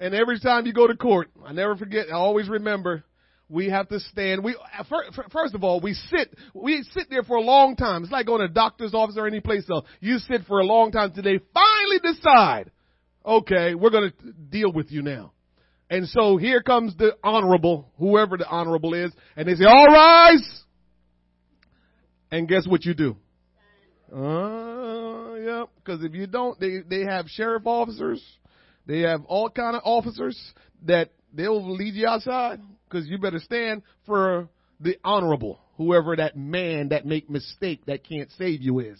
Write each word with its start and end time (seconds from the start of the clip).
And 0.00 0.14
every 0.14 0.40
time 0.40 0.66
you 0.66 0.72
go 0.72 0.86
to 0.86 0.96
court, 0.96 1.30
I 1.44 1.52
never 1.52 1.76
forget, 1.76 2.06
I 2.10 2.16
always 2.16 2.48
remember, 2.48 3.04
we 3.48 3.68
have 3.70 3.88
to 3.88 4.00
stand. 4.00 4.42
We 4.42 4.56
first 5.30 5.54
of 5.54 5.62
all, 5.62 5.80
we 5.80 5.94
sit. 5.94 6.34
We 6.54 6.82
sit 6.92 7.08
there 7.10 7.22
for 7.22 7.36
a 7.36 7.42
long 7.42 7.76
time. 7.76 8.02
It's 8.02 8.12
like 8.12 8.26
going 8.26 8.40
to 8.40 8.46
a 8.46 8.48
doctor's 8.48 8.94
office 8.94 9.16
or 9.18 9.26
any 9.26 9.40
place 9.40 9.68
else. 9.70 9.86
You 10.00 10.18
sit 10.18 10.42
for 10.48 10.60
a 10.60 10.64
long 10.64 10.92
time 10.92 11.12
today. 11.12 11.38
Finally 11.52 12.14
decide, 12.14 12.70
okay, 13.24 13.74
we're 13.74 13.90
going 13.90 14.10
to 14.10 14.32
deal 14.32 14.72
with 14.72 14.90
you 14.90 15.02
now. 15.02 15.32
And 15.90 16.08
so 16.08 16.38
here 16.38 16.62
comes 16.62 16.96
the 16.96 17.16
honorable, 17.22 17.92
whoever 17.98 18.38
the 18.38 18.48
honorable 18.48 18.94
is, 18.94 19.12
and 19.36 19.46
they 19.46 19.54
say, 19.54 19.66
"All 19.66 19.86
rise." 19.86 20.62
And 22.30 22.48
guess 22.48 22.66
what 22.66 22.84
you 22.84 22.94
do? 22.94 23.16
Uh, 24.12 25.34
yeah, 25.34 25.64
because 25.76 26.02
if 26.02 26.14
you 26.14 26.26
don't, 26.26 26.58
they 26.58 26.78
they 26.88 27.04
have 27.04 27.26
sheriff 27.28 27.66
officers, 27.66 28.22
they 28.86 29.00
have 29.00 29.24
all 29.26 29.50
kind 29.50 29.76
of 29.76 29.82
officers 29.84 30.38
that 30.86 31.10
they'll 31.32 31.74
lead 31.74 31.94
you 31.94 32.06
outside 32.06 32.60
because 32.88 33.08
you 33.08 33.18
better 33.18 33.40
stand 33.40 33.82
for 34.06 34.48
the 34.80 34.96
honorable, 35.04 35.60
whoever 35.76 36.16
that 36.16 36.36
man 36.36 36.90
that 36.90 37.06
make 37.06 37.30
mistake 37.30 37.86
that 37.86 38.06
can't 38.06 38.30
save 38.32 38.60
you 38.60 38.80
is. 38.80 38.98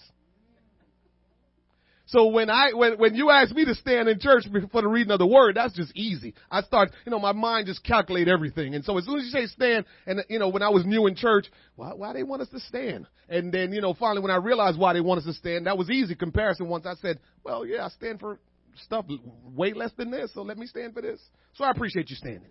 So 2.06 2.26
when 2.26 2.50
I, 2.50 2.72
when, 2.74 2.98
when 2.98 3.14
you 3.14 3.30
ask 3.30 3.54
me 3.54 3.64
to 3.64 3.74
stand 3.74 4.08
in 4.08 4.20
church 4.20 4.44
for 4.70 4.82
the 4.82 4.88
reading 4.88 5.10
of 5.10 5.18
the 5.18 5.26
word, 5.26 5.56
that's 5.56 5.74
just 5.74 5.90
easy. 5.96 6.34
I 6.50 6.60
start, 6.62 6.90
you 7.06 7.10
know, 7.10 7.18
my 7.18 7.32
mind 7.32 7.66
just 7.66 7.82
calculate 7.82 8.28
everything. 8.28 8.74
And 8.74 8.84
so 8.84 8.98
as 8.98 9.06
soon 9.06 9.18
as 9.18 9.24
you 9.24 9.30
say 9.30 9.46
stand, 9.46 9.86
and 10.06 10.22
you 10.28 10.38
know, 10.38 10.48
when 10.48 10.62
I 10.62 10.68
was 10.68 10.84
new 10.84 11.06
in 11.06 11.16
church, 11.16 11.46
why, 11.76 11.94
why 11.94 12.12
they 12.12 12.22
want 12.22 12.42
us 12.42 12.48
to 12.50 12.60
stand? 12.60 13.06
And 13.28 13.50
then, 13.50 13.72
you 13.72 13.80
know, 13.80 13.94
finally 13.94 14.20
when 14.20 14.30
I 14.30 14.36
realized 14.36 14.78
why 14.78 14.92
they 14.92 15.00
want 15.00 15.20
us 15.20 15.24
to 15.24 15.32
stand, 15.32 15.66
that 15.66 15.78
was 15.78 15.88
easy 15.88 16.14
comparison 16.14 16.68
once 16.68 16.84
I 16.84 16.94
said, 16.94 17.20
well, 17.42 17.64
yeah, 17.64 17.86
I 17.86 17.88
stand 17.88 18.20
for 18.20 18.38
stuff 18.76 19.06
way 19.54 19.72
less 19.72 19.92
than 19.96 20.10
this, 20.10 20.32
so 20.34 20.42
let 20.42 20.58
me 20.58 20.66
stand 20.66 20.94
for 20.94 21.02
this. 21.02 21.20
So 21.54 21.64
I 21.64 21.70
appreciate 21.70 22.10
you 22.10 22.16
standing. 22.16 22.50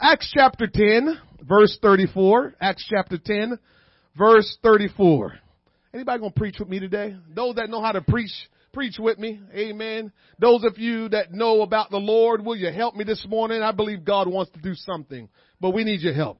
Acts 0.00 0.32
chapter 0.34 0.66
10, 0.66 1.18
verse 1.42 1.78
34. 1.82 2.54
Acts 2.60 2.86
chapter 2.88 3.18
10, 3.22 3.58
verse 4.16 4.58
34. 4.62 5.34
Anybody 5.94 6.20
gonna 6.20 6.32
preach 6.32 6.56
with 6.58 6.68
me 6.68 6.80
today? 6.80 7.16
Those 7.34 7.56
that 7.56 7.68
know 7.68 7.82
how 7.82 7.92
to 7.92 8.00
preach, 8.00 8.32
preach 8.72 8.96
with 8.98 9.18
me. 9.18 9.40
Amen. 9.54 10.10
Those 10.38 10.64
of 10.64 10.78
you 10.78 11.08
that 11.10 11.32
know 11.32 11.62
about 11.62 11.90
the 11.90 11.98
Lord, 11.98 12.44
will 12.44 12.56
you 12.56 12.72
help 12.72 12.96
me 12.96 13.04
this 13.04 13.26
morning? 13.28 13.62
I 13.62 13.72
believe 13.72 14.04
God 14.04 14.28
wants 14.28 14.50
to 14.52 14.60
do 14.60 14.74
something, 14.74 15.28
but 15.60 15.70
we 15.70 15.84
need 15.84 16.00
your 16.00 16.14
help. 16.14 16.38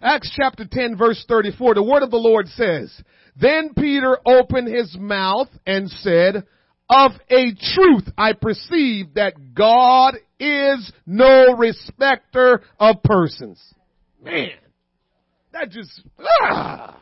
Acts 0.00 0.32
chapter 0.36 0.64
10 0.70 0.96
verse 0.96 1.24
34, 1.28 1.74
the 1.74 1.82
word 1.82 2.02
of 2.02 2.10
the 2.10 2.16
Lord 2.16 2.48
says, 2.48 2.92
Then 3.36 3.72
Peter 3.74 4.18
opened 4.24 4.68
his 4.68 4.96
mouth 4.98 5.48
and 5.66 5.88
said, 5.90 6.44
Of 6.90 7.12
a 7.30 7.54
truth 7.74 8.08
I 8.18 8.34
perceive 8.34 9.14
that 9.14 9.54
God 9.54 10.16
is 10.38 10.92
no 11.06 11.56
respecter 11.56 12.62
of 12.78 13.02
persons. 13.02 13.60
Man, 14.22 14.50
that 15.52 15.70
just, 15.70 16.02
ah, 16.42 16.98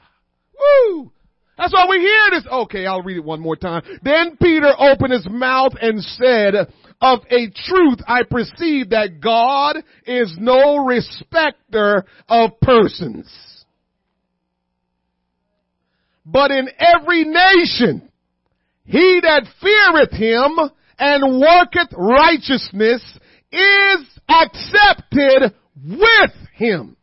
woo, 0.58 1.10
that's 1.58 1.72
why 1.72 1.86
we 1.88 1.98
hear 1.98 2.30
this. 2.30 2.46
Okay, 2.50 2.86
I'll 2.86 3.02
read 3.02 3.18
it 3.18 3.24
one 3.24 3.40
more 3.40 3.56
time. 3.56 3.82
Then 4.02 4.36
Peter 4.40 4.70
opened 4.78 5.12
his 5.12 5.28
mouth 5.28 5.72
and 5.80 6.02
said, 6.02 6.54
of 7.02 7.20
a 7.30 7.50
truth 7.50 7.98
I 8.06 8.22
perceive 8.22 8.90
that 8.90 9.20
God 9.20 9.76
is 10.06 10.34
no 10.38 10.84
respecter 10.84 12.04
of 12.28 12.60
persons. 12.60 13.30
But 16.24 16.50
in 16.50 16.68
every 16.78 17.24
nation, 17.24 18.09
he 18.90 19.20
that 19.22 19.46
feareth 19.60 20.12
him 20.12 20.58
and 20.98 21.40
worketh 21.40 21.94
righteousness 21.96 23.02
is 23.52 24.20
accepted 24.28 25.54
with 25.86 26.32
him 26.54 26.96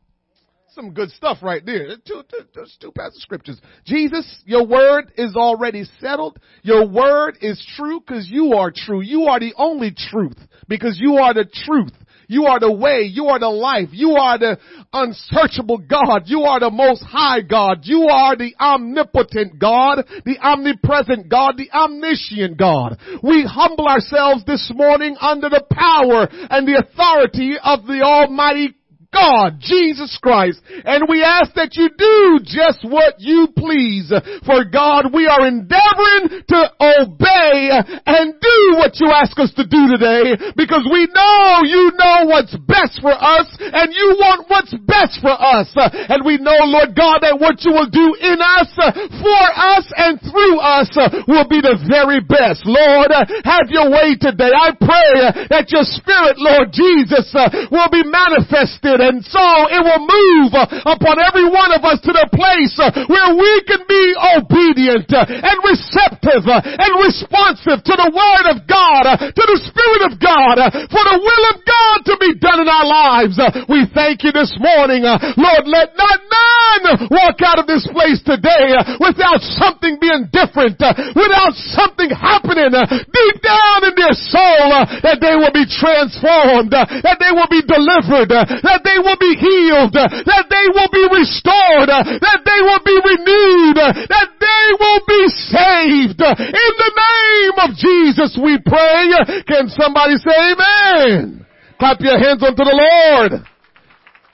some 0.77 0.93
good 0.93 1.09
stuff 1.09 1.39
right 1.41 1.65
there. 1.65 1.87
Two, 2.05 2.21
two, 2.29 2.43
two, 2.53 2.65
two 2.79 2.91
passages 2.91 3.17
of 3.17 3.21
scriptures. 3.23 3.59
Jesus, 3.85 4.43
your 4.45 4.63
word 4.63 5.11
is 5.17 5.35
already 5.35 5.85
settled. 5.99 6.39
Your 6.61 6.87
word 6.87 7.39
is 7.41 7.59
true 7.75 7.99
because 7.99 8.29
you 8.29 8.53
are 8.53 8.71
true. 8.73 9.01
You 9.01 9.23
are 9.23 9.39
the 9.39 9.55
only 9.57 9.91
truth 9.91 10.37
because 10.67 10.99
you 10.99 11.15
are 11.15 11.33
the 11.33 11.45
truth. 11.65 11.93
You 12.27 12.45
are 12.45 12.59
the 12.59 12.71
way. 12.71 13.03
You 13.03 13.27
are 13.27 13.39
the 13.39 13.49
life. 13.49 13.89
You 13.91 14.11
are 14.11 14.37
the 14.37 14.57
unsearchable 14.91 15.77
God. 15.77 16.23
You 16.25 16.41
are 16.43 16.59
the 16.59 16.69
most 16.69 17.03
high 17.03 17.41
God. 17.41 17.79
You 17.83 18.07
are 18.09 18.35
the 18.35 18.53
omnipotent 18.59 19.59
God, 19.59 20.05
the 20.25 20.37
omnipresent 20.39 21.29
God, 21.29 21.55
the 21.57 21.71
omniscient 21.71 22.57
God. 22.57 22.99
We 23.23 23.47
humble 23.49 23.87
ourselves 23.87 24.43
this 24.45 24.71
morning 24.73 25.15
under 25.19 25.49
the 25.49 25.63
power 25.71 26.27
and 26.49 26.67
the 26.67 26.83
authority 26.83 27.55
of 27.63 27.85
the 27.85 28.01
Almighty 28.03 28.75
God, 29.13 29.59
Jesus 29.59 30.17
Christ. 30.21 30.61
And 30.85 31.07
we 31.09 31.23
ask 31.23 31.53
that 31.55 31.75
you 31.75 31.89
do 31.89 32.39
just 32.43 32.83
what 32.83 33.15
you 33.19 33.47
please. 33.55 34.11
For 34.45 34.65
God, 34.67 35.13
we 35.13 35.27
are 35.27 35.47
endeavoring 35.47 36.43
to 36.47 36.59
obey 36.77 37.71
and 38.05 38.35
do 38.39 38.57
what 38.77 38.99
you 38.99 39.09
ask 39.09 39.37
us 39.39 39.53
to 39.55 39.65
do 39.65 39.87
today 39.95 40.35
because 40.55 40.83
we 40.91 41.07
know 41.11 41.63
you 41.63 41.91
know 41.95 42.27
what's 42.27 42.55
best 42.67 42.99
for 43.01 43.13
us 43.13 43.47
and 43.59 43.93
you 43.95 44.17
want 44.19 44.45
what's 44.47 44.75
best 44.85 45.19
for 45.23 45.33
us. 45.33 45.71
And 45.75 46.25
we 46.25 46.37
know, 46.37 46.67
Lord 46.67 46.93
God, 46.93 47.23
that 47.23 47.39
what 47.39 47.63
you 47.63 47.73
will 47.73 47.89
do 47.89 48.07
in 48.19 48.37
us, 48.39 48.69
for 48.75 49.45
us, 49.55 49.85
and 49.95 50.19
through 50.19 50.59
us 50.59 50.91
will 51.25 51.47
be 51.47 51.63
the 51.63 51.79
very 51.87 52.19
best. 52.19 52.67
Lord, 52.67 53.11
have 53.47 53.71
your 53.71 53.89
way 53.89 54.19
today. 54.19 54.51
I 54.51 54.75
pray 54.75 55.47
that 55.49 55.71
your 55.71 55.87
spirit, 55.87 56.37
Lord 56.37 56.75
Jesus, 56.75 57.31
will 57.71 57.91
be 57.91 58.03
manifested 58.03 58.99
and 59.07 59.23
so 59.23 59.45
it 59.71 59.81
will 59.81 60.03
move 60.03 60.51
uh, 60.51 60.91
upon 60.91 61.17
every 61.23 61.47
one 61.47 61.71
of 61.71 61.81
us 61.87 62.03
to 62.03 62.11
the 62.11 62.27
place 62.35 62.75
uh, 62.75 62.91
where 63.07 63.31
we 63.35 63.51
can 63.63 63.81
be 63.87 64.03
obedient 64.35 65.07
uh, 65.15 65.23
and 65.23 65.57
receptive 65.63 66.43
and 66.47 66.91
responsive 66.99 67.79
to 67.87 67.93
the 67.95 68.09
word 68.11 68.45
of 68.51 68.67
God, 68.67 69.07
to 69.31 69.43
the 69.47 69.59
spirit 69.63 70.01
of 70.11 70.19
God, 70.19 70.59
for 70.91 71.03
the 71.03 71.17
will 71.17 71.45
of 71.55 71.57
God 71.63 71.97
to 72.11 72.15
be 72.19 72.35
done 72.39 72.63
in 72.63 72.69
our 72.69 72.87
lives. 72.87 73.39
We 73.71 73.87
thank 73.95 74.23
you 74.27 74.31
this 74.35 74.51
morning. 74.59 75.07
Lord, 75.07 75.63
let 75.65 75.95
not 75.95 76.19
none 76.27 77.07
walk 77.11 77.39
out 77.43 77.59
of 77.59 77.67
this 77.67 77.87
place 77.89 78.19
today 78.23 78.75
without 78.99 79.39
something 79.59 79.97
being 79.99 80.27
different, 80.31 80.79
without 81.15 81.53
something 81.73 82.11
happening 82.11 82.71
deep 82.71 83.37
down 83.43 83.87
in 83.87 83.93
their 83.95 84.15
soul 84.15 84.87
that 85.03 85.19
they 85.21 85.35
will 85.35 85.53
be 85.53 85.65
transformed, 85.67 86.71
that 86.73 87.17
they 87.19 87.31
will 87.31 87.49
be 87.49 87.63
delivered, 87.63 88.31
that 88.31 88.81
they 88.87 89.03
will 89.03 89.19
be 89.19 89.35
healed, 89.35 89.91
that 89.91 90.47
they 90.47 90.65
will 90.71 90.87
be 90.87 91.03
restored, 91.11 91.91
that 91.91 92.39
they 92.47 92.61
will 92.63 92.83
be 92.87 92.95
renewed, 92.95 93.75
that 94.07 94.29
they 94.39 94.63
will 94.79 95.03
be 95.03 95.23
saved. 95.51 96.23
In 96.23 96.73
the 96.79 96.93
name 96.95 97.57
of 97.67 97.75
Jesus 97.75 98.39
we 98.39 98.55
pray. 98.63 99.43
Can 99.43 99.67
somebody 99.67 100.15
say 100.23 100.55
amen? 100.55 101.45
Clap 101.77 101.99
your 101.99 102.17
hands 102.17 102.41
unto 102.41 102.63
the 102.63 102.71
Lord. 102.71 103.43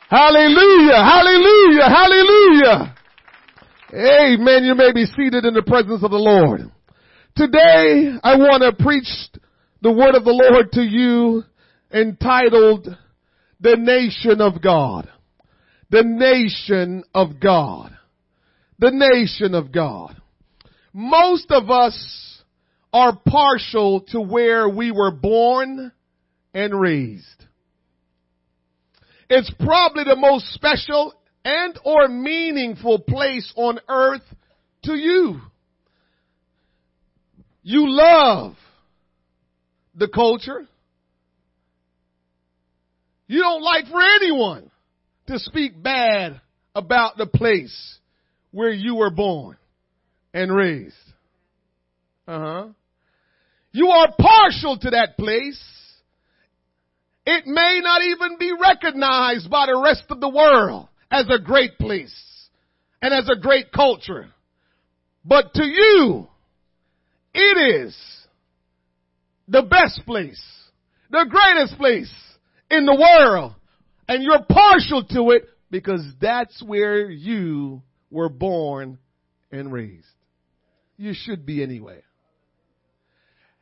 Hallelujah, 0.10 1.02
hallelujah, 1.02 1.90
hallelujah. 1.90 2.96
Amen. 3.94 4.64
You 4.64 4.76
may 4.76 4.92
be 4.94 5.06
seated 5.06 5.46
in 5.46 5.54
the 5.54 5.64
presence 5.64 6.04
of 6.04 6.12
the 6.12 6.18
Lord. 6.18 6.62
Today 7.36 8.14
I 8.24 8.38
want 8.38 8.62
to 8.62 8.84
preach 8.84 9.10
the 9.82 9.92
word 9.92 10.16
of 10.16 10.24
the 10.24 10.32
Lord 10.32 10.72
to 10.74 10.82
you 10.82 11.44
entitled 11.92 12.96
the 13.64 13.78
nation 13.78 14.42
of 14.42 14.62
God. 14.62 15.10
The 15.90 16.04
nation 16.04 17.04
of 17.16 17.40
God. 17.40 17.98
The 18.78 18.92
nation 18.92 19.56
of 19.56 19.72
God. 19.72 20.22
Most 20.92 21.50
of 21.50 21.72
us 21.72 22.44
are 22.92 23.18
partial 23.26 24.02
to 24.10 24.20
where 24.20 24.68
we 24.68 24.92
were 24.92 25.12
born 25.12 25.92
and 26.54 26.80
raised. 26.80 27.46
It's 29.30 29.52
probably 29.60 30.04
the 30.04 30.18
most 30.18 30.54
special 30.54 31.14
and 31.46 31.80
or 31.86 32.08
meaningful 32.10 33.00
place 33.00 33.52
on 33.56 33.80
earth 33.88 34.22
to 34.84 34.94
you. 34.94 35.40
You 37.64 37.86
love 37.88 38.56
the 39.96 40.10
culture. 40.10 40.68
You 43.28 43.42
don't 43.42 43.64
like 43.64 43.88
for 43.88 44.02
anyone 44.02 44.70
to 45.28 45.40
speak 45.40 45.82
bad 45.82 46.42
about 46.76 47.18
the 47.18 47.26
place 47.26 48.00
where 48.52 48.72
you 48.72 48.96
were 48.96 49.12
born 49.12 49.58
and 50.34 50.54
raised. 50.54 50.96
Uh 52.28 52.40
huh. 52.40 52.68
You 53.72 53.88
are 53.88 54.14
partial 54.20 54.78
to 54.80 54.90
that 54.92 55.18
place. 55.18 55.62
It 57.26 57.46
may 57.48 57.80
not 57.82 58.02
even 58.04 58.38
be 58.38 58.52
recognized 58.60 59.50
by 59.50 59.68
the 59.68 59.82
rest 59.82 60.04
of 60.10 60.20
the 60.20 60.30
world 60.30 60.90
as 61.10 61.26
a 61.30 61.40
great 61.40 61.78
place 61.78 62.14
and 63.02 63.14
as 63.14 63.30
a 63.30 63.40
great 63.40 63.72
culture. 63.72 64.28
But 65.26 65.54
to 65.54 65.64
you, 65.64 66.28
it 67.34 67.86
is 67.86 67.98
the 69.48 69.64
best 69.64 70.02
place, 70.06 70.44
the 71.10 71.26
greatest 71.30 71.78
place, 71.78 72.12
in 72.78 72.86
the 72.86 72.96
world 72.96 73.54
and 74.08 74.24
you're 74.24 74.44
partial 74.50 75.04
to 75.06 75.32
it 75.32 75.48
because 75.70 76.02
that's 76.22 76.62
where 76.64 77.10
you 77.10 77.82
were 78.12 78.30
born 78.30 78.98
and 79.52 79.72
raised. 79.72 80.06
You 80.98 81.14
should 81.16 81.46
be 81.46 81.64
anyway. 81.64 82.02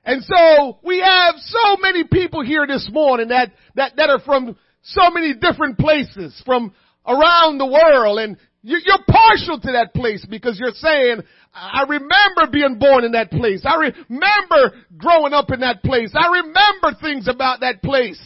And 0.03 0.23
so 0.23 0.79
we 0.83 0.99
have 0.99 1.35
so 1.37 1.77
many 1.79 2.03
people 2.03 2.43
here 2.43 2.65
this 2.65 2.89
morning 2.91 3.29
that, 3.29 3.51
that, 3.75 3.95
that 3.97 4.09
are 4.09 4.19
from 4.19 4.57
so 4.81 5.11
many 5.11 5.35
different 5.35 5.77
places 5.77 6.41
from 6.45 6.73
around 7.05 7.59
the 7.59 7.67
world 7.67 8.19
and 8.19 8.37
you're 8.63 8.81
partial 9.07 9.59
to 9.59 9.71
that 9.71 9.93
place 9.93 10.25
because 10.29 10.59
you're 10.59 10.73
saying, 10.73 11.21
I 11.53 11.83
remember 11.83 12.51
being 12.51 12.77
born 12.77 13.03
in 13.03 13.13
that 13.13 13.31
place. 13.31 13.63
I 13.65 13.75
remember 13.75 14.77
growing 14.97 15.33
up 15.33 15.49
in 15.51 15.61
that 15.61 15.81
place. 15.83 16.11
I 16.13 16.27
remember 16.27 16.99
things 17.01 17.27
about 17.27 17.61
that 17.61 17.81
place. 17.81 18.21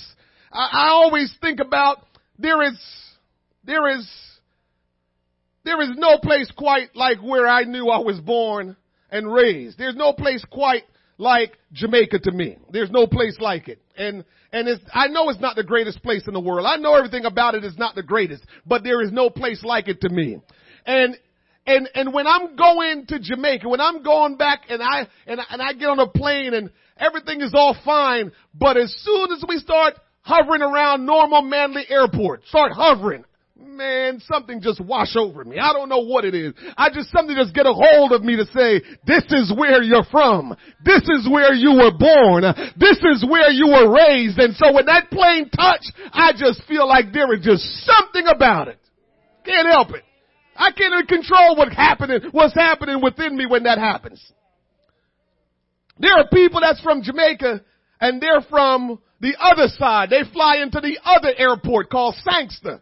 I, 0.55 0.69
I 0.71 0.87
always 0.89 1.33
think 1.41 1.59
about 1.59 1.99
there 2.39 2.63
is, 2.63 2.79
there 3.63 3.89
is, 3.89 4.09
there 5.63 5.81
is 5.81 5.91
no 5.95 6.17
place 6.17 6.51
quite 6.55 6.95
like 6.95 7.21
where 7.21 7.47
I 7.47 7.63
knew 7.63 7.89
I 7.89 7.99
was 7.99 8.19
born 8.21 8.77
and 9.11 9.31
raised. 9.31 9.77
There's 9.77 9.95
no 9.95 10.13
place 10.13 10.43
quite 10.49 10.83
like 11.17 11.53
Jamaica 11.73 12.19
to 12.19 12.31
me. 12.31 12.57
There's 12.71 12.91
no 12.91 13.07
place 13.07 13.37
like 13.39 13.67
it. 13.67 13.81
And, 13.97 14.23
and 14.51 14.67
it's, 14.67 14.83
I 14.93 15.07
know 15.07 15.29
it's 15.29 15.41
not 15.41 15.55
the 15.55 15.63
greatest 15.63 16.01
place 16.03 16.23
in 16.27 16.33
the 16.33 16.39
world. 16.39 16.65
I 16.67 16.77
know 16.77 16.95
everything 16.95 17.25
about 17.25 17.55
it 17.55 17.63
is 17.63 17.77
not 17.77 17.95
the 17.95 18.03
greatest, 18.03 18.43
but 18.65 18.83
there 18.83 19.01
is 19.01 19.11
no 19.11 19.29
place 19.29 19.63
like 19.63 19.87
it 19.87 20.01
to 20.01 20.09
me. 20.09 20.39
And, 20.85 21.17
and, 21.65 21.89
and 21.95 22.13
when 22.13 22.27
I'm 22.27 22.55
going 22.55 23.07
to 23.07 23.19
Jamaica, 23.19 23.67
when 23.67 23.81
I'm 23.81 24.03
going 24.03 24.37
back 24.37 24.63
and 24.69 24.83
I, 24.83 25.07
and, 25.25 25.39
and 25.49 25.61
I 25.61 25.73
get 25.73 25.89
on 25.89 25.99
a 25.99 26.07
plane 26.07 26.53
and 26.53 26.69
everything 26.97 27.41
is 27.41 27.53
all 27.53 27.75
fine, 27.83 28.31
but 28.53 28.77
as 28.77 28.93
soon 29.03 29.31
as 29.31 29.43
we 29.47 29.57
start 29.57 29.95
hovering 30.25 30.63
around 30.63 31.06
Norman 31.06 31.50
Manley 31.50 31.86
Airport, 31.88 32.42
start 32.48 32.72
hovering, 32.74 33.24
man, 33.56 34.19
something 34.25 34.60
just 34.60 34.81
wash 34.81 35.16
over 35.16 35.45
me. 35.45 35.60
I 35.60 35.72
don't 35.72 35.88
know 35.88 36.00
what 36.00 36.25
it 36.25 36.33
is. 36.33 36.54
I 36.75 36.89
just, 36.89 37.12
something 37.12 37.36
just 37.36 37.54
get 37.54 37.68
a 37.68 37.74
hold 37.74 38.12
of 38.12 38.24
me 38.24 38.36
to 38.36 38.45
say, 38.48 38.81
this 39.06 39.24
is 39.30 39.54
where 39.56 39.83
you're 39.83 40.06
from. 40.12 40.56
This 40.83 41.04
is 41.04 41.30
where 41.30 41.54
you 41.54 41.77
were 41.77 41.95
born. 41.95 42.44
This 42.75 42.98
is 42.98 43.24
where 43.30 43.51
you 43.51 43.68
were 43.68 43.94
raised. 43.94 44.39
And 44.39 44.56
so 44.56 44.74
when 44.74 44.88
that 44.88 45.12
plane 45.12 45.50
touched, 45.50 45.94
I 46.12 46.31
just 46.36 46.63
feel 46.68 46.88
like 46.88 47.13
there 47.13 47.31
is 47.36 47.45
just 47.45 47.63
something 47.86 48.25
about 48.27 48.68
it. 48.68 48.80
Can't 49.45 49.68
help 49.68 49.92
it. 49.92 50.04
I 50.56 50.72
can't 50.72 50.94
even 50.94 51.06
control 51.06 51.56
what 51.56 51.72
happening, 51.72 52.22
what's 52.31 52.56
happening 52.56 53.00
within 53.01 53.38
me 53.38 53.45
when 53.45 53.63
that 53.63 53.77
happens. 53.77 54.24
There 56.00 56.13
are 56.13 56.27
people 56.33 56.62
that's 56.62 56.81
from 56.81 57.04
Jamaica 57.04 57.62
and 58.01 58.22
they're 58.22 58.42
from 58.50 59.00
the 59.19 59.35
other 59.39 59.67
side. 59.77 60.09
They 60.09 60.23
fly 60.31 60.57
into 60.57 60.81
the 60.81 60.97
other 61.03 61.33
airport 61.38 61.89
called 61.89 62.15
Sangster. 62.23 62.81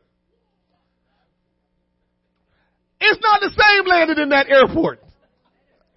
It's 3.00 3.22
not 3.22 3.42
the 3.42 3.52
same 3.52 3.86
landing 3.86 4.18
in 4.18 4.30
that 4.30 4.48
airport. 4.48 5.00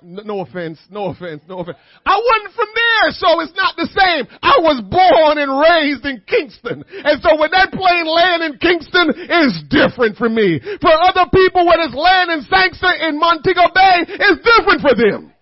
No 0.03 0.41
offense, 0.41 0.79
no 0.91 1.09
offense, 1.09 1.41
no 1.49 1.61
offense. 1.61 1.79
I 2.05 2.15
wasn't 2.15 2.55
from 2.55 2.69
there, 2.75 3.07
so 3.17 3.41
it's 3.41 3.57
not 3.57 3.75
the 3.75 3.89
same. 3.89 4.29
I 4.43 4.61
was 4.61 4.79
born 4.85 5.41
and 5.41 5.51
raised 5.51 6.05
in 6.05 6.23
Kingston. 6.29 6.85
And 6.85 7.17
so 7.23 7.35
when 7.41 7.51
that 7.51 7.73
plane 7.73 8.07
land 8.07 8.45
in 8.45 8.61
Kingston, 8.61 9.11
it's 9.17 9.65
different 9.67 10.21
for 10.21 10.29
me. 10.29 10.61
For 10.61 10.93
other 10.93 11.27
people, 11.33 11.65
when 11.65 11.81
it's 11.81 11.97
land 11.97 12.31
in 12.31 12.45
Sangster 12.45 12.93
in 13.09 13.19
Montego 13.19 13.73
Bay, 13.73 14.05
it's 14.07 14.43
different 14.45 14.85
for 14.85 14.95
them. 14.95 15.33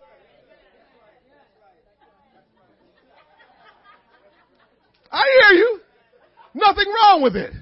I 5.15 5.23
hear 5.23 5.59
you. 5.63 5.81
Nothing 6.55 6.91
wrong 6.91 7.23
with 7.23 7.37
it. 7.37 7.55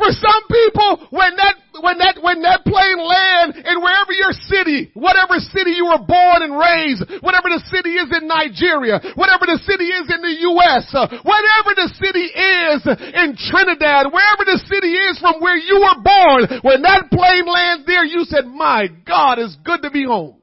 For 0.00 0.08
some 0.16 0.42
people, 0.48 1.12
when 1.12 1.36
that, 1.36 1.60
when 1.76 2.00
that, 2.00 2.16
when 2.24 2.40
that 2.40 2.64
plane 2.64 2.96
land 2.96 3.52
in 3.52 3.84
wherever 3.84 4.16
your 4.16 4.32
city, 4.48 4.88
whatever 4.96 5.36
city 5.52 5.76
you 5.76 5.92
were 5.92 6.00
born 6.00 6.40
and 6.40 6.56
raised, 6.56 7.04
whatever 7.20 7.52
the 7.52 7.60
city 7.68 8.00
is 8.00 8.08
in 8.08 8.24
Nigeria, 8.24 8.96
whatever 9.12 9.44
the 9.44 9.60
city 9.60 9.92
is 9.92 10.08
in 10.08 10.24
the 10.24 10.36
U.S., 10.56 10.88
uh, 10.96 11.04
whatever 11.20 11.76
the 11.76 11.92
city 12.00 12.32
is 12.32 12.80
in 13.12 13.36
Trinidad, 13.36 14.08
wherever 14.08 14.48
the 14.48 14.56
city 14.72 14.96
is 14.96 15.20
from 15.20 15.36
where 15.44 15.60
you 15.60 15.84
were 15.84 16.00
born, 16.00 16.64
when 16.64 16.80
that 16.80 17.12
plane 17.12 17.44
lands 17.44 17.84
there, 17.84 18.08
you 18.08 18.24
said, 18.24 18.48
my 18.48 18.88
God, 19.04 19.36
it's 19.36 19.60
good 19.68 19.84
to 19.84 19.92
be 19.92 20.08
home. 20.08 20.40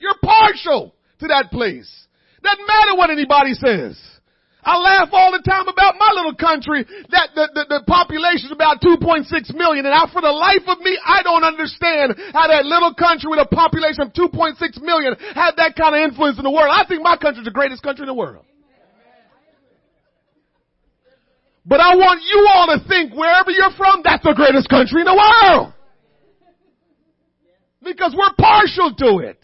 You're 0.00 0.16
partial 0.24 0.96
to 1.20 1.28
that 1.28 1.52
place. 1.52 1.92
Doesn't 2.40 2.64
matter 2.64 2.96
what 2.96 3.12
anybody 3.12 3.52
says. 3.52 4.00
I 4.64 4.80
laugh 4.80 5.08
all 5.12 5.30
the 5.32 5.44
time 5.44 5.68
about 5.68 6.00
my 6.00 6.10
little 6.16 6.34
country 6.34 6.84
that 7.12 7.36
the, 7.36 7.48
the, 7.52 7.64
the 7.68 7.80
population 7.86 8.48
is 8.48 8.52
about 8.52 8.80
2.6 8.80 9.28
million 9.52 9.84
and 9.84 9.94
I, 9.94 10.08
for 10.08 10.24
the 10.24 10.32
life 10.32 10.64
of 10.66 10.80
me, 10.80 10.96
I 11.04 11.22
don't 11.22 11.44
understand 11.44 12.16
how 12.32 12.48
that 12.48 12.64
little 12.64 12.94
country 12.96 13.28
with 13.28 13.44
a 13.44 13.48
population 13.52 14.08
of 14.08 14.16
2.6 14.16 14.56
million 14.80 15.16
had 15.36 15.60
that 15.60 15.76
kind 15.76 15.94
of 15.94 16.00
influence 16.00 16.38
in 16.38 16.44
the 16.44 16.50
world. 16.50 16.72
I 16.72 16.88
think 16.88 17.02
my 17.02 17.16
country 17.16 17.44
is 17.44 17.48
the 17.48 17.52
greatest 17.52 17.82
country 17.82 18.04
in 18.04 18.08
the 18.08 18.16
world. 18.16 18.44
But 21.66 21.80
I 21.80 21.96
want 21.96 22.20
you 22.24 22.48
all 22.52 22.66
to 22.72 22.88
think 22.88 23.14
wherever 23.14 23.50
you're 23.50 23.72
from, 23.76 24.00
that's 24.04 24.22
the 24.24 24.34
greatest 24.34 24.68
country 24.68 25.00
in 25.00 25.06
the 25.06 25.16
world. 25.16 25.72
Because 27.82 28.14
we're 28.16 28.32
partial 28.36 28.94
to 28.96 29.28
it. 29.28 29.38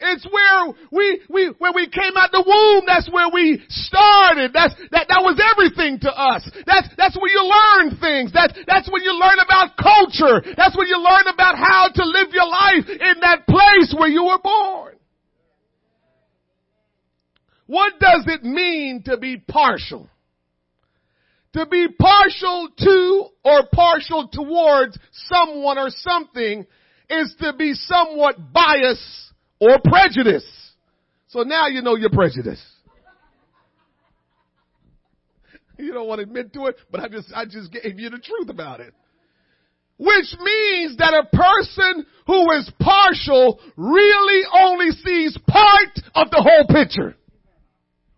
It's 0.00 0.24
where 0.24 0.72
we, 0.90 1.20
we, 1.28 1.52
when 1.58 1.74
we 1.74 1.86
came 1.86 2.16
out 2.16 2.32
the 2.32 2.40
womb, 2.40 2.84
that's 2.86 3.10
where 3.12 3.28
we 3.28 3.60
started. 3.68 4.52
That's, 4.56 4.72
that, 4.90 5.12
that 5.12 5.20
was 5.20 5.36
everything 5.36 6.00
to 6.00 6.10
us. 6.10 6.48
That's, 6.64 6.88
that's 6.96 7.20
where 7.20 7.28
you 7.28 7.44
learn 7.44 8.00
things. 8.00 8.32
That's, 8.32 8.56
that's 8.66 8.88
when 8.90 9.02
you 9.02 9.12
learn 9.12 9.36
about 9.44 9.76
culture. 9.76 10.40
That's 10.56 10.72
when 10.72 10.88
you 10.88 10.96
learn 10.96 11.28
about 11.28 11.60
how 11.60 11.92
to 11.92 12.04
live 12.04 12.32
your 12.32 12.48
life 12.48 12.88
in 12.88 13.20
that 13.20 13.44
place 13.46 13.92
where 13.92 14.08
you 14.08 14.24
were 14.24 14.40
born. 14.42 14.96
What 17.66 18.00
does 18.00 18.24
it 18.26 18.42
mean 18.42 19.02
to 19.04 19.18
be 19.18 19.36
partial? 19.36 20.08
To 21.52 21.66
be 21.66 21.88
partial 21.88 22.68
to 22.78 23.26
or 23.44 23.68
partial 23.70 24.28
towards 24.32 24.98
someone 25.28 25.78
or 25.78 25.90
something 25.90 26.64
is 27.10 27.34
to 27.40 27.52
be 27.52 27.74
somewhat 27.74 28.36
biased 28.52 29.29
or 29.60 29.78
prejudice. 29.84 30.46
So 31.28 31.42
now 31.42 31.68
you 31.68 31.82
know 31.82 31.96
you're 31.96 32.10
prejudiced. 32.10 32.62
You 35.78 35.94
don't 35.94 36.06
want 36.06 36.18
to 36.18 36.24
admit 36.24 36.52
to 36.52 36.66
it, 36.66 36.76
but 36.90 37.00
I 37.00 37.08
just, 37.08 37.32
I 37.34 37.46
just 37.46 37.72
gave 37.72 37.98
you 37.98 38.10
the 38.10 38.18
truth 38.18 38.50
about 38.50 38.80
it. 38.80 38.92
Which 39.96 40.36
means 40.38 40.98
that 40.98 41.14
a 41.14 41.34
person 41.34 42.04
who 42.26 42.52
is 42.52 42.70
partial 42.78 43.58
really 43.76 44.42
only 44.52 44.90
sees 44.90 45.38
part 45.48 45.88
of 46.14 46.30
the 46.30 46.42
whole 46.42 46.66
picture. 46.66 47.16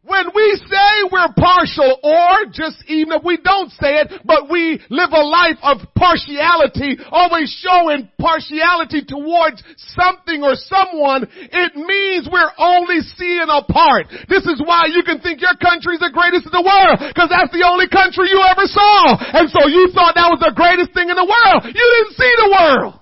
When 0.02 0.34
we 0.34 0.48
say 0.66 0.90
we're 1.14 1.30
partial 1.38 1.94
or 2.02 2.50
just 2.50 2.82
even 2.90 3.14
if 3.14 3.22
we 3.22 3.38
don't 3.38 3.70
say 3.78 4.02
it, 4.02 4.10
but 4.26 4.50
we 4.50 4.82
live 4.90 5.14
a 5.14 5.22
life 5.22 5.62
of 5.62 5.78
partiality, 5.94 6.98
always 7.14 7.46
showing 7.62 8.10
partiality 8.18 9.06
towards 9.06 9.62
something 9.94 10.42
or 10.42 10.58
someone, 10.58 11.30
it 11.30 11.78
means 11.78 12.26
we're 12.26 12.50
only 12.58 12.98
seeing 13.14 13.46
a 13.46 13.62
part. 13.62 14.10
This 14.26 14.42
is 14.42 14.58
why 14.58 14.90
you 14.90 15.06
can 15.06 15.22
think 15.22 15.38
your 15.38 15.54
country's 15.62 16.02
the 16.02 16.10
greatest 16.10 16.50
in 16.50 16.54
the 16.54 16.66
world, 16.66 16.98
because 16.98 17.30
that's 17.30 17.54
the 17.54 17.62
only 17.62 17.86
country 17.86 18.26
you 18.26 18.42
ever 18.42 18.66
saw. 18.66 19.22
And 19.38 19.46
so 19.54 19.70
you 19.70 19.94
thought 19.94 20.18
that 20.18 20.34
was 20.34 20.42
the 20.42 20.50
greatest 20.50 20.90
thing 20.98 21.14
in 21.14 21.16
the 21.16 21.30
world. 21.30 21.62
You 21.62 21.78
didn't 21.78 22.18
see 22.18 22.32
the 22.42 22.50
world. 22.50 22.98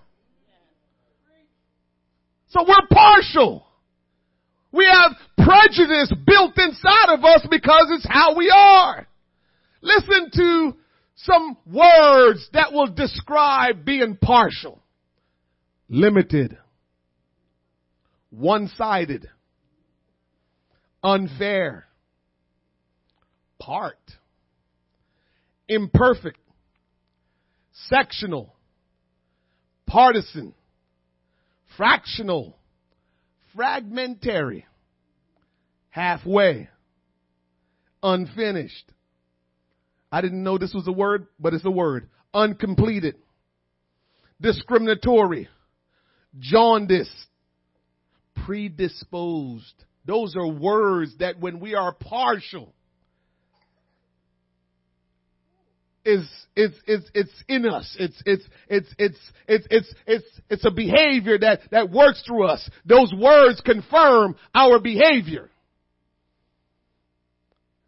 So 2.52 2.60
we're 2.68 2.84
partial. 2.92 3.64
We 4.72 4.84
have 4.84 5.16
prejudice 5.44 6.12
built 6.26 6.56
inside 6.56 7.14
of 7.14 7.24
us 7.24 7.46
because 7.50 7.86
it's 7.90 8.06
how 8.08 8.36
we 8.36 8.50
are. 8.54 9.06
Listen 9.82 10.30
to 10.34 10.76
some 11.16 11.56
words 11.66 12.48
that 12.52 12.72
will 12.72 12.88
describe 12.88 13.84
being 13.84 14.16
partial. 14.20 14.80
Limited. 15.88 16.56
One-sided. 18.30 19.28
Unfair. 21.02 21.86
Part. 23.58 23.98
Imperfect. 25.68 26.38
Sectional. 27.72 28.54
Partisan. 29.86 30.54
Fractional 31.76 32.56
fragmentary, 33.54 34.66
halfway, 35.90 36.68
unfinished. 38.02 38.90
I 40.10 40.20
didn't 40.20 40.42
know 40.42 40.58
this 40.58 40.74
was 40.74 40.88
a 40.88 40.92
word, 40.92 41.26
but 41.38 41.54
it's 41.54 41.64
a 41.64 41.70
word. 41.70 42.08
Uncompleted, 42.32 43.16
discriminatory, 44.40 45.48
jaundiced, 46.38 47.10
predisposed. 48.44 49.84
Those 50.04 50.34
are 50.36 50.48
words 50.48 51.16
that 51.18 51.38
when 51.38 51.60
we 51.60 51.74
are 51.74 51.92
partial, 51.92 52.72
is, 56.04 56.28
is, 56.56 56.72
is, 56.86 57.10
it's 57.14 57.44
in 57.48 57.66
us. 57.66 57.96
It's, 57.98 58.22
it's, 58.24 58.44
it's, 58.68 58.94
it's, 58.98 59.18
it's, 59.46 59.66
it's, 59.70 59.94
it's, 60.06 60.40
it's 60.48 60.64
a 60.64 60.70
behavior 60.70 61.38
that, 61.38 61.60
that 61.70 61.90
works 61.90 62.22
through 62.26 62.46
us. 62.46 62.68
Those 62.84 63.12
words 63.16 63.60
confirm 63.60 64.36
our 64.54 64.78
behavior. 64.78 65.50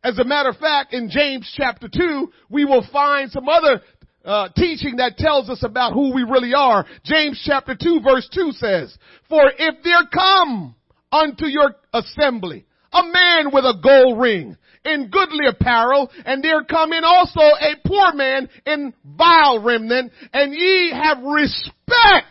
As 0.05 0.19
a 0.19 0.25
matter 0.25 0.49
of 0.49 0.57
fact, 0.57 0.93
in 0.93 1.09
James 1.09 1.53
chapter 1.57 1.89
2, 1.89 2.33
we 2.51 2.65
will 2.65 2.85
find 2.93 3.31
some 3.31 3.49
other 3.49 3.81
uh, 4.25 4.49
teaching 4.57 4.97
that 4.97 5.17
tells 5.17 5.49
us 5.49 5.63
about 5.63 5.93
who 5.93 6.15
we 6.15 6.23
really 6.23 6.55
are. 6.55 6.85
James 7.05 7.41
chapter 7.45 7.77
2 7.81 8.01
verse 8.03 8.29
2 8.33 8.53
says, 8.53 8.97
For 9.29 9.43
if 9.57 9.83
there 9.85 10.07
come 10.13 10.75
unto 11.13 11.47
your 11.47 11.75
assembly 11.93 12.67
a 12.93 13.03
man 13.03 13.53
with 13.53 13.65
a 13.65 13.79
gold 13.83 14.21
ring 14.21 14.57
in 14.85 15.11
goodly 15.11 15.47
apparel, 15.47 16.11
and 16.25 16.43
there 16.43 16.65
come 16.65 16.93
in 16.93 17.05
also 17.05 17.41
a 17.41 17.77
poor 17.87 18.13
man 18.15 18.49
in 18.67 18.93
vile 19.05 19.63
remnant, 19.63 20.13
and 20.33 20.53
ye 20.53 20.91
have 20.93 21.23
respect 21.23 22.27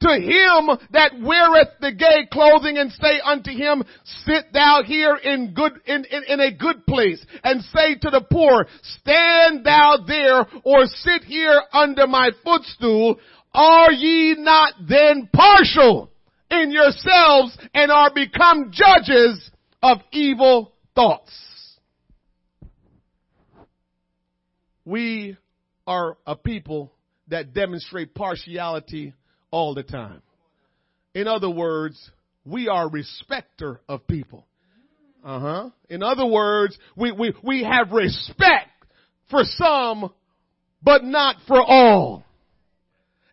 to 0.00 0.08
him 0.08 0.68
that 0.90 1.12
weareth 1.20 1.68
the 1.80 1.92
gay 1.92 2.26
clothing 2.30 2.76
and 2.76 2.92
say 2.92 3.20
unto 3.24 3.50
him, 3.50 3.82
sit 4.04 4.52
thou 4.52 4.82
here 4.84 5.16
in 5.16 5.54
good, 5.54 5.72
in, 5.86 6.04
in, 6.10 6.22
in, 6.28 6.40
a 6.40 6.52
good 6.54 6.86
place 6.86 7.24
and 7.42 7.62
say 7.62 7.94
to 7.94 8.10
the 8.10 8.24
poor, 8.30 8.66
stand 8.82 9.64
thou 9.64 9.98
there 10.06 10.46
or 10.64 10.84
sit 10.86 11.24
here 11.24 11.62
under 11.72 12.06
my 12.06 12.30
footstool. 12.44 13.18
Are 13.54 13.92
ye 13.92 14.34
not 14.38 14.74
then 14.86 15.30
partial 15.32 16.10
in 16.50 16.70
yourselves 16.70 17.56
and 17.72 17.90
are 17.90 18.12
become 18.12 18.72
judges 18.72 19.50
of 19.82 19.98
evil 20.12 20.72
thoughts? 20.94 21.32
We 24.84 25.36
are 25.86 26.16
a 26.26 26.36
people 26.36 26.92
that 27.28 27.54
demonstrate 27.54 28.14
partiality 28.14 29.14
all 29.50 29.74
the 29.74 29.82
time. 29.82 30.22
In 31.14 31.28
other 31.28 31.50
words, 31.50 32.10
we 32.44 32.68
are 32.68 32.88
respecter 32.88 33.80
of 33.88 34.06
people. 34.06 34.46
Uh 35.24 35.40
huh. 35.40 35.70
In 35.88 36.02
other 36.02 36.26
words, 36.26 36.78
we, 36.94 37.10
we, 37.10 37.34
we 37.42 37.64
have 37.64 37.90
respect 37.90 38.70
for 39.30 39.42
some, 39.44 40.12
but 40.82 41.02
not 41.02 41.36
for 41.48 41.60
all 41.60 42.25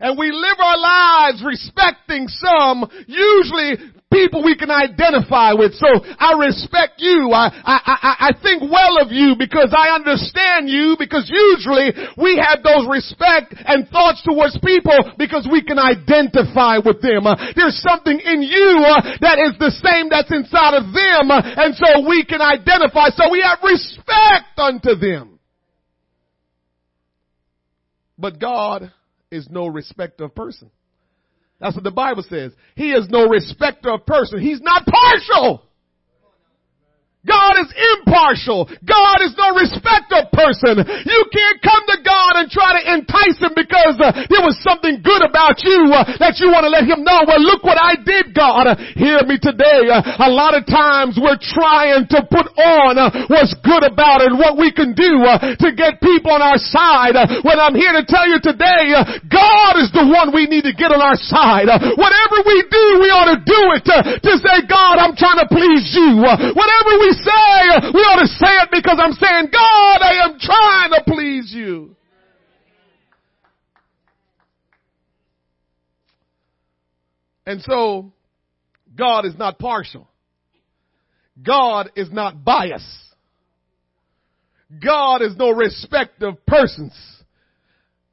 and 0.04 0.20
we 0.20 0.36
live 0.36 0.60
our 0.60 0.78
lives 0.78 1.40
respecting 1.40 2.28
some, 2.28 2.84
usually 3.08 3.80
people 4.12 4.44
we 4.44 4.54
can 4.54 4.70
identify 4.70 5.56
with. 5.56 5.74
So 5.80 5.88
I 5.88 6.36
respect 6.38 7.00
you. 7.00 7.32
I, 7.32 7.48
I, 7.64 7.78
I, 7.88 8.14
I 8.28 8.32
think 8.44 8.62
well 8.68 9.00
of 9.00 9.16
you 9.16 9.40
because 9.40 9.72
I 9.72 9.96
understand 9.96 10.68
you 10.68 11.00
because 11.00 11.32
usually 11.32 11.96
we 12.20 12.36
have 12.36 12.62
those 12.62 12.84
respect 12.86 13.56
and 13.58 13.88
thoughts 13.88 14.22
towards 14.28 14.60
people 14.60 15.16
because 15.18 15.48
we 15.50 15.64
can 15.64 15.80
identify 15.80 16.84
with 16.84 17.02
them. 17.02 17.26
Uh, 17.26 17.40
there's 17.56 17.80
something 17.80 18.20
in 18.20 18.44
you 18.44 18.84
uh, 18.84 19.18
that 19.24 19.40
is 19.40 19.56
the 19.58 19.72
same 19.72 20.12
that's 20.12 20.30
inside 20.30 20.76
of 20.76 20.92
them 20.92 21.32
uh, 21.32 21.40
and 21.42 21.74
so 21.80 22.04
we 22.04 22.28
can 22.28 22.44
identify. 22.44 23.08
So 23.16 23.32
we 23.32 23.40
have 23.40 23.64
respect 23.64 24.60
unto 24.60 25.00
them. 25.00 25.40
But 28.20 28.40
God 28.40 28.92
is 29.34 29.50
no 29.50 29.68
respecter 29.68 30.26
of 30.26 30.36
person. 30.36 30.70
That's 31.60 31.76
what 31.76 31.84
the 31.84 31.92
Bible 31.92 32.24
says. 32.30 32.52
He 32.76 32.92
is 32.92 33.08
no 33.10 33.28
respecter 33.28 33.92
of 33.92 34.06
person. 34.06 34.40
He's 34.40 34.62
not 34.62 34.86
partial. 34.86 35.64
God 37.24 37.56
is 37.64 37.72
impartial. 37.72 38.68
God 38.84 39.24
is 39.24 39.32
no 39.40 39.56
respecter 39.56 40.28
person. 40.36 40.84
You 41.08 41.22
can't 41.32 41.60
come 41.64 41.84
to 41.88 41.98
God 42.04 42.44
and 42.44 42.52
try 42.52 42.76
to 42.76 42.84
entice 42.84 43.40
him 43.40 43.56
because 43.56 43.96
uh, 44.04 44.28
there 44.28 44.44
was 44.44 44.60
something 44.60 45.00
good 45.00 45.24
about 45.24 45.64
you 45.64 45.88
uh, 45.88 46.04
that 46.20 46.44
you 46.44 46.52
want 46.52 46.68
to 46.68 46.72
let 46.72 46.84
him 46.84 47.08
know. 47.08 47.24
Well, 47.24 47.40
look 47.40 47.64
what 47.64 47.80
I 47.80 47.96
did, 47.96 48.36
God. 48.36 48.68
Uh, 48.68 48.76
hear 49.00 49.24
me 49.24 49.40
today. 49.40 49.88
Uh, 49.88 50.28
a 50.28 50.32
lot 50.32 50.52
of 50.52 50.68
times 50.68 51.16
we're 51.16 51.40
trying 51.40 52.12
to 52.12 52.28
put 52.28 52.52
on 52.60 53.00
uh, 53.00 53.32
what's 53.32 53.56
good 53.64 53.88
about 53.88 54.20
it 54.20 54.36
what 54.36 54.58
we 54.60 54.74
can 54.74 54.92
do 54.92 55.24
uh, 55.24 55.56
to 55.62 55.72
get 55.72 56.04
people 56.04 56.36
on 56.36 56.44
our 56.44 56.60
side. 56.60 57.16
when 57.48 57.56
I'm 57.56 57.78
here 57.78 57.96
to 57.96 58.04
tell 58.04 58.28
you 58.28 58.44
today, 58.44 58.92
God 59.32 59.80
is 59.80 59.94
the 59.96 60.04
one 60.04 60.36
we 60.36 60.50
need 60.50 60.68
to 60.68 60.76
get 60.76 60.92
on 60.92 61.00
our 61.00 61.16
side. 61.16 61.72
whatever 61.96 62.38
we 62.44 62.58
do, 62.68 62.86
we 63.00 63.08
ought 63.14 63.32
to 63.32 63.40
do 63.40 63.62
it 63.80 63.86
to 63.88 64.32
say, 64.44 64.68
God, 64.68 65.00
I'm 65.00 65.16
trying 65.16 65.40
to 65.40 65.48
please 65.48 65.88
you. 65.96 66.20
whatever 66.20 66.92
we 67.00 67.13
say, 67.14 67.92
we 67.94 68.02
ought 68.02 68.22
to 68.22 68.28
say 68.28 68.54
it 68.64 68.70
because 68.72 68.98
I'm 69.00 69.14
saying, 69.14 69.48
God, 69.52 70.02
I 70.02 70.26
am 70.26 70.38
trying 70.40 70.92
to 70.92 71.04
please 71.06 71.54
you. 71.54 71.96
And 77.46 77.62
so, 77.62 78.14
God 78.96 79.26
is 79.26 79.38
not 79.38 79.60
partial. 79.60 80.08
God 81.42 81.92
is 81.96 82.12
not 82.12 82.44
biased. 82.44 82.86
God 84.84 85.22
is 85.22 85.36
no 85.38 85.52
respect 85.52 86.22
of 86.22 86.46
persons. 86.46 86.94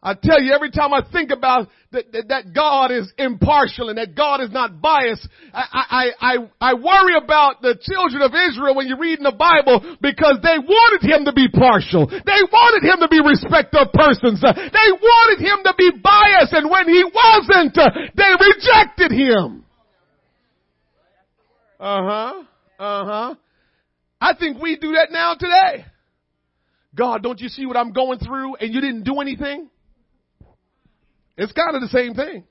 I 0.02 0.14
tell 0.14 0.40
you, 0.40 0.52
every 0.52 0.70
time 0.70 0.92
I 0.94 1.02
think 1.12 1.30
about 1.30 1.68
that, 1.92 2.12
that, 2.12 2.28
that, 2.28 2.44
God 2.54 2.92
is 2.92 3.12
impartial 3.18 3.88
and 3.88 3.98
that 3.98 4.14
God 4.14 4.40
is 4.40 4.50
not 4.52 4.80
biased, 4.80 5.26
I, 5.52 5.64
I, 5.90 6.06
I, 6.20 6.34
I 6.60 6.74
worry 6.74 7.18
about 7.18 7.62
the 7.62 7.74
children 7.82 8.22
of 8.22 8.30
Israel 8.30 8.76
when 8.76 8.86
you 8.86 8.96
read 8.96 9.18
in 9.18 9.24
the 9.24 9.34
Bible 9.34 9.82
because 10.00 10.38
they 10.42 10.58
wanted 10.58 11.02
him 11.02 11.24
to 11.26 11.32
be 11.32 11.48
partial. 11.50 12.06
They 12.06 12.42
wanted 12.46 12.86
him 12.86 13.02
to 13.02 13.08
be 13.10 13.18
respect 13.18 13.74
of 13.74 13.90
persons. 13.92 14.38
They 14.40 14.90
wanted 15.02 15.42
him 15.42 15.66
to 15.66 15.74
be 15.76 15.90
biased 15.98 16.54
and 16.54 16.70
when 16.70 16.86
he 16.86 17.02
wasn't, 17.02 17.74
they 17.74 18.30
rejected 18.38 19.10
him. 19.10 19.64
Uh 21.80 22.02
huh. 22.06 22.32
Uh 22.78 23.04
huh. 23.04 23.34
I 24.20 24.34
think 24.38 24.62
we 24.62 24.76
do 24.76 24.92
that 24.92 25.10
now 25.10 25.34
today. 25.34 25.86
God, 26.94 27.22
don't 27.22 27.40
you 27.40 27.48
see 27.48 27.66
what 27.66 27.76
I'm 27.76 27.92
going 27.92 28.18
through 28.18 28.56
and 28.56 28.72
you 28.72 28.80
didn't 28.80 29.02
do 29.02 29.20
anything? 29.20 29.70
It's 31.40 31.52
kind 31.52 31.74
of 31.74 31.80
the 31.80 31.88
same 31.88 32.12
thing. 32.12 32.44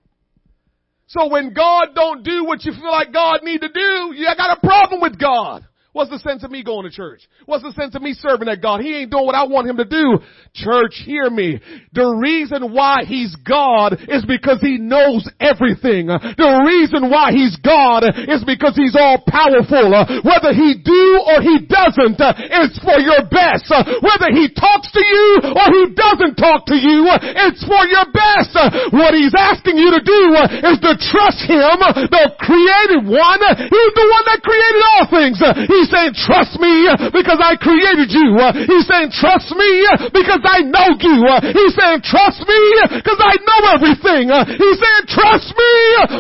So 1.06 1.28
when 1.30 1.54
God 1.54 1.90
don't 1.94 2.24
do 2.24 2.44
what 2.44 2.66
you 2.66 2.72
feel 2.72 2.90
like 2.90 3.14
God 3.14 3.42
need 3.44 3.62
to 3.62 3.70
do, 3.70 4.14
you 4.16 4.26
got 4.36 4.58
a 4.58 4.60
problem 4.60 5.00
with 5.00 5.20
God. 5.20 5.64
What's 5.92 6.14
the 6.14 6.22
sense 6.22 6.46
of 6.46 6.54
me 6.54 6.62
going 6.62 6.86
to 6.86 6.94
church? 6.94 7.26
What's 7.50 7.66
the 7.66 7.74
sense 7.74 7.98
of 7.98 8.06
me 8.06 8.14
serving 8.14 8.46
that 8.46 8.62
God? 8.62 8.86
He 8.86 8.94
ain't 8.94 9.10
doing 9.10 9.26
what 9.26 9.34
I 9.34 9.50
want 9.50 9.66
him 9.66 9.82
to 9.82 9.90
do. 9.90 10.22
Church, 10.54 11.02
hear 11.02 11.34
me. 11.34 11.58
The 11.98 12.06
reason 12.06 12.78
why 12.78 13.10
he's 13.10 13.34
God 13.42 13.98
is 14.06 14.22
because 14.22 14.62
he 14.62 14.78
knows 14.78 15.26
everything. 15.42 16.14
The 16.14 16.54
reason 16.62 17.10
why 17.10 17.34
he's 17.34 17.58
God 17.66 18.06
is 18.06 18.46
because 18.46 18.78
he's 18.78 18.94
all 18.94 19.18
powerful. 19.26 19.90
Whether 20.22 20.54
he 20.54 20.78
do 20.78 21.26
or 21.26 21.42
he 21.42 21.66
doesn't, 21.66 22.22
it's 22.22 22.78
for 22.86 23.02
your 23.02 23.26
best. 23.26 23.66
Whether 24.06 24.30
he 24.30 24.46
talks 24.54 24.94
to 24.94 25.02
you 25.02 25.58
or 25.58 25.66
he 25.74 25.84
doesn't 25.98 26.38
talk 26.38 26.70
to 26.70 26.78
you, 26.78 27.10
it's 27.18 27.66
for 27.66 27.82
your 27.90 28.06
best. 28.14 28.54
What 28.94 29.18
he's 29.18 29.34
asking 29.34 29.82
you 29.82 29.90
to 29.90 30.02
do 30.06 30.22
is 30.70 30.78
to 30.86 30.94
trust 31.02 31.50
him, 31.50 31.82
the 32.14 32.30
created 32.38 33.10
one. 33.10 33.42
He's 33.58 33.94
the 33.98 34.06
one 34.06 34.26
that 34.30 34.46
created 34.46 34.82
all 34.86 35.06
things. 35.10 35.42
He 35.66 35.79
He's 35.80 35.88
saying, 35.88 36.12
trust 36.12 36.60
me 36.60 36.92
because 37.16 37.40
I 37.40 37.56
created 37.56 38.12
you. 38.12 38.36
He's 38.68 38.84
saying, 38.84 39.16
trust 39.16 39.48
me 39.56 39.88
because 40.12 40.44
I 40.44 40.60
know 40.68 40.92
you. 41.00 41.24
He's 41.56 41.72
saying, 41.72 42.04
trust 42.04 42.44
me 42.44 42.60
because 43.00 43.22
I 43.24 43.40
know 43.40 43.60
everything. 43.80 44.28
He's 44.60 44.76
saying, 44.76 45.06
trust 45.08 45.56
me 45.56 45.76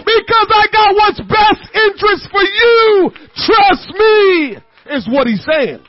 because 0.07 0.47
I 0.47 0.63
got 0.71 0.89
what's 0.95 1.19
best 1.27 1.63
interest 1.75 2.31
for 2.31 2.39
you. 2.39 3.11
Trust 3.35 3.91
me 3.99 4.63
is 4.95 5.03
what 5.11 5.27
he's 5.27 5.43
saying. 5.43 5.83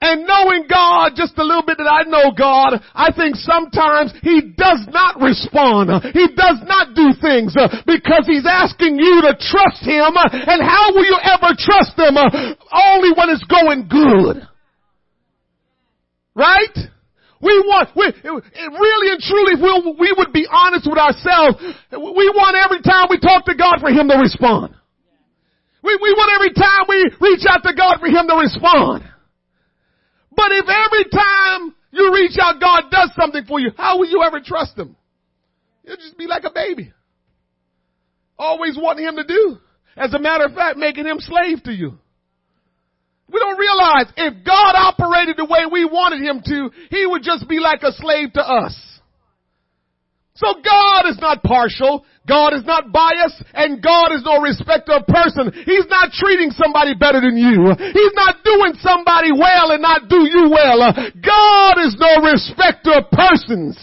And 0.00 0.30
knowing 0.30 0.70
God 0.70 1.18
just 1.18 1.34
a 1.38 1.42
little 1.42 1.66
bit 1.66 1.82
that 1.82 1.90
I 1.90 2.06
know 2.06 2.30
God, 2.30 2.78
I 2.94 3.10
think 3.10 3.34
sometimes 3.34 4.14
He 4.22 4.54
does 4.54 4.86
not 4.94 5.18
respond. 5.18 5.90
He 6.14 6.30
does 6.38 6.62
not 6.70 6.94
do 6.94 7.10
things 7.18 7.58
uh, 7.58 7.82
because 7.82 8.22
He's 8.22 8.46
asking 8.46 8.94
you 8.94 9.26
to 9.26 9.34
trust 9.34 9.82
Him. 9.82 10.14
And 10.14 10.62
how 10.62 10.94
will 10.94 11.02
you 11.02 11.18
ever 11.18 11.50
trust 11.58 11.98
Him? 11.98 12.14
Uh, 12.14 12.30
only 12.70 13.10
when 13.10 13.26
it's 13.34 13.42
going 13.50 13.90
good. 13.90 14.46
Right? 16.38 16.78
We 17.42 17.58
want, 17.66 17.90
we, 17.98 18.06
really 18.06 19.08
and 19.10 19.22
truly, 19.22 19.58
we, 19.58 19.98
we 19.98 20.14
would 20.14 20.32
be 20.32 20.46
honest 20.46 20.86
with 20.86 20.98
ourselves, 20.98 21.58
we 21.90 22.26
want 22.38 22.54
every 22.54 22.82
time 22.86 23.10
we 23.10 23.18
talk 23.18 23.46
to 23.46 23.54
God 23.58 23.82
for 23.82 23.90
Him 23.90 24.06
to 24.06 24.18
respond. 24.18 24.78
We, 25.82 25.98
we 26.02 26.10
want 26.14 26.30
every 26.38 26.54
time 26.54 26.86
we 26.86 27.10
reach 27.18 27.42
out 27.50 27.66
to 27.66 27.74
God 27.74 27.98
for 27.98 28.06
Him 28.06 28.30
to 28.30 28.34
respond. 28.38 29.02
But 30.38 30.52
if 30.52 30.66
every 30.68 31.10
time 31.10 31.74
you 31.90 32.14
reach 32.14 32.38
out, 32.40 32.60
God 32.60 32.92
does 32.92 33.10
something 33.18 33.44
for 33.44 33.58
you, 33.58 33.72
how 33.76 33.98
will 33.98 34.08
you 34.08 34.22
ever 34.22 34.38
trust 34.38 34.78
Him? 34.78 34.94
You'll 35.82 35.96
just 35.96 36.16
be 36.16 36.28
like 36.28 36.44
a 36.44 36.52
baby. 36.54 36.92
Always 38.38 38.78
wanting 38.80 39.04
Him 39.04 39.16
to 39.16 39.24
do. 39.24 39.58
As 39.96 40.14
a 40.14 40.18
matter 40.20 40.44
of 40.44 40.54
fact, 40.54 40.78
making 40.78 41.06
Him 41.06 41.18
slave 41.18 41.64
to 41.64 41.72
you. 41.72 41.98
We 43.32 43.40
don't 43.40 43.58
realize 43.58 44.06
if 44.16 44.44
God 44.44 44.74
operated 44.76 45.38
the 45.38 45.44
way 45.44 45.66
we 45.70 45.84
wanted 45.84 46.22
him 46.22 46.40
to, 46.46 46.70
he 46.88 47.04
would 47.04 47.22
just 47.22 47.46
be 47.46 47.58
like 47.58 47.82
a 47.82 47.92
slave 47.92 48.32
to 48.34 48.40
us. 48.40 48.74
So 50.34 50.54
God 50.64 51.10
is 51.10 51.18
not 51.20 51.42
partial. 51.42 52.06
God 52.28 52.52
is 52.52 52.64
not 52.68 52.92
biased 52.92 53.42
and 53.54 53.82
God 53.82 54.12
is 54.12 54.22
no 54.22 54.44
respecter 54.44 54.92
of 54.92 55.08
person. 55.08 55.50
He's 55.64 55.88
not 55.88 56.12
treating 56.12 56.52
somebody 56.52 56.92
better 56.94 57.24
than 57.24 57.40
you. 57.40 57.72
He's 57.72 58.14
not 58.14 58.44
doing 58.44 58.76
somebody 58.84 59.32
well 59.32 59.72
and 59.72 59.82
not 59.82 60.08
do 60.12 60.28
you 60.28 60.52
well. 60.52 60.92
God 61.24 61.74
is 61.80 61.96
no 61.96 62.20
respecter 62.20 63.00
of 63.00 63.10
persons. 63.10 63.80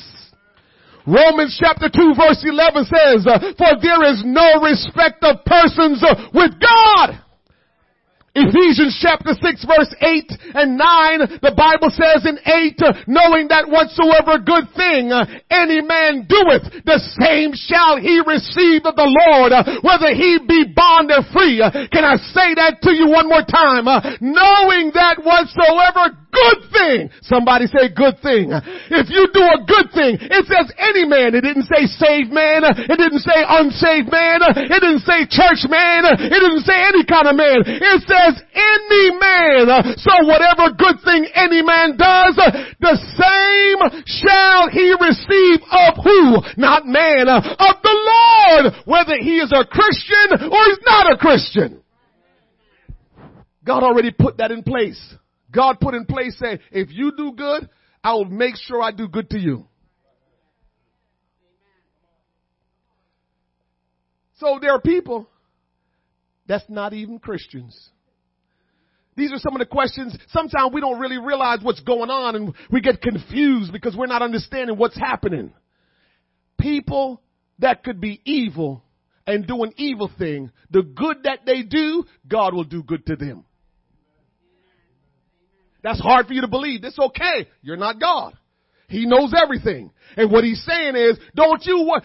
Romans 1.07 1.57
chapter 1.61 1.89
2 1.89 2.13
verse 2.17 2.41
11 2.45 2.85
says, 2.85 3.25
for 3.57 3.71
there 3.81 4.05
is 4.13 4.23
no 4.25 4.61
respect 4.61 5.21
of 5.21 5.43
persons 5.45 6.01
with 6.33 6.53
God. 6.61 7.24
Ephesians 8.35 8.99
chapter 8.99 9.31
6 9.31 9.63
verse 9.63 9.91
8 10.03 10.59
and 10.59 10.75
9, 10.77 11.39
the 11.39 11.55
Bible 11.55 11.87
says 11.87 12.27
in 12.27 12.35
8, 12.43 13.07
knowing 13.07 13.47
that 13.47 13.71
whatsoever 13.71 14.43
good 14.43 14.67
thing 14.75 15.15
uh, 15.15 15.23
any 15.47 15.79
man 15.79 16.27
doeth, 16.27 16.67
the 16.83 16.99
same 17.15 17.55
shall 17.55 17.95
he 17.95 18.19
receive 18.27 18.83
of 18.83 18.99
the 18.99 19.07
Lord, 19.07 19.55
whether 19.87 20.11
he 20.11 20.43
be 20.43 20.67
bond 20.67 21.15
or 21.15 21.23
free. 21.31 21.63
Uh, 21.63 21.87
can 21.87 22.03
I 22.03 22.19
say 22.35 22.59
that 22.59 22.83
to 22.83 22.91
you 22.91 23.07
one 23.07 23.31
more 23.31 23.47
time? 23.47 23.87
Uh, 23.87 24.03
knowing 24.19 24.91
that 24.91 25.23
whatsoever 25.23 26.11
good 26.35 26.59
thing. 26.71 26.99
Somebody 27.23 27.71
say 27.71 27.87
good 27.95 28.19
thing. 28.19 28.51
If 28.91 29.07
you 29.07 29.31
do 29.31 29.43
a 29.43 29.63
good 29.63 29.87
thing, 29.95 30.19
it 30.19 30.43
says 30.51 30.67
any 30.75 31.07
man. 31.07 31.31
It 31.31 31.47
didn't 31.47 31.67
say 31.71 31.87
saved 31.87 32.35
man. 32.35 32.67
It 32.67 32.99
didn't 32.99 33.23
say 33.23 33.39
unsaved 33.39 34.11
man. 34.11 34.43
It 34.43 34.79
didn't 34.83 35.07
say 35.07 35.23
church 35.31 35.63
man. 35.71 36.03
It 36.19 36.35
didn't 36.35 36.67
say 36.67 36.75
any 36.75 37.07
kind 37.07 37.31
of 37.31 37.39
man. 37.39 37.63
It 37.63 37.99
says 38.25 38.41
any 38.53 39.11
man. 39.19 39.95
So 39.97 40.25
whatever 40.25 40.73
good 40.75 40.97
thing 41.03 41.27
any 41.33 41.61
man 41.61 41.97
does, 41.97 42.35
the 42.79 42.97
same 43.17 44.03
shall 44.05 44.69
he 44.69 44.95
receive 44.99 45.61
of 45.71 46.03
who? 46.03 46.61
Not 46.61 46.85
man, 46.85 47.27
of 47.29 47.75
the 47.83 48.63
Lord, 48.63 48.73
whether 48.85 49.17
he 49.17 49.37
is 49.37 49.51
a 49.51 49.65
Christian 49.65 50.49
or 50.51 50.63
he's 50.65 50.85
not 50.85 51.13
a 51.13 51.17
Christian. 51.17 51.81
God 53.63 53.83
already 53.83 54.11
put 54.11 54.37
that 54.37 54.51
in 54.51 54.63
place. 54.63 55.15
God 55.51 55.79
put 55.79 55.95
in 55.95 56.05
place 56.05 56.37
saying, 56.39 56.59
if 56.71 56.89
you 56.91 57.13
do 57.15 57.31
good, 57.31 57.69
I 58.03 58.13
will 58.13 58.25
make 58.25 58.55
sure 58.55 58.81
I 58.81 58.91
do 58.91 59.07
good 59.07 59.29
to 59.31 59.39
you. 59.39 59.67
So 64.37 64.59
there 64.61 64.71
are 64.71 64.81
people 64.81 65.29
that's 66.45 66.65
not 66.67 66.93
even 66.93 67.19
Christians. 67.19 67.89
These 69.17 69.31
are 69.31 69.39
some 69.39 69.53
of 69.53 69.59
the 69.59 69.65
questions. 69.65 70.17
Sometimes 70.29 70.73
we 70.73 70.81
don't 70.81 70.99
really 70.99 71.17
realize 71.17 71.59
what's 71.61 71.79
going 71.81 72.09
on 72.09 72.35
and 72.35 72.53
we 72.69 72.81
get 72.81 73.01
confused 73.01 73.71
because 73.71 73.95
we're 73.95 74.07
not 74.07 74.21
understanding 74.21 74.77
what's 74.77 74.97
happening. 74.97 75.53
People 76.59 77.21
that 77.59 77.83
could 77.83 78.01
be 78.01 78.21
evil 78.25 78.83
and 79.25 79.47
do 79.47 79.63
an 79.63 79.71
evil 79.77 80.11
thing, 80.17 80.51
the 80.69 80.83
good 80.83 81.23
that 81.23 81.39
they 81.45 81.63
do, 81.63 82.03
God 82.27 82.53
will 82.53 82.65
do 82.65 82.83
good 82.83 83.05
to 83.05 83.15
them. 83.15 83.45
That's 85.81 85.99
hard 85.99 86.27
for 86.27 86.33
you 86.33 86.41
to 86.41 86.47
believe. 86.47 86.83
It's 86.83 86.99
okay. 86.99 87.47
You're 87.61 87.77
not 87.77 87.99
God. 87.99 88.33
He 88.87 89.05
knows 89.05 89.33
everything. 89.35 89.91
And 90.17 90.31
what 90.31 90.43
he's 90.43 90.63
saying 90.63 90.95
is, 90.95 91.17
don't 91.35 91.63
you, 91.65 91.77
want, 91.77 92.03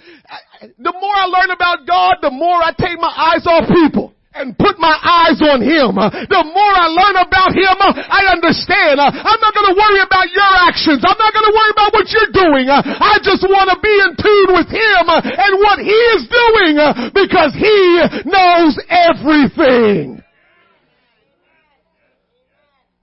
the 0.79 0.93
more 0.93 1.15
I 1.15 1.25
learn 1.27 1.51
about 1.51 1.87
God, 1.87 2.17
the 2.23 2.31
more 2.31 2.57
I 2.63 2.73
take 2.79 2.99
my 2.99 3.13
eyes 3.35 3.47
off 3.47 3.69
people 3.69 4.15
and 4.33 4.55
put 4.55 4.79
my 4.79 4.95
eyes 4.95 5.43
on 5.43 5.59
him. 5.59 5.99
The 5.99 6.43
more 6.47 6.75
I 6.79 6.87
learn 6.87 7.17
about 7.19 7.51
him, 7.51 7.77
I 7.83 8.31
understand. 8.31 9.03
I'm 9.03 9.41
not 9.43 9.53
going 9.55 9.75
to 9.75 9.77
worry 9.77 10.01
about 10.07 10.31
your 10.31 10.53
actions. 10.71 11.03
I'm 11.03 11.19
not 11.19 11.33
going 11.35 11.49
to 11.51 11.55
worry 11.55 11.73
about 11.75 11.91
what 11.91 12.07
you're 12.15 12.35
doing. 12.35 12.71
I 12.71 13.19
just 13.27 13.43
want 13.43 13.75
to 13.75 13.79
be 13.83 13.91
in 13.91 14.15
tune 14.15 14.51
with 14.55 14.71
him 14.71 15.05
and 15.11 15.53
what 15.59 15.83
he 15.83 15.99
is 16.15 16.31
doing 16.31 16.75
because 17.11 17.53
he 17.59 17.77
knows 18.31 18.79
everything. 18.87 20.23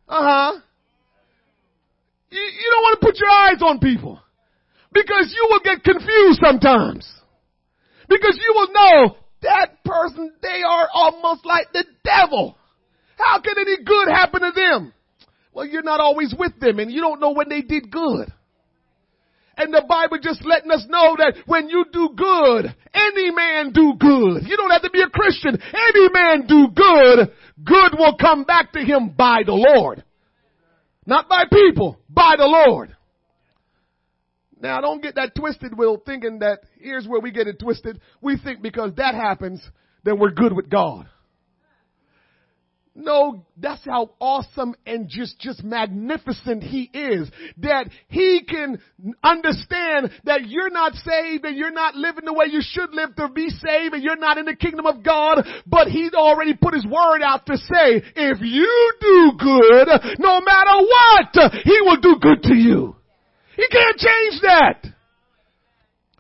Uh 0.08 0.23
huh. 0.23 0.52
You, 2.30 2.39
you 2.39 2.67
don't 2.71 2.84
want 2.84 2.99
to 2.99 3.06
put 3.06 3.19
your 3.19 3.30
eyes 3.30 3.62
on 3.62 3.80
people 3.80 4.19
because 4.93 5.34
you 5.36 5.47
will 5.52 5.60
get 5.60 5.84
confused 5.84 6.39
sometimes. 6.39 7.06
Because 8.08 8.39
you 8.39 8.54
will 8.56 8.71
know 8.71 9.17
that 9.41 9.84
person, 9.84 10.34
they 10.41 10.62
are 10.67 10.89
almost 10.93 11.45
like 11.45 11.71
the 11.73 11.86
devil. 12.04 12.58
How 13.17 13.41
can 13.41 13.56
any 13.58 13.84
good 13.84 14.08
happen 14.10 14.41
to 14.41 14.52
them? 14.52 14.93
Well, 15.54 15.65
you're 15.65 15.84
not 15.84 16.00
always 16.00 16.36
with 16.38 16.60
them 16.60 16.80
and 16.80 16.91
you 16.91 17.02
don't 17.02 17.19
know 17.19 17.32
when 17.32 17.50
they 17.50 17.62
did 17.62 17.91
good. 17.91 18.32
And 19.58 19.73
the 19.73 19.84
Bible 19.89 20.19
just 20.21 20.45
letting 20.45 20.69
us 20.69 20.86
know 20.88 21.15
that 21.17 21.34
when 21.47 21.67
you 21.67 21.86
do 21.91 22.10
good, 22.15 22.76
any 22.93 23.32
man 23.32 23.71
do 23.73 23.93
good. 24.00 24.47
You 24.47 24.56
don't 24.56 24.69
have 24.69 24.84
to 24.84 24.91
be 24.91 25.02
a 25.02 25.10
Christian. 25.10 25.58
Any 25.73 26.10
man 26.13 26.45
do 26.45 26.67
good. 26.76 27.32
Good 27.63 27.97
will 27.97 28.15
come 28.17 28.43
back 28.43 28.71
to 28.73 28.80
him 28.80 29.15
by 29.17 29.41
the 29.43 29.54
Lord. 29.54 30.04
Not 31.08 31.28
by 31.28 31.45
people, 31.52 31.97
by 32.08 32.36
the 32.38 32.45
Lord. 32.45 32.95
Now 34.62 34.82
don't 34.82 35.02
get 35.02 35.15
that 35.15 35.36
twisted, 35.36 35.78
Will, 35.78 36.02
thinking 36.06 36.39
that 36.39 36.62
here's 36.80 37.08
where 37.08 37.22
we 37.22 37.32
get 37.32 37.48
it 37.48 37.60
twisted. 37.60 38.00
We 38.22 38.38
think 38.38 38.62
because 38.62 38.93
that 38.96 39.15
happens, 39.15 39.62
then 40.04 40.20
we're 40.20 40.32
good 40.32 40.54
with 40.54 40.70
God. 40.70 41.08
No, 43.00 43.46
that's 43.56 43.86
how 43.86 44.10
awesome 44.20 44.74
and 44.88 45.08
just, 45.08 45.39
just 45.39 45.63
magnificent 45.63 46.63
he 46.63 46.89
is. 46.91 47.30
That 47.58 47.89
he 48.08 48.41
can 48.50 48.80
understand 49.24 50.10
that 50.24 50.48
you're 50.48 50.72
not 50.72 50.96
saved 50.96 51.46
and 51.46 51.56
you're 51.56 51.70
not 51.70 51.93
living 51.96 52.26
the 52.26 52.34
way 52.34 52.48
you 52.50 52.62
should 52.63 52.91
live 52.96 53.15
to 53.17 53.30
be 53.30 53.50
saved 53.50 53.93
and 53.93 54.02
you're 54.02 54.17
not 54.17 54.39
in 54.39 54.46
the 54.46 54.56
kingdom 54.56 54.88
of 54.88 55.04
God, 55.04 55.46
but 55.67 55.89
he's 55.89 56.15
already 56.15 56.56
put 56.56 56.74
his 56.74 56.88
word 56.88 57.22
out 57.22 57.46
to 57.46 57.58
say, 57.58 58.02
if 58.15 58.39
you 58.41 58.93
do 59.00 59.32
good, 59.38 59.88
no 60.17 60.41
matter 60.41 60.78
what, 60.80 61.52
he 61.65 61.80
will 61.82 62.02
do 62.02 62.15
good 62.20 62.41
to 62.43 62.56
you. 62.56 62.96
He 63.58 63.67
can't 63.67 63.98
change 63.98 64.41
that. 64.43 64.86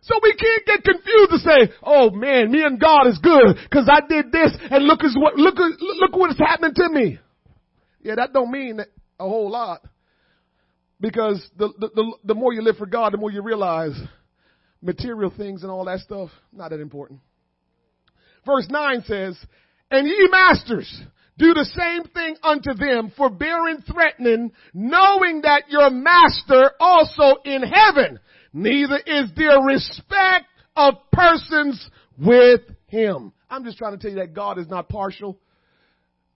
So 0.01 0.19
we 0.23 0.33
can't 0.33 0.65
get 0.65 0.83
confused 0.83 1.31
to 1.31 1.37
say, 1.39 1.73
oh 1.83 2.09
man, 2.09 2.51
me 2.51 2.63
and 2.63 2.79
God 2.79 3.07
is 3.07 3.19
good 3.19 3.57
because 3.69 3.89
I 3.91 3.99
did 4.07 4.31
this 4.31 4.51
and 4.71 4.85
look 4.85 5.03
at 5.03 5.11
what, 5.15 5.35
look, 5.35 5.55
look 5.57 6.15
what 6.15 6.31
is 6.31 6.39
happening 6.39 6.73
to 6.75 6.89
me. 6.89 7.19
Yeah, 8.01 8.15
that 8.15 8.33
don't 8.33 8.49
mean 8.49 8.79
a 8.79 9.23
whole 9.23 9.51
lot 9.51 9.81
because 10.99 11.45
the, 11.57 11.69
the, 11.77 11.89
the, 11.93 12.13
the 12.23 12.33
more 12.33 12.53
you 12.53 12.61
live 12.61 12.77
for 12.77 12.85
God, 12.85 13.13
the 13.13 13.17
more 13.17 13.31
you 13.31 13.41
realize 13.41 13.99
material 14.81 15.31
things 15.35 15.63
and 15.63 15.71
all 15.71 15.85
that 15.85 15.99
stuff, 15.99 16.29
not 16.53 16.69
that 16.69 16.79
important. 16.79 17.19
Verse 18.45 18.67
9 18.69 19.03
says, 19.05 19.37
and 19.91 20.07
ye 20.07 20.27
masters, 20.31 21.01
do 21.37 21.53
the 21.53 21.65
same 21.65 22.03
thing 22.13 22.35
unto 22.41 22.73
them, 22.73 23.11
forbearing, 23.15 23.83
threatening, 23.91 24.51
knowing 24.73 25.41
that 25.41 25.63
your 25.69 25.89
master 25.89 26.71
also 26.79 27.35
in 27.45 27.61
heaven 27.61 28.19
neither 28.53 28.97
is 29.05 29.29
there 29.35 29.61
respect 29.61 30.45
of 30.75 30.95
persons 31.11 31.89
with 32.17 32.61
him. 32.87 33.31
I'm 33.49 33.63
just 33.63 33.77
trying 33.77 33.93
to 33.93 33.97
tell 33.97 34.11
you 34.11 34.17
that 34.17 34.33
God 34.33 34.57
is 34.57 34.67
not 34.67 34.89
partial. 34.89 35.37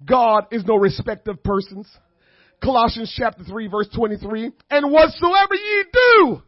God 0.05 0.45
is 0.51 0.63
no 0.65 0.75
respect 0.75 1.27
of 1.27 1.43
persons. 1.43 1.87
Colossians 2.63 3.13
chapter 3.17 3.43
3 3.43 3.67
verse 3.67 3.89
23. 3.95 4.51
And 4.69 4.91
whatsoever 4.91 5.55
ye 5.55 5.83
do, 5.91 6.41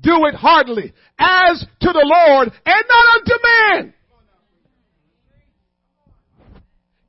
do 0.00 0.26
it 0.26 0.34
heartily 0.34 0.92
as 1.18 1.64
to 1.80 1.92
the 1.92 2.04
Lord 2.04 2.48
and 2.48 2.84
not 2.88 3.16
unto 3.16 3.32
man. 3.44 3.94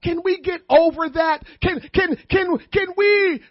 Can 0.03 0.21
we 0.23 0.39
get 0.41 0.61
over 0.69 1.09
that? 1.09 1.43
Can, 1.61 1.81
can, 1.93 2.17
can, 2.29 2.57
can 2.71 2.87
we 2.95 3.41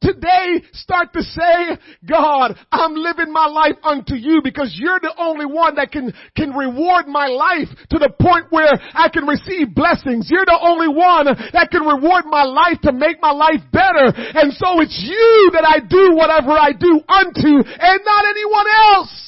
today 0.00 0.62
start 0.72 1.12
to 1.12 1.22
say, 1.22 1.78
God, 2.08 2.56
I'm 2.70 2.94
living 2.94 3.32
my 3.32 3.46
life 3.46 3.76
unto 3.82 4.14
you 4.14 4.40
because 4.42 4.76
you're 4.78 5.00
the 5.00 5.14
only 5.18 5.46
one 5.46 5.74
that 5.76 5.90
can, 5.90 6.12
can 6.36 6.52
reward 6.52 7.06
my 7.08 7.26
life 7.26 7.68
to 7.90 7.98
the 7.98 8.10
point 8.20 8.46
where 8.50 8.72
I 8.94 9.08
can 9.08 9.26
receive 9.26 9.74
blessings. 9.74 10.28
You're 10.30 10.46
the 10.46 10.58
only 10.60 10.88
one 10.88 11.26
that 11.52 11.68
can 11.70 11.82
reward 11.82 12.24
my 12.26 12.44
life 12.44 12.80
to 12.82 12.92
make 12.92 13.20
my 13.20 13.32
life 13.32 13.60
better. 13.72 14.12
And 14.14 14.52
so 14.52 14.80
it's 14.80 15.02
you 15.02 15.50
that 15.54 15.66
I 15.66 15.80
do 15.80 16.14
whatever 16.14 16.52
I 16.52 16.72
do 16.72 17.00
unto 17.08 17.66
and 17.66 18.00
not 18.04 18.24
anyone 18.28 18.66
else. 18.94 19.22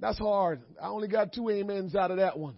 That's 0.00 0.18
hard. 0.18 0.60
I 0.80 0.88
only 0.88 1.08
got 1.08 1.32
two 1.32 1.50
amens 1.50 1.96
out 1.96 2.10
of 2.10 2.18
that 2.18 2.38
one. 2.38 2.54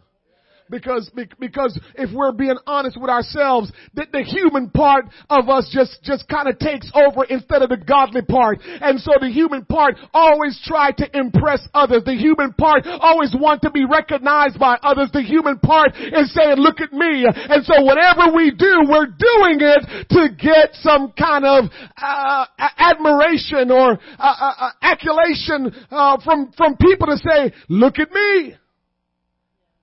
Because, 0.70 1.11
because 1.38 1.78
if 1.96 2.11
we're 2.14 2.33
being 2.33 2.56
honest 2.66 2.96
with 3.00 3.11
ourselves, 3.11 3.72
the, 3.94 4.06
the 4.12 4.22
human 4.22 4.70
part 4.70 5.06
of 5.28 5.48
us 5.48 5.68
just, 5.72 6.02
just 6.02 6.28
kind 6.28 6.48
of 6.48 6.59
takes 6.59 6.90
over 6.94 7.24
instead 7.24 7.62
of 7.62 7.68
the 7.68 7.76
godly 7.76 8.22
part. 8.22 8.59
And 8.62 9.00
so 9.00 9.12
the 9.20 9.28
human 9.28 9.64
part 9.64 9.96
always 10.14 10.61
try 10.64 10.92
to 10.92 11.18
impress 11.18 11.66
others. 11.74 12.04
The 12.04 12.14
human 12.14 12.52
part 12.54 12.87
always 12.87 13.35
want 13.38 13.62
to 13.62 13.70
be 13.70 13.85
recognized 13.85 14.59
by 14.59 14.78
others. 14.83 15.11
The 15.12 15.22
human 15.22 15.59
part 15.59 15.96
is 15.96 16.33
saying, 16.35 16.56
look 16.56 16.80
at 16.80 16.92
me. 16.92 17.26
And 17.26 17.64
so 17.64 17.83
whatever 17.83 18.33
we 18.35 18.50
do, 18.50 18.87
we're 18.88 19.06
doing 19.06 19.59
it 19.61 20.06
to 20.11 20.28
get 20.38 20.74
some 20.74 21.12
kind 21.18 21.44
of, 21.44 21.64
uh, 21.96 22.46
admiration 22.78 23.70
or, 23.70 23.98
uh, 24.18 24.35
uh, 24.40 24.54
uh 24.61 24.70
accolation, 24.83 25.74
uh, 25.90 26.18
from, 26.24 26.52
from 26.56 26.76
people 26.76 27.09
to 27.09 27.18
say, 27.18 27.52
look 27.68 27.98
at 27.98 28.11
me. 28.12 28.54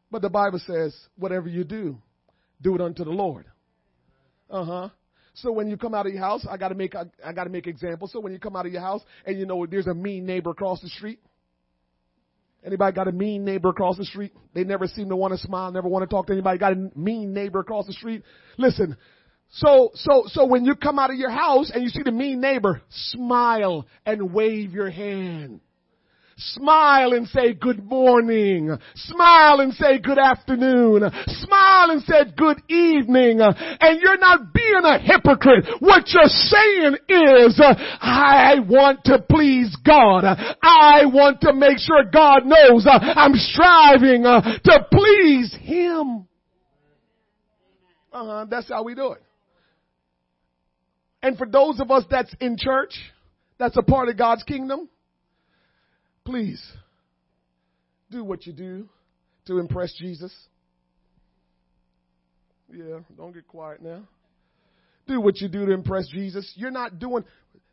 But 0.09 0.21
the 0.21 0.29
Bible 0.29 0.59
says, 0.65 0.95
whatever 1.17 1.49
you 1.49 1.63
do, 1.63 1.97
do 2.61 2.75
it 2.75 2.81
unto 2.81 3.03
the 3.03 3.11
Lord. 3.11 3.45
Uh 4.49 4.63
huh. 4.63 4.89
So 5.33 5.51
when 5.51 5.69
you 5.69 5.77
come 5.77 5.93
out 5.93 6.07
of 6.07 6.13
your 6.13 6.21
house, 6.21 6.45
I 6.49 6.57
gotta 6.57 6.75
make, 6.75 6.95
I, 6.95 7.03
I 7.23 7.33
gotta 7.33 7.49
make 7.49 7.67
examples. 7.67 8.11
So 8.11 8.19
when 8.19 8.33
you 8.33 8.39
come 8.39 8.55
out 8.55 8.65
of 8.65 8.71
your 8.71 8.81
house 8.81 9.01
and 9.25 9.37
you 9.37 9.45
know 9.45 9.65
there's 9.65 9.87
a 9.87 9.93
mean 9.93 10.25
neighbor 10.25 10.49
across 10.49 10.81
the 10.81 10.89
street, 10.89 11.19
Anybody 12.65 12.93
got 12.93 13.07
a 13.07 13.11
mean 13.11 13.45
neighbor 13.45 13.69
across 13.69 13.97
the 13.97 14.05
street? 14.05 14.33
They 14.53 14.63
never 14.63 14.87
seem 14.87 15.09
to 15.09 15.15
want 15.15 15.33
to 15.33 15.37
smile, 15.37 15.71
never 15.71 15.87
want 15.87 16.03
to 16.03 16.13
talk 16.13 16.27
to 16.27 16.33
anybody. 16.33 16.57
Got 16.57 16.73
a 16.73 16.91
mean 16.95 17.33
neighbor 17.33 17.59
across 17.59 17.85
the 17.85 17.93
street? 17.93 18.23
Listen. 18.57 18.97
So, 19.49 19.91
so, 19.93 20.23
so 20.27 20.45
when 20.45 20.65
you 20.65 20.75
come 20.75 20.99
out 20.99 21.09
of 21.09 21.15
your 21.15 21.29
house 21.29 21.71
and 21.73 21.81
you 21.81 21.89
see 21.89 22.03
the 22.03 22.11
mean 22.11 22.41
neighbor, 22.41 22.81
smile 22.89 23.87
and 24.05 24.33
wave 24.33 24.73
your 24.73 24.89
hand. 24.89 25.61
Smile 26.39 27.13
and 27.13 27.27
say 27.27 27.53
good 27.53 27.83
morning. 27.83 28.77
Smile 28.93 29.59
and 29.59 29.73
say 29.73 29.97
good 29.97 30.19
afternoon. 30.19 31.09
Smile 31.25 31.89
and 31.89 32.03
say 32.03 32.25
good 32.37 32.61
evening. 32.69 33.39
And 33.41 33.99
you're 33.99 34.19
not 34.19 34.53
being 34.53 34.83
a 34.83 34.99
hypocrite. 34.99 35.65
What 35.79 36.03
you're 36.09 36.23
saying 36.25 36.97
is, 37.09 37.59
I 37.59 38.57
want 38.69 39.03
to 39.05 39.17
please 39.27 39.75
God. 39.83 40.25
I 40.61 41.05
want 41.05 41.41
to 41.41 41.53
make 41.53 41.79
sure 41.79 42.03
God 42.03 42.45
knows 42.45 42.85
I'm 42.87 43.33
striving 43.33 44.21
to 44.23 44.87
please 44.91 45.55
Him. 45.59 46.27
Uh-huh, 48.13 48.45
that's 48.49 48.69
how 48.69 48.83
we 48.83 48.93
do 48.93 49.13
it. 49.13 49.23
And 51.23 51.35
for 51.35 51.47
those 51.47 51.79
of 51.79 51.89
us 51.89 52.03
that's 52.11 52.33
in 52.39 52.57
church, 52.59 52.93
that's 53.57 53.75
a 53.75 53.81
part 53.81 54.09
of 54.09 54.17
God's 54.17 54.43
kingdom, 54.43 54.87
Please 56.27 56.61
do 58.11 58.21
what 58.21 58.45
you 58.45 58.51
do 58.51 58.89
to 59.45 59.59
impress 59.59 59.93
Jesus. 59.93 60.35
Yeah, 62.69 62.99
don't 63.15 63.33
get 63.33 63.47
quiet 63.47 63.81
now. 63.81 64.01
Do 65.07 65.21
what 65.21 65.39
you 65.39 65.47
do 65.47 65.65
to 65.67 65.71
impress 65.71 66.05
Jesus. 66.09 66.51
You're 66.57 66.69
not 66.69 66.99
doing 66.99 67.23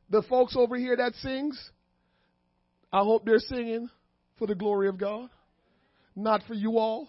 the 0.08 0.22
folks 0.22 0.54
over 0.56 0.76
here 0.76 0.96
that 0.96 1.16
sings. 1.16 1.60
I 2.92 3.00
hope 3.00 3.24
they're 3.24 3.40
singing 3.40 3.90
for 4.38 4.46
the 4.46 4.54
glory 4.54 4.86
of 4.86 4.98
God, 4.98 5.30
not 6.14 6.44
for 6.46 6.54
you 6.54 6.78
all. 6.78 7.08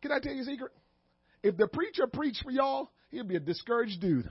Can 0.00 0.12
I 0.12 0.18
tell 0.18 0.32
you 0.32 0.40
a 0.40 0.46
secret? 0.46 0.72
If 1.42 1.58
the 1.58 1.68
preacher 1.68 2.06
preached 2.06 2.42
for 2.42 2.50
y'all, 2.50 2.90
he'd 3.10 3.28
be 3.28 3.36
a 3.36 3.40
discouraged 3.40 4.00
dude. 4.00 4.30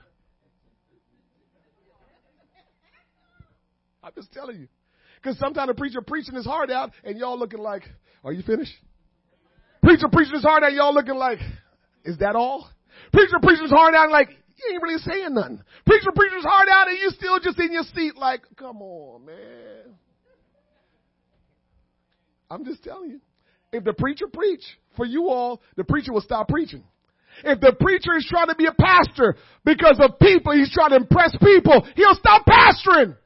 I'm 4.02 4.10
just 4.16 4.32
telling 4.32 4.62
you. 4.62 4.68
Because 5.22 5.38
sometimes 5.38 5.70
a 5.70 5.74
preacher 5.74 6.00
preaching 6.00 6.34
his 6.34 6.46
heart 6.46 6.70
out 6.70 6.92
and 7.04 7.18
y'all 7.18 7.38
looking 7.38 7.60
like, 7.60 7.82
are 8.24 8.32
you 8.32 8.42
finished? 8.42 8.72
Preacher 9.82 10.08
preaching 10.10 10.34
his 10.34 10.42
heart 10.42 10.62
out, 10.62 10.72
y'all 10.72 10.94
looking 10.94 11.16
like, 11.16 11.38
is 12.04 12.18
that 12.18 12.36
all? 12.36 12.68
Preacher 13.12 13.38
preaching 13.42 13.64
his 13.64 13.72
heart 13.72 13.94
out 13.94 14.04
and 14.04 14.12
like, 14.12 14.28
you 14.30 14.74
ain't 14.74 14.82
really 14.82 14.98
saying 14.98 15.34
nothing. 15.34 15.60
Preacher 15.86 16.10
preaching 16.14 16.36
his 16.36 16.44
heart 16.44 16.68
out 16.68 16.88
and 16.88 16.98
you 16.98 17.10
still 17.10 17.38
just 17.40 17.58
in 17.58 17.72
your 17.72 17.84
seat 17.94 18.16
like, 18.16 18.42
come 18.56 18.82
on, 18.82 19.24
man. 19.24 19.94
I'm 22.50 22.64
just 22.64 22.82
telling 22.82 23.10
you. 23.10 23.20
If 23.72 23.84
the 23.84 23.92
preacher 23.92 24.26
preach 24.32 24.64
for 24.96 25.04
you 25.04 25.28
all, 25.28 25.60
the 25.76 25.84
preacher 25.84 26.12
will 26.12 26.22
stop 26.22 26.48
preaching. 26.48 26.82
If 27.44 27.60
the 27.60 27.74
preacher 27.78 28.16
is 28.16 28.26
trying 28.28 28.48
to 28.48 28.54
be 28.54 28.66
a 28.66 28.72
pastor 28.72 29.36
because 29.64 30.00
of 30.00 30.18
people, 30.18 30.52
he's 30.52 30.72
trying 30.72 30.90
to 30.90 30.96
impress 30.96 31.36
people, 31.42 31.86
he'll 31.94 32.14
stop 32.14 32.46
pastoring. 32.46 33.16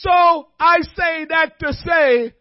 So 0.00 0.48
I 0.60 0.78
say 0.96 1.26
that 1.28 1.58
to 1.58 1.72
say 1.72 2.34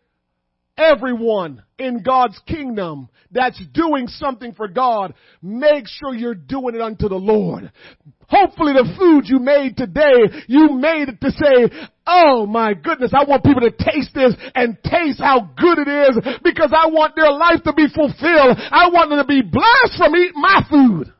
everyone 0.77 1.63
in 1.79 2.03
God's 2.03 2.39
kingdom 2.47 3.09
that's 3.31 3.59
doing 3.73 4.07
something 4.07 4.53
for 4.53 4.67
God, 4.67 5.15
make 5.41 5.85
sure 5.87 6.13
you're 6.13 6.35
doing 6.35 6.75
it 6.75 6.81
unto 6.81 7.09
the 7.09 7.15
Lord. 7.15 7.71
Hopefully 8.27 8.73
the 8.73 8.93
food 8.97 9.23
you 9.25 9.39
made 9.39 9.75
today, 9.75 10.43
you 10.47 10.69
made 10.73 11.09
it 11.09 11.19
to 11.21 11.31
say, 11.31 11.89
oh 12.05 12.45
my 12.45 12.73
goodness, 12.75 13.11
I 13.13 13.27
want 13.27 13.43
people 13.43 13.61
to 13.61 13.71
taste 13.71 14.13
this 14.13 14.35
and 14.53 14.77
taste 14.83 15.19
how 15.19 15.49
good 15.57 15.79
it 15.79 15.87
is 15.87 16.37
because 16.43 16.71
I 16.75 16.87
want 16.87 17.15
their 17.15 17.31
life 17.31 17.63
to 17.63 17.73
be 17.73 17.87
fulfilled. 17.87 18.57
I 18.71 18.89
want 18.89 19.09
them 19.09 19.19
to 19.19 19.25
be 19.25 19.41
blessed 19.41 19.97
from 19.97 20.15
eating 20.15 20.41
my 20.41 20.61
food. 20.69 21.11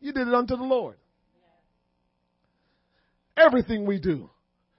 You 0.00 0.12
did 0.12 0.26
it 0.26 0.34
unto 0.34 0.56
the 0.56 0.64
Lord. 0.64 0.96
Everything 3.36 3.86
we 3.86 4.00
do. 4.00 4.28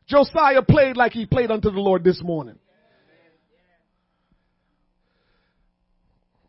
Josiah 0.08 0.62
played 0.62 0.98
like 0.98 1.14
he 1.14 1.26
played 1.26 1.52
unto 1.52 1.72
the 1.72 1.80
Lord 1.80 2.04
this 2.04 2.22
morning. 2.22 2.58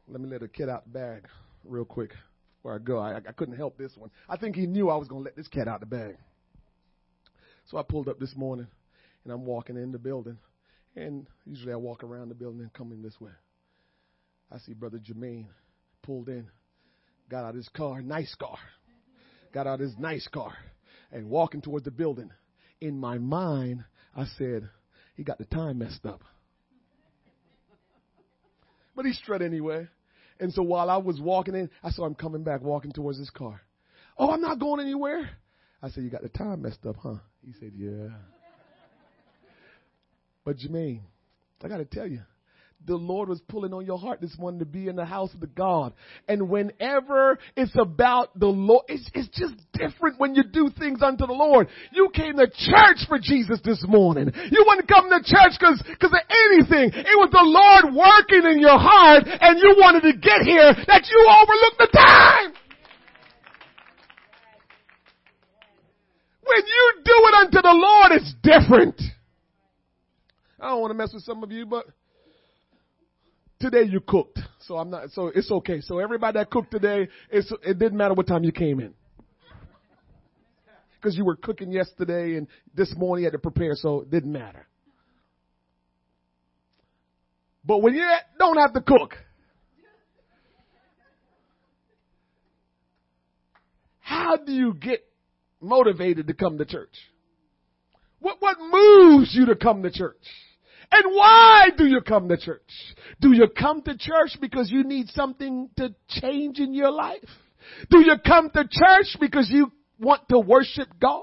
Let 0.08 0.20
me 0.20 0.28
let 0.28 0.42
a 0.42 0.48
cat 0.48 0.68
out 0.68 0.84
the 0.84 0.90
bag 0.90 1.28
real 1.64 1.84
quick 1.84 2.12
before 2.56 2.74
I 2.74 2.78
go. 2.78 2.98
I, 2.98 3.16
I 3.16 3.32
couldn't 3.32 3.56
help 3.56 3.78
this 3.78 3.92
one. 3.96 4.10
I 4.28 4.36
think 4.36 4.54
he 4.54 4.66
knew 4.66 4.90
I 4.90 4.96
was 4.96 5.08
going 5.08 5.22
to 5.22 5.24
let 5.24 5.36
this 5.36 5.48
cat 5.48 5.66
out 5.66 5.80
the 5.80 5.86
bag. 5.86 6.16
So 7.66 7.78
I 7.78 7.82
pulled 7.82 8.08
up 8.08 8.18
this 8.18 8.34
morning 8.36 8.66
and 9.24 9.32
I'm 9.32 9.46
walking 9.46 9.76
in 9.76 9.92
the 9.92 9.98
building. 9.98 10.38
And 10.94 11.26
usually 11.46 11.72
I 11.72 11.76
walk 11.76 12.04
around 12.04 12.28
the 12.28 12.34
building 12.34 12.60
and 12.60 12.72
come 12.72 12.92
in 12.92 13.02
this 13.02 13.20
way. 13.20 13.32
I 14.52 14.58
see 14.58 14.74
Brother 14.74 14.98
Jermaine 14.98 15.46
pulled 16.02 16.28
in, 16.28 16.46
got 17.28 17.44
out 17.44 17.54
his 17.54 17.68
car, 17.70 18.02
nice 18.02 18.34
car, 18.34 18.58
got 19.52 19.66
out 19.66 19.80
his 19.80 19.96
nice 19.98 20.28
car, 20.28 20.52
and 21.10 21.28
walking 21.28 21.62
toward 21.62 21.84
the 21.84 21.90
building 21.90 22.30
in 22.80 22.98
my 22.98 23.18
mind, 23.18 23.84
I 24.16 24.26
said, 24.38 24.68
he 25.16 25.22
got 25.24 25.38
the 25.38 25.44
time 25.44 25.78
messed 25.78 26.04
up. 26.06 26.22
But 28.96 29.06
he 29.06 29.12
strut 29.12 29.42
anyway. 29.42 29.88
And 30.40 30.52
so 30.52 30.62
while 30.62 30.90
I 30.90 30.96
was 30.96 31.20
walking 31.20 31.54
in, 31.54 31.70
I 31.82 31.90
saw 31.90 32.06
him 32.06 32.14
coming 32.14 32.42
back, 32.42 32.62
walking 32.62 32.92
towards 32.92 33.18
his 33.18 33.30
car. 33.30 33.60
Oh, 34.18 34.30
I'm 34.30 34.40
not 34.40 34.58
going 34.58 34.80
anywhere. 34.80 35.30
I 35.82 35.90
said, 35.90 36.04
You 36.04 36.10
got 36.10 36.22
the 36.22 36.28
time 36.28 36.62
messed 36.62 36.84
up, 36.86 36.96
huh? 37.02 37.16
He 37.44 37.52
said, 37.58 37.72
Yeah. 37.76 38.08
But 40.44 40.58
Jermaine, 40.58 41.00
I 41.62 41.68
got 41.68 41.78
to 41.78 41.84
tell 41.86 42.06
you, 42.06 42.20
the 42.86 42.96
Lord 42.96 43.28
was 43.28 43.40
pulling 43.48 43.72
on 43.72 43.86
your 43.86 43.98
heart 43.98 44.20
this 44.20 44.36
morning 44.38 44.58
to 44.60 44.66
be 44.66 44.88
in 44.88 44.96
the 44.96 45.04
house 45.04 45.32
of 45.32 45.40
the 45.40 45.46
God. 45.46 45.94
And 46.28 46.48
whenever 46.48 47.38
it's 47.56 47.74
about 47.78 48.38
the 48.38 48.46
Lord, 48.46 48.84
it's, 48.88 49.08
it's 49.14 49.28
just 49.28 49.54
different 49.72 50.20
when 50.20 50.34
you 50.34 50.42
do 50.44 50.70
things 50.78 51.02
unto 51.02 51.26
the 51.26 51.32
Lord. 51.32 51.68
You 51.92 52.10
came 52.14 52.36
to 52.36 52.46
church 52.46 53.08
for 53.08 53.18
Jesus 53.18 53.60
this 53.64 53.82
morning. 53.86 54.30
You 54.50 54.64
wouldn't 54.66 54.88
come 54.88 55.08
to 55.08 55.20
church 55.24 55.58
cause, 55.60 55.82
cause 56.00 56.12
of 56.12 56.24
anything. 56.28 56.92
It 56.92 57.16
was 57.16 57.30
the 57.32 57.42
Lord 57.42 57.94
working 57.94 58.50
in 58.52 58.60
your 58.60 58.78
heart 58.78 59.24
and 59.26 59.58
you 59.58 59.76
wanted 59.78 60.02
to 60.02 60.12
get 60.12 60.42
here 60.42 60.74
that 60.86 61.08
you 61.08 61.20
overlooked 61.24 61.78
the 61.78 61.90
time. 61.92 62.52
When 66.44 66.62
you 66.66 66.92
do 67.04 67.14
it 67.16 67.34
unto 67.34 67.62
the 67.62 67.72
Lord, 67.72 68.12
it's 68.12 68.34
different. 68.42 69.00
I 70.60 70.68
don't 70.68 70.80
want 70.80 70.90
to 70.90 70.94
mess 70.94 71.12
with 71.12 71.24
some 71.24 71.42
of 71.42 71.50
you, 71.50 71.64
but 71.66 71.86
today 73.64 73.90
you 73.90 74.00
cooked. 74.00 74.38
So 74.66 74.76
I'm 74.76 74.90
not, 74.90 75.10
so 75.10 75.28
it's 75.34 75.50
okay. 75.50 75.80
So 75.80 75.98
everybody 75.98 76.38
that 76.38 76.50
cooked 76.50 76.70
today, 76.70 77.08
it 77.30 77.78
didn't 77.78 77.96
matter 77.96 78.14
what 78.14 78.26
time 78.26 78.44
you 78.44 78.52
came 78.52 78.80
in. 78.80 78.92
Because 81.00 81.16
you 81.16 81.24
were 81.24 81.36
cooking 81.36 81.72
yesterday 81.72 82.36
and 82.36 82.46
this 82.74 82.94
morning 82.96 83.22
you 83.22 83.26
had 83.26 83.32
to 83.32 83.38
prepare, 83.38 83.72
so 83.74 84.02
it 84.02 84.10
didn't 84.10 84.32
matter. 84.32 84.66
But 87.64 87.78
when 87.78 87.94
you 87.94 88.06
don't 88.38 88.58
have 88.58 88.74
to 88.74 88.80
cook, 88.82 89.14
how 94.00 94.36
do 94.36 94.52
you 94.52 94.74
get 94.74 95.04
motivated 95.60 96.26
to 96.26 96.34
come 96.34 96.58
to 96.58 96.66
church? 96.66 96.94
What, 98.20 98.36
what 98.40 98.58
moves 98.60 99.34
you 99.34 99.46
to 99.46 99.56
come 99.56 99.82
to 99.82 99.90
church? 99.90 100.16
And 100.96 101.14
why 101.14 101.70
do 101.76 101.86
you 101.86 102.00
come 102.00 102.28
to 102.28 102.36
church? 102.36 102.70
Do 103.20 103.32
you 103.32 103.48
come 103.48 103.82
to 103.82 103.96
church 103.98 104.36
because 104.40 104.70
you 104.70 104.84
need 104.84 105.08
something 105.08 105.68
to 105.76 105.94
change 106.08 106.60
in 106.60 106.72
your 106.72 106.90
life? 106.90 107.18
Do 107.90 107.98
you 107.98 108.14
come 108.24 108.50
to 108.50 108.62
church 108.70 109.16
because 109.20 109.48
you 109.50 109.72
want 109.98 110.28
to 110.28 110.38
worship 110.38 110.88
God? 111.00 111.22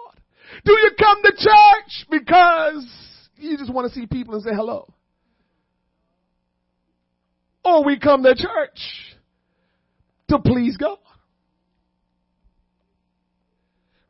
Do 0.65 0.73
you 0.73 0.91
come 0.99 1.21
to 1.23 1.31
church 1.37 2.05
because 2.09 2.85
you 3.37 3.57
just 3.57 3.73
want 3.73 3.91
to 3.91 3.97
see 3.97 4.07
people 4.07 4.33
and 4.33 4.43
say 4.43 4.51
hello? 4.53 4.93
or 7.63 7.83
we 7.83 7.99
come 7.99 8.23
to 8.23 8.35
church 8.35 8.79
to 10.29 10.39
please 10.39 10.77
God. 10.77 10.97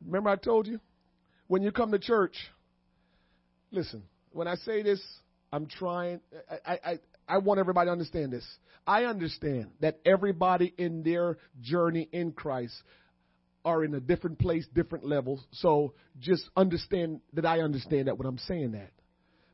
Remember 0.05 0.29
I 0.29 0.35
told 0.35 0.67
you? 0.67 0.79
When 1.47 1.61
you 1.61 1.71
come 1.71 1.91
to 1.91 1.99
church, 1.99 2.35
listen, 3.71 4.03
when 4.31 4.47
I 4.47 4.55
say 4.55 4.83
this, 4.83 5.01
I'm 5.51 5.67
trying, 5.67 6.21
I, 6.65 6.79
I, 6.83 6.99
I 7.27 7.37
want 7.39 7.59
everybody 7.59 7.87
to 7.87 7.91
understand 7.91 8.31
this. 8.31 8.45
I 8.87 9.05
understand 9.05 9.67
that 9.81 9.99
everybody 10.05 10.73
in 10.77 11.03
their 11.03 11.37
journey 11.61 12.07
in 12.11 12.31
Christ 12.31 12.73
are 13.63 13.83
in 13.83 13.93
a 13.93 13.99
different 13.99 14.39
place, 14.39 14.65
different 14.73 15.05
levels. 15.05 15.43
So 15.51 15.93
just 16.19 16.49
understand 16.55 17.21
that 17.33 17.45
I 17.45 17.59
understand 17.59 18.07
that 18.07 18.17
when 18.17 18.27
I'm 18.27 18.39
saying 18.39 18.71
that. 18.71 18.91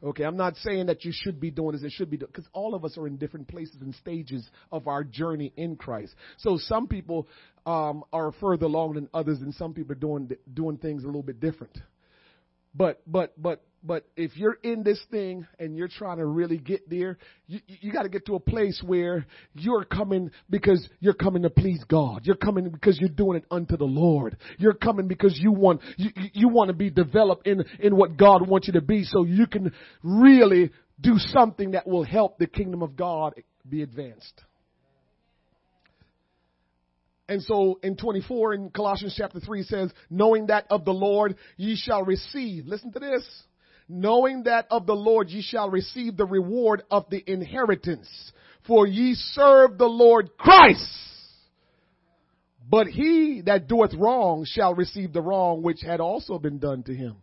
Okay, 0.03 0.23
I'm 0.23 0.38
not 0.38 0.55
saying 0.57 0.86
that 0.88 1.03
you 1.03 1.12
should 1.12 1.39
be 1.39 1.49
doing 1.49 1.71
this, 1.71 1.81
it 1.81 1.91
should 1.91 2.12
be 2.12 2.17
because 2.17 2.45
all 2.53 2.75
of 2.75 2.86
us 2.86 2.97
are 2.99 3.07
in 3.07 3.17
different 3.17 3.47
places 3.47 3.77
and 3.81 3.95
stages 3.95 4.47
of 4.71 4.88
our 4.88 5.03
journey 5.03 5.51
in 5.57 5.75
Christ. 5.75 6.13
So 6.38 6.57
some 6.60 6.88
people 6.88 7.27
um, 7.65 8.03
are 8.13 8.31
further 8.33 8.67
along 8.67 8.93
than 8.93 9.10
others, 9.12 9.39
and 9.41 9.53
some 9.55 9.73
people 9.73 9.93
are 9.93 9.95
doing 9.95 10.29
doing 10.53 10.77
things 10.77 11.03
a 11.03 11.07
little 11.07 11.23
bit 11.23 11.39
different. 11.39 11.75
But 12.75 13.01
but 13.07 13.33
but 13.41 13.63
but 13.88 14.06
if 14.17 14.36
you're 14.36 14.58
in 14.63 14.84
this 14.84 15.00
thing 15.10 15.47
and 15.60 15.78
you're 15.78 15.88
trying 15.88 16.17
to 16.17 16.26
really 16.26 16.58
get 16.58 16.89
there, 16.89 17.17
you, 17.47 17.62
you 17.67 17.93
got 17.93 18.04
to 18.04 18.10
get 18.10 18.26
to 18.26 18.36
a 18.36 18.39
place 18.39 18.84
where 18.86 19.26
you're 19.54 19.86
coming 19.86 20.30
because 20.50 20.88
you're 21.00 21.13
coming 21.13 21.43
to 21.43 21.50
please 21.50 21.82
God. 21.88 22.26
You're 22.26 22.36
coming 22.36 22.69
because 22.69 23.00
you're 23.00 23.10
doing 23.10 23.38
it 23.38 23.45
unto 23.50 23.78
the 23.78 23.86
Lord. 23.86 24.36
You're 24.58 24.73
coming 24.73 25.08
because 25.08 25.39
you 25.39 25.54
want 25.54 25.82
you, 25.95 26.10
you 26.34 26.50
want 26.50 26.67
to 26.67 26.73
be 26.73 26.89
developed 26.89 27.47
in 27.47 27.63
in 27.80 27.95
what 27.95 28.17
God 28.17 28.45
wants 28.45 28.67
you 28.67 28.73
to 28.73 28.82
be, 28.82 29.06
so 29.06 29.23
you 29.23 29.47
can 29.47 29.71
really 30.04 30.71
do 31.00 31.13
something 31.17 31.71
that 31.71 31.88
will 31.88 32.04
help 32.04 32.38
the 32.38 32.47
kingdom 32.47 32.84
of 32.84 32.97
God 32.97 33.36
be 33.67 33.84
advanced. 33.84 34.43
And 37.30 37.41
so 37.41 37.80
in 37.84 37.97
24 37.97 38.54
in 38.54 38.69
Colossians 38.69 39.13
chapter 39.17 39.39
3 39.39 39.63
says, 39.63 39.91
knowing 40.10 40.47
that 40.47 40.65
of 40.69 40.86
the 40.86 40.93
Lord 40.93 41.36
ye 41.58 41.76
shall 41.76 42.04
receive. 42.04 42.65
Listen 42.67 42.91
to 42.93 43.00
this 43.00 43.43
knowing 43.89 44.43
that 44.43 44.67
of 44.69 44.86
the 44.86 44.95
Lord 44.95 45.30
ye 45.30 45.41
shall 45.41 45.69
receive 45.69 46.17
the 46.17 46.26
reward 46.26 46.84
of 46.91 47.06
the 47.10 47.23
inheritance. 47.26 48.10
For 48.65 48.86
ye 48.86 49.15
serve 49.15 49.78
the 49.78 49.86
Lord 49.86 50.38
Christ. 50.38 50.86
But 52.69 52.88
he 52.88 53.41
that 53.45 53.67
doeth 53.67 53.93
wrong 53.93 54.45
shall 54.45 54.76
receive 54.76 55.13
the 55.13 55.21
wrong 55.21 55.62
which 55.62 55.82
had 55.82 56.02
also 56.02 56.38
been 56.38 56.60
done 56.60 56.84
to 56.84 56.93
him. 56.93 57.15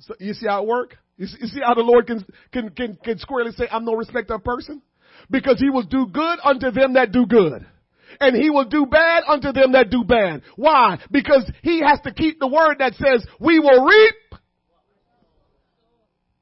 So 0.00 0.14
you 0.18 0.34
see 0.34 0.46
how 0.48 0.62
it 0.62 0.68
work? 0.68 0.96
You 1.16 1.26
see, 1.26 1.60
how 1.60 1.74
the 1.74 1.82
Lord 1.82 2.06
can, 2.06 2.24
can, 2.50 2.70
can, 2.70 2.98
can 3.04 3.18
squarely 3.18 3.52
say, 3.52 3.68
I'm 3.70 3.84
no 3.84 3.94
respecter 3.94 4.34
of 4.34 4.42
person? 4.42 4.80
Because 5.30 5.60
he 5.60 5.68
will 5.68 5.82
do 5.82 6.06
good 6.06 6.38
unto 6.42 6.70
them 6.70 6.94
that 6.94 7.12
do 7.12 7.26
good 7.26 7.66
and 8.20 8.36
he 8.36 8.50
will 8.50 8.64
do 8.64 8.86
bad 8.86 9.24
unto 9.28 9.52
them 9.52 9.72
that 9.72 9.90
do 9.90 10.04
bad. 10.04 10.42
Why? 10.56 10.98
Because 11.10 11.50
he 11.62 11.80
has 11.80 12.00
to 12.02 12.12
keep 12.12 12.40
the 12.40 12.48
word 12.48 12.76
that 12.78 12.94
says 12.94 13.24
we 13.38 13.58
will 13.60 13.84
reap 13.84 14.14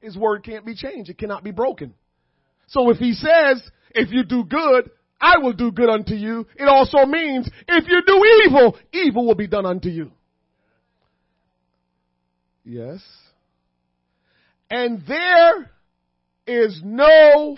his 0.09 0.17
word 0.17 0.43
can't 0.43 0.65
be 0.65 0.75
changed. 0.75 1.11
It 1.11 1.19
cannot 1.19 1.45
be 1.45 1.51
broken. 1.51 1.93
So 2.69 2.91
if 2.91 2.97
he 2.97 3.13
says, 3.13 3.63
if 3.95 4.11
you 4.11 4.25
do 4.25 4.43
good, 4.45 4.91
I 5.21 5.39
will 5.39 5.53
do 5.53 5.71
good 5.71 5.91
unto 5.91 6.15
you, 6.15 6.47
it 6.57 6.69
also 6.69 7.05
means 7.05 7.49
if 7.67 7.85
you 7.89 8.03
do 8.07 8.47
evil, 8.47 8.77
evil 8.93 9.27
will 9.27 9.35
be 9.35 9.47
done 9.47 9.67
unto 9.67 9.89
you. 9.89 10.13
Yes. 12.65 13.03
And 14.71 15.03
there 15.07 15.71
is 16.47 16.81
no 16.83 17.57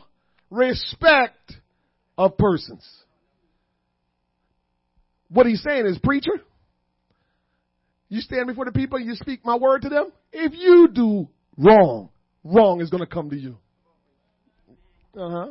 respect 0.51 1.55
of 2.19 2.37
persons. 2.37 2.89
What 5.29 5.47
he's 5.47 5.63
saying 5.63 5.87
is, 5.87 5.99
preacher, 5.99 6.41
you 8.09 8.21
stand 8.21 8.49
before 8.49 8.65
the 8.65 8.73
people 8.73 8.99
you 8.99 9.15
speak 9.15 9.45
my 9.45 9.57
word 9.57 9.83
to 9.83 9.89
them. 9.89 10.11
If 10.33 10.53
you 10.55 10.89
do 10.93 11.29
wrong, 11.57 12.11
wrong 12.45 12.81
is 12.81 12.91
going 12.91 13.03
to 13.03 13.13
come 13.13 13.31
to 13.31 13.37
you. 13.37 13.57
Uh 15.17 15.31
huh. 15.31 15.47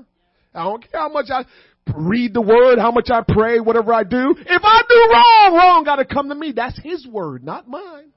I 0.54 0.64
don't 0.64 0.82
care 0.82 1.02
how 1.02 1.10
much 1.10 1.28
I 1.30 1.46
read 1.96 2.34
the 2.34 2.42
word, 2.42 2.80
how 2.80 2.92
much 2.92 3.10
I 3.12 3.22
pray, 3.28 3.60
whatever 3.60 3.94
I 3.94 4.04
do. 4.04 4.36
If 4.38 4.62
I 4.64 4.82
do 4.88 5.14
wrong, 5.14 5.58
wrong 5.58 5.84
got 5.84 5.98
to 5.98 6.06
come 6.06 6.30
to 6.30 6.36
me. 6.36 6.54
That's 6.56 6.80
his 6.82 7.06
word, 7.06 7.44
not 7.44 7.68
mine. 7.68 8.12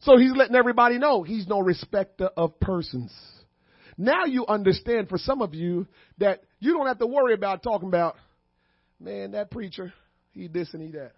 So 0.00 0.16
he's 0.16 0.32
letting 0.34 0.56
everybody 0.56 0.98
know 0.98 1.22
he's 1.22 1.46
no 1.46 1.60
respecter 1.60 2.26
of 2.36 2.58
persons. 2.60 3.12
Now 3.96 4.26
you 4.26 4.46
understand 4.46 5.08
for 5.08 5.18
some 5.18 5.42
of 5.42 5.54
you 5.54 5.86
that 6.18 6.42
you 6.60 6.72
don't 6.72 6.86
have 6.86 6.98
to 6.98 7.06
worry 7.06 7.34
about 7.34 7.62
talking 7.62 7.88
about, 7.88 8.14
man, 9.00 9.32
that 9.32 9.50
preacher, 9.50 9.92
he 10.32 10.46
this 10.46 10.72
and 10.72 10.82
he 10.82 10.92
that. 10.92 11.12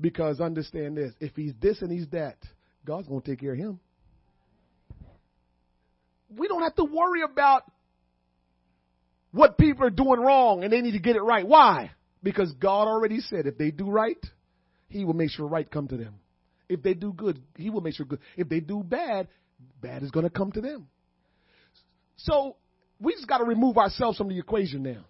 Because 0.00 0.40
understand 0.40 0.96
this, 0.96 1.12
if 1.20 1.36
he's 1.36 1.52
this 1.60 1.82
and 1.82 1.92
he's 1.92 2.08
that, 2.08 2.38
God's 2.86 3.06
going 3.06 3.20
to 3.20 3.30
take 3.30 3.40
care 3.40 3.52
of 3.52 3.58
him 3.58 3.80
we 6.36 6.48
don't 6.48 6.62
have 6.62 6.74
to 6.76 6.84
worry 6.84 7.22
about 7.22 7.64
what 9.32 9.58
people 9.58 9.84
are 9.84 9.90
doing 9.90 10.20
wrong 10.20 10.64
and 10.64 10.72
they 10.72 10.80
need 10.80 10.92
to 10.92 10.98
get 10.98 11.16
it 11.16 11.22
right. 11.22 11.46
Why? 11.46 11.90
Because 12.22 12.52
God 12.52 12.88
already 12.88 13.20
said 13.20 13.46
if 13.46 13.56
they 13.58 13.70
do 13.70 13.90
right, 13.90 14.18
He 14.88 15.04
will 15.04 15.14
make 15.14 15.30
sure 15.30 15.46
right 15.46 15.68
come 15.68 15.88
to 15.88 15.96
them. 15.96 16.14
If 16.68 16.82
they 16.82 16.94
do 16.94 17.12
good, 17.12 17.40
He 17.56 17.70
will 17.70 17.80
make 17.80 17.94
sure 17.94 18.06
good. 18.06 18.20
If 18.36 18.48
they 18.48 18.60
do 18.60 18.82
bad, 18.82 19.28
bad 19.80 20.02
is 20.02 20.10
going 20.10 20.24
to 20.24 20.30
come 20.30 20.52
to 20.52 20.60
them. 20.60 20.88
So 22.16 22.56
we 23.00 23.14
just 23.14 23.26
got 23.26 23.38
to 23.38 23.44
remove 23.44 23.78
ourselves 23.78 24.18
from 24.18 24.28
the 24.28 24.38
equation 24.38 24.82
now. 24.82 25.04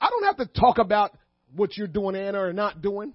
I 0.00 0.08
don't 0.10 0.24
have 0.24 0.36
to 0.38 0.60
talk 0.60 0.78
about 0.78 1.16
what 1.54 1.76
you're 1.76 1.86
doing, 1.86 2.16
Anna, 2.16 2.40
or 2.40 2.52
not 2.52 2.82
doing. 2.82 3.12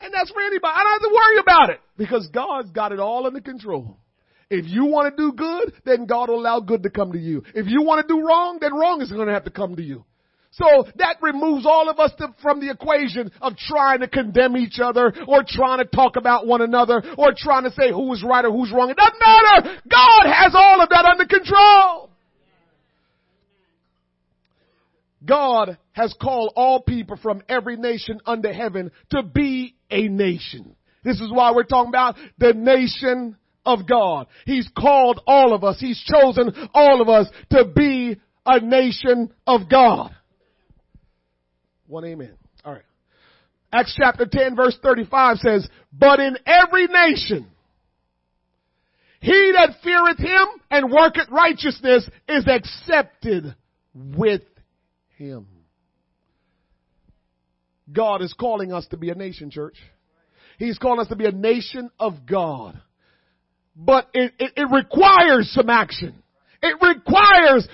And 0.00 0.12
that's 0.12 0.30
for 0.30 0.42
anybody. 0.42 0.72
I 0.74 0.82
don't 0.82 0.92
have 0.92 1.02
to 1.02 1.14
worry 1.14 1.38
about 1.38 1.70
it 1.70 1.80
because 1.96 2.28
God's 2.32 2.70
got 2.70 2.92
it 2.92 3.00
all 3.00 3.26
under 3.26 3.40
control. 3.40 3.96
If 4.58 4.66
you 4.68 4.86
want 4.86 5.16
to 5.16 5.22
do 5.22 5.32
good, 5.32 5.72
then 5.84 6.06
God 6.06 6.28
will 6.28 6.40
allow 6.40 6.60
good 6.60 6.82
to 6.84 6.90
come 6.90 7.12
to 7.12 7.18
you. 7.18 7.42
If 7.54 7.66
you 7.66 7.82
want 7.82 8.06
to 8.06 8.14
do 8.14 8.26
wrong, 8.26 8.58
then 8.60 8.74
wrong 8.74 9.02
is 9.02 9.10
going 9.10 9.26
to 9.26 9.32
have 9.32 9.44
to 9.44 9.50
come 9.50 9.76
to 9.76 9.82
you. 9.82 10.04
So 10.52 10.86
that 10.96 11.16
removes 11.20 11.66
all 11.66 11.88
of 11.90 11.98
us 11.98 12.12
to, 12.18 12.32
from 12.40 12.60
the 12.60 12.70
equation 12.70 13.32
of 13.40 13.56
trying 13.56 14.00
to 14.00 14.08
condemn 14.08 14.56
each 14.56 14.78
other 14.78 15.12
or 15.26 15.44
trying 15.46 15.78
to 15.78 15.84
talk 15.84 16.14
about 16.14 16.46
one 16.46 16.62
another 16.62 17.02
or 17.18 17.34
trying 17.36 17.64
to 17.64 17.72
say 17.72 17.90
who's 17.90 18.22
right 18.22 18.44
or 18.44 18.52
who's 18.52 18.70
wrong. 18.70 18.88
It 18.90 18.96
doesn't 18.96 19.18
matter. 19.18 19.80
God 19.90 20.32
has 20.32 20.52
all 20.54 20.80
of 20.80 20.88
that 20.90 21.04
under 21.04 21.26
control. 21.26 22.10
God 25.24 25.78
has 25.92 26.14
called 26.20 26.52
all 26.54 26.82
people 26.82 27.16
from 27.16 27.42
every 27.48 27.76
nation 27.76 28.20
under 28.24 28.52
heaven 28.52 28.92
to 29.10 29.24
be 29.24 29.74
a 29.90 30.06
nation. 30.06 30.76
This 31.02 31.20
is 31.20 31.32
why 31.32 31.52
we're 31.52 31.64
talking 31.64 31.88
about 31.88 32.16
the 32.38 32.52
nation 32.52 33.36
of 33.64 33.86
God. 33.88 34.26
He's 34.46 34.68
called 34.76 35.20
all 35.26 35.54
of 35.54 35.64
us. 35.64 35.78
He's 35.80 36.02
chosen 36.02 36.52
all 36.74 37.00
of 37.00 37.08
us 37.08 37.28
to 37.50 37.64
be 37.64 38.20
a 38.46 38.60
nation 38.60 39.32
of 39.46 39.68
God. 39.70 40.14
One 41.86 42.04
amen. 42.04 42.34
All 42.64 42.72
right. 42.72 42.82
Acts 43.72 43.94
chapter 43.96 44.26
10 44.26 44.56
verse 44.56 44.78
35 44.82 45.38
says, 45.38 45.68
but 45.92 46.20
in 46.20 46.36
every 46.46 46.86
nation, 46.86 47.46
he 49.20 49.52
that 49.56 49.76
feareth 49.82 50.18
him 50.18 50.46
and 50.70 50.92
worketh 50.92 51.30
righteousness 51.30 52.08
is 52.28 52.46
accepted 52.46 53.54
with 53.94 54.42
him. 55.16 55.46
God 57.90 58.22
is 58.22 58.34
calling 58.38 58.72
us 58.72 58.86
to 58.88 58.96
be 58.96 59.10
a 59.10 59.14
nation, 59.14 59.50
church. 59.50 59.76
He's 60.58 60.78
calling 60.78 61.00
us 61.00 61.08
to 61.08 61.16
be 61.16 61.26
a 61.26 61.32
nation 61.32 61.90
of 61.98 62.26
God 62.26 62.80
but 63.76 64.08
it, 64.14 64.32
it, 64.38 64.52
it 64.56 64.68
requires 64.70 65.50
some 65.52 65.68
action. 65.68 66.22
It 66.62 66.76
requires 66.80 67.68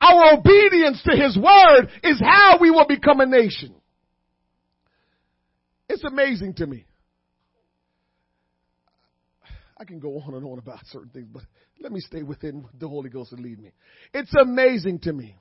our 0.00 0.34
obedience 0.34 1.02
to 1.04 1.16
His 1.16 1.36
Word 1.36 1.88
is 2.02 2.20
how 2.20 2.58
we 2.60 2.70
will 2.70 2.86
become 2.86 3.20
a 3.20 3.26
nation. 3.26 3.74
It's 5.88 6.04
amazing 6.04 6.54
to 6.54 6.66
me. 6.66 6.84
I 9.78 9.84
can 9.84 9.98
go 9.98 10.18
on 10.20 10.34
and 10.34 10.44
on 10.44 10.58
about 10.58 10.80
certain 10.86 11.10
things, 11.10 11.28
but 11.32 11.42
let 11.80 11.92
me 11.92 12.00
stay 12.00 12.22
within 12.22 12.66
the 12.78 12.88
Holy 12.88 13.10
Ghost 13.10 13.32
and 13.32 13.40
lead 13.40 13.60
me. 13.60 13.72
It's 14.14 14.34
amazing 14.34 15.00
to 15.00 15.12
me. 15.12 15.36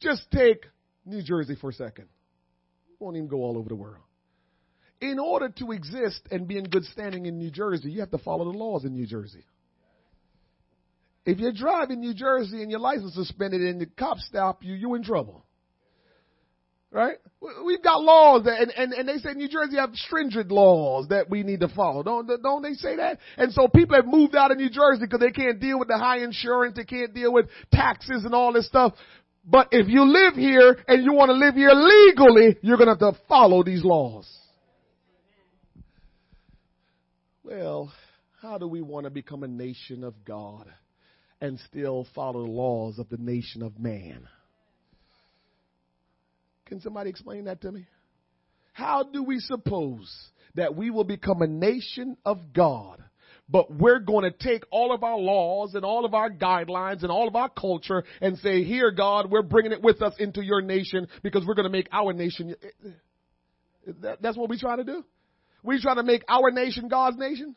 Just 0.00 0.30
take 0.30 0.64
New 1.04 1.22
Jersey 1.22 1.56
for 1.60 1.70
a 1.70 1.74
second. 1.74 2.08
Won't 2.98 3.16
even 3.16 3.28
go 3.28 3.38
all 3.38 3.58
over 3.58 3.68
the 3.68 3.76
world 3.76 4.02
in 5.02 5.18
order 5.18 5.48
to 5.48 5.72
exist 5.72 6.22
and 6.30 6.46
be 6.46 6.56
in 6.56 6.64
good 6.64 6.84
standing 6.84 7.26
in 7.26 7.36
New 7.36 7.50
Jersey, 7.50 7.90
you 7.90 8.00
have 8.00 8.12
to 8.12 8.18
follow 8.18 8.50
the 8.50 8.56
laws 8.56 8.84
in 8.84 8.94
New 8.94 9.06
Jersey. 9.06 9.44
If 11.26 11.40
you 11.40 11.52
drive 11.52 11.90
in 11.90 12.00
New 12.00 12.14
Jersey 12.14 12.62
and 12.62 12.70
your 12.70 12.80
license 12.80 13.16
is 13.16 13.26
suspended 13.26 13.60
and 13.62 13.80
the 13.80 13.86
cops 13.86 14.24
stop 14.26 14.62
you, 14.62 14.74
you're 14.74 14.96
in 14.96 15.02
trouble. 15.02 15.44
Right? 16.92 17.16
We've 17.64 17.82
got 17.82 18.02
laws 18.02 18.44
that, 18.44 18.60
and, 18.60 18.70
and, 18.76 18.92
and 18.92 19.08
they 19.08 19.16
say 19.16 19.32
New 19.32 19.48
Jersey 19.48 19.76
have 19.76 19.94
stringent 19.94 20.52
laws 20.52 21.08
that 21.08 21.28
we 21.28 21.42
need 21.42 21.60
to 21.60 21.68
follow. 21.68 22.02
Don't, 22.02 22.28
don't 22.42 22.62
they 22.62 22.74
say 22.74 22.96
that? 22.96 23.18
And 23.36 23.52
so 23.52 23.66
people 23.66 23.96
have 23.96 24.06
moved 24.06 24.36
out 24.36 24.52
of 24.52 24.58
New 24.58 24.70
Jersey 24.70 25.00
because 25.00 25.20
they 25.20 25.30
can't 25.30 25.58
deal 25.58 25.78
with 25.78 25.88
the 25.88 25.98
high 25.98 26.18
insurance, 26.18 26.76
they 26.76 26.84
can't 26.84 27.12
deal 27.12 27.32
with 27.32 27.46
taxes 27.72 28.24
and 28.24 28.34
all 28.34 28.52
this 28.52 28.66
stuff. 28.66 28.94
But 29.44 29.68
if 29.72 29.88
you 29.88 30.04
live 30.04 30.34
here 30.34 30.78
and 30.86 31.02
you 31.02 31.12
want 31.12 31.30
to 31.30 31.34
live 31.34 31.54
here 31.54 31.72
legally, 31.72 32.58
you're 32.62 32.76
going 32.76 32.94
to 32.94 33.04
have 33.04 33.14
to 33.14 33.20
follow 33.26 33.64
these 33.64 33.82
laws. 33.82 34.30
Well, 37.44 37.92
how 38.40 38.58
do 38.58 38.68
we 38.68 38.82
want 38.82 39.04
to 39.04 39.10
become 39.10 39.42
a 39.42 39.48
nation 39.48 40.04
of 40.04 40.24
God 40.24 40.72
and 41.40 41.58
still 41.68 42.06
follow 42.14 42.44
the 42.44 42.52
laws 42.52 42.98
of 42.98 43.08
the 43.08 43.16
nation 43.16 43.62
of 43.62 43.78
man? 43.80 44.28
Can 46.66 46.80
somebody 46.80 47.10
explain 47.10 47.44
that 47.44 47.62
to 47.62 47.72
me? 47.72 47.86
How 48.72 49.02
do 49.02 49.24
we 49.24 49.40
suppose 49.40 50.10
that 50.54 50.76
we 50.76 50.90
will 50.90 51.04
become 51.04 51.42
a 51.42 51.46
nation 51.46 52.16
of 52.24 52.52
God, 52.54 53.02
but 53.48 53.74
we're 53.74 53.98
going 53.98 54.22
to 54.22 54.30
take 54.30 54.62
all 54.70 54.94
of 54.94 55.02
our 55.02 55.18
laws 55.18 55.74
and 55.74 55.84
all 55.84 56.04
of 56.04 56.14
our 56.14 56.30
guidelines 56.30 57.02
and 57.02 57.10
all 57.10 57.26
of 57.26 57.34
our 57.34 57.48
culture 57.48 58.04
and 58.20 58.38
say, 58.38 58.62
here, 58.62 58.92
God, 58.92 59.30
we're 59.30 59.42
bringing 59.42 59.72
it 59.72 59.82
with 59.82 60.00
us 60.00 60.14
into 60.18 60.42
your 60.44 60.62
nation 60.62 61.08
because 61.22 61.44
we're 61.44 61.54
going 61.54 61.64
to 61.64 61.70
make 61.70 61.88
our 61.92 62.12
nation. 62.12 62.54
That's 64.20 64.36
what 64.36 64.48
we 64.48 64.58
try 64.58 64.76
to 64.76 64.84
do. 64.84 65.04
We 65.62 65.80
try 65.80 65.94
to 65.94 66.02
make 66.02 66.24
our 66.28 66.50
nation 66.50 66.88
God's 66.88 67.18
nation. 67.18 67.54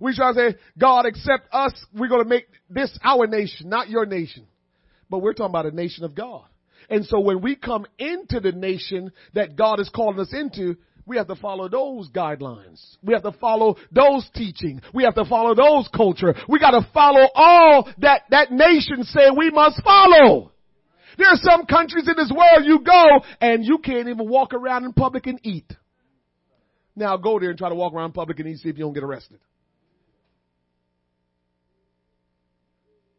We 0.00 0.14
try 0.14 0.32
to 0.32 0.38
say, 0.38 0.58
God, 0.78 1.06
accept 1.06 1.48
us. 1.52 1.72
We're 1.92 2.08
going 2.08 2.22
to 2.22 2.28
make 2.28 2.46
this 2.70 2.96
our 3.02 3.26
nation, 3.26 3.68
not 3.68 3.88
your 3.88 4.06
nation. 4.06 4.46
But 5.10 5.20
we're 5.20 5.32
talking 5.32 5.50
about 5.50 5.66
a 5.66 5.74
nation 5.74 6.04
of 6.04 6.14
God. 6.14 6.44
And 6.88 7.04
so 7.04 7.20
when 7.20 7.40
we 7.40 7.56
come 7.56 7.86
into 7.98 8.40
the 8.40 8.52
nation 8.52 9.12
that 9.34 9.56
God 9.56 9.80
is 9.80 9.90
calling 9.94 10.18
us 10.20 10.32
into, 10.32 10.76
we 11.08 11.16
have 11.16 11.26
to 11.28 11.36
follow 11.36 11.68
those 11.68 12.10
guidelines. 12.10 12.80
We 13.02 13.14
have 13.14 13.22
to 13.22 13.32
follow 13.32 13.76
those 13.90 14.28
teaching. 14.34 14.82
We 14.94 15.04
have 15.04 15.14
to 15.14 15.24
follow 15.24 15.54
those 15.54 15.88
culture. 15.94 16.34
We 16.48 16.58
got 16.58 16.72
to 16.72 16.86
follow 16.92 17.26
all 17.34 17.88
that 17.98 18.22
that 18.30 18.52
nation 18.52 19.04
say 19.04 19.30
we 19.36 19.50
must 19.50 19.82
follow. 19.82 20.52
There 21.16 21.26
are 21.26 21.40
some 21.40 21.64
countries 21.64 22.06
in 22.06 22.14
this 22.16 22.30
world 22.30 22.64
you 22.64 22.80
go 22.80 23.20
and 23.40 23.64
you 23.64 23.78
can't 23.78 24.08
even 24.08 24.28
walk 24.28 24.52
around 24.52 24.84
in 24.84 24.92
public 24.92 25.26
and 25.26 25.40
eat. 25.42 25.72
Now 26.98 27.16
go 27.16 27.38
there 27.38 27.50
and 27.50 27.58
try 27.58 27.68
to 27.68 27.76
walk 27.76 27.94
around 27.94 28.12
public 28.12 28.40
and 28.40 28.58
see 28.58 28.68
if 28.68 28.76
you 28.76 28.84
don't 28.84 28.92
get 28.92 29.04
arrested. 29.04 29.38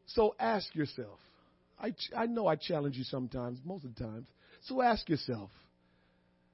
So 0.08 0.36
ask 0.38 0.76
yourself, 0.76 1.20
I, 1.80 1.94
I 2.16 2.26
know 2.26 2.46
I 2.46 2.56
challenge 2.58 2.98
you 2.98 3.06
sometimes, 3.06 3.60
most 3.64 3.86
of 3.86 3.96
the 3.96 4.04
times. 4.04 4.28
So 4.64 4.82
ask 4.82 5.08
yourself, 5.08 5.50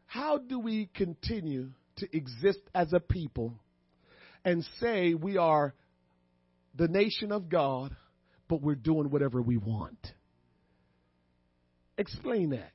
how 0.05 0.37
do 0.37 0.59
we 0.59 0.87
continue 0.93 1.69
to 1.97 2.15
exist 2.15 2.59
as 2.75 2.93
a 2.93 2.99
people 2.99 3.55
and 4.43 4.63
say 4.79 5.15
we 5.15 5.37
are 5.37 5.73
the 6.75 6.87
nation 6.87 7.31
of 7.31 7.49
God, 7.49 7.95
but 8.47 8.61
we're 8.61 8.75
doing 8.75 9.09
whatever 9.09 9.41
we 9.41 9.57
want? 9.57 9.97
Explain 11.97 12.51
that. 12.51 12.73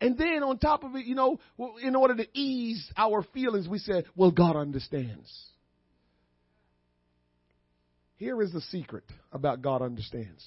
And 0.00 0.16
then 0.16 0.42
on 0.44 0.58
top 0.58 0.84
of 0.84 0.94
it, 0.94 1.06
you 1.06 1.14
know, 1.14 1.40
in 1.82 1.96
order 1.96 2.14
to 2.16 2.26
ease 2.38 2.88
our 2.96 3.22
feelings, 3.34 3.68
we 3.68 3.78
said, 3.78 4.04
well, 4.14 4.30
God 4.30 4.54
understands. 4.54 5.28
Here 8.16 8.40
is 8.42 8.52
the 8.52 8.60
secret 8.60 9.04
about 9.32 9.62
God 9.62 9.82
understands. 9.82 10.44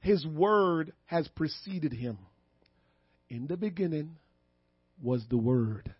His 0.00 0.26
word 0.26 0.92
has 1.06 1.26
preceded 1.28 1.92
him. 1.92 2.18
In 3.28 3.46
the 3.46 3.56
beginning 3.56 4.16
was 5.00 5.24
the 5.30 5.36
word. 5.36 5.92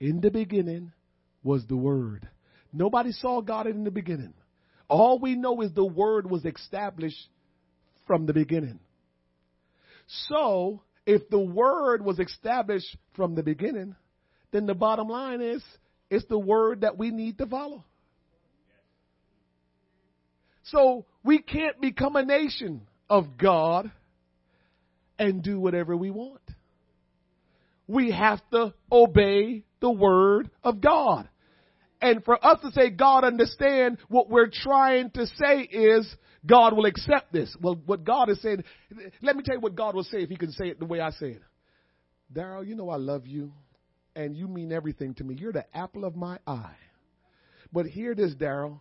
In 0.00 0.20
the 0.20 0.30
beginning 0.30 0.92
was 1.42 1.64
the 1.66 1.76
word. 1.76 2.28
Nobody 2.72 3.12
saw 3.12 3.40
God 3.40 3.66
in 3.66 3.84
the 3.84 3.90
beginning. 3.90 4.34
All 4.88 5.18
we 5.18 5.36
know 5.36 5.60
is 5.60 5.72
the 5.72 5.84
word 5.84 6.28
was 6.30 6.44
established 6.44 7.28
from 8.06 8.26
the 8.26 8.32
beginning. 8.32 8.80
So, 10.28 10.82
if 11.06 11.28
the 11.30 11.40
word 11.40 12.04
was 12.04 12.18
established 12.18 12.96
from 13.14 13.34
the 13.34 13.42
beginning, 13.42 13.96
then 14.52 14.66
the 14.66 14.74
bottom 14.74 15.08
line 15.08 15.40
is 15.40 15.62
it's 16.10 16.26
the 16.26 16.38
word 16.38 16.82
that 16.82 16.98
we 16.98 17.10
need 17.10 17.38
to 17.38 17.46
follow. 17.46 17.84
So 20.64 21.06
we 21.24 21.40
can't 21.40 21.80
become 21.80 22.16
a 22.16 22.24
nation 22.24 22.82
of 23.10 23.36
God 23.36 23.90
and 25.18 25.42
do 25.42 25.58
whatever 25.58 25.96
we 25.96 26.10
want. 26.10 26.40
We 27.88 28.10
have 28.12 28.40
to 28.52 28.72
obey 28.90 29.64
the 29.80 29.90
word 29.90 30.50
of 30.62 30.80
God. 30.80 31.28
And 32.02 32.24
for 32.24 32.44
us 32.44 32.60
to 32.62 32.72
say 32.72 32.90
God 32.90 33.22
understand, 33.22 33.98
what 34.08 34.28
we're 34.28 34.50
trying 34.52 35.10
to 35.12 35.26
say 35.26 35.60
is 35.60 36.12
God 36.44 36.76
will 36.76 36.86
accept 36.86 37.32
this. 37.32 37.56
Well, 37.60 37.80
what 37.86 38.02
God 38.04 38.28
is 38.28 38.42
saying, 38.42 38.64
let 39.22 39.36
me 39.36 39.44
tell 39.44 39.54
you 39.54 39.60
what 39.60 39.76
God 39.76 39.94
will 39.94 40.02
say 40.02 40.18
if 40.18 40.28
he 40.28 40.36
can 40.36 40.50
say 40.50 40.66
it 40.66 40.80
the 40.80 40.84
way 40.84 41.00
I 41.00 41.10
say 41.10 41.28
it. 41.28 41.42
Daryl, 42.34 42.66
you 42.66 42.74
know 42.74 42.90
I 42.90 42.96
love 42.96 43.26
you 43.26 43.52
and 44.16 44.36
you 44.36 44.48
mean 44.48 44.72
everything 44.72 45.14
to 45.14 45.24
me. 45.24 45.36
You're 45.38 45.52
the 45.52 45.64
apple 45.76 46.04
of 46.04 46.16
my 46.16 46.38
eye. 46.46 46.76
But 47.72 47.86
hear 47.86 48.14
this, 48.14 48.34
Daryl. 48.34 48.80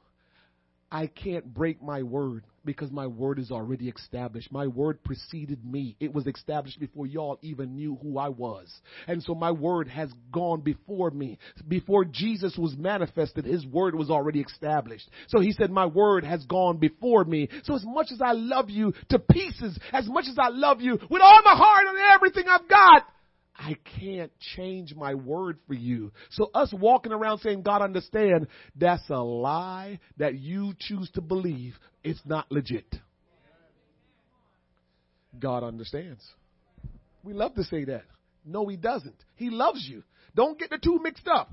I 0.92 1.08
can't 1.08 1.54
break 1.54 1.82
my 1.82 2.04
word 2.04 2.44
because 2.66 2.92
my 2.92 3.08
word 3.08 3.40
is 3.40 3.52
already 3.52 3.90
established. 3.90 4.52
My 4.52 4.68
word 4.68 5.04
preceded 5.04 5.66
me. 5.66 5.96
It 6.00 6.14
was 6.14 6.28
established 6.28 6.80
before 6.80 7.08
y'all 7.08 7.40
even 7.42 7.76
knew 7.76 7.98
who 8.02 8.18
I 8.18 8.30
was. 8.30 8.72
And 9.08 9.22
so 9.24 9.34
my 9.34 9.52
word 9.52 9.88
has 9.88 10.12
gone 10.32 10.62
before 10.62 11.12
me. 11.12 11.40
Before 11.68 12.06
Jesus 12.06 12.58
was 12.58 12.76
manifested, 12.78 13.46
his 13.46 13.66
word 13.66 13.96
was 13.96 14.10
already 14.10 14.42
established. 14.42 15.10
So 15.28 15.40
he 15.40 15.52
said, 15.52 15.72
my 15.72 15.86
word 15.86 16.24
has 16.24 16.46
gone 16.46 16.78
before 16.78 17.24
me. 17.24 17.50
So 17.64 17.76
as 17.76 17.84
much 17.86 18.08
as 18.12 18.22
I 18.22 18.34
love 18.34 18.70
you 18.70 18.94
to 19.10 19.20
pieces, 19.20 19.78
as 19.92 20.08
much 20.08 20.26
as 20.30 20.38
I 20.40 20.50
love 20.50 20.82
you 20.82 20.94
with 21.10 21.22
all 21.22 21.42
my 21.44 21.56
heart 21.56 21.88
and 21.88 21.98
everything 22.14 22.46
I've 22.48 22.68
got, 22.68 23.08
I 23.56 23.76
can't 24.00 24.32
change 24.56 24.96
my 24.96 25.14
word 25.14 25.60
for 25.68 25.74
you. 25.74 26.12
So 26.32 26.50
us 26.54 26.74
walking 26.74 27.12
around 27.12 27.40
saying 27.40 27.64
God 27.64 27.82
understand, 27.82 28.48
that's 28.76 29.08
a 29.10 29.20
lie 29.20 30.00
that 30.18 30.36
you 30.36 30.74
choose 30.80 31.10
to 31.12 31.22
believe. 31.22 31.76
It's 32.04 32.22
not 32.26 32.52
legit. 32.52 32.96
God 35.40 35.64
understands. 35.64 36.22
We 37.24 37.34
love 37.34 37.54
to 37.56 37.64
say 37.64 37.86
that. 37.86 38.04
No, 38.46 38.68
he 38.68 38.78
doesn't. 38.78 39.16
He 39.36 39.50
loves 39.50 39.86
you. 39.88 40.04
Don't 40.36 40.58
get 40.58 40.70
the 40.70 40.80
two 40.82 41.00
mixed 41.02 41.28
up. 41.28 41.52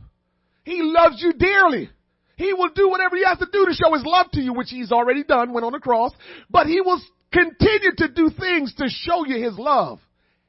He 0.65 0.81
loves 0.83 1.21
you 1.21 1.33
dearly. 1.33 1.91
He 2.37 2.53
will 2.53 2.71
do 2.75 2.89
whatever 2.89 3.17
he 3.17 3.25
has 3.25 3.39
to 3.39 3.49
do 3.53 3.67
to 3.67 3.73
show 3.73 3.93
his 3.95 4.05
love 4.05 4.31
to 4.33 4.41
you, 4.41 4.55
which 4.55 4.71
he's 4.71 4.93
already 4.93 5.25
done, 5.25 5.53
went 5.53 5.67
on 5.67 5.73
the 5.73 5.81
cross. 5.81 6.13
But 6.49 6.67
he 6.69 6.81
will 6.81 7.01
continue 7.33 7.93
to 7.97 8.09
do 8.09 8.31
things 8.39 8.75
to 8.77 8.89
show 8.89 9.27
you 9.27 9.43
his 9.43 9.59
love. 9.59 9.99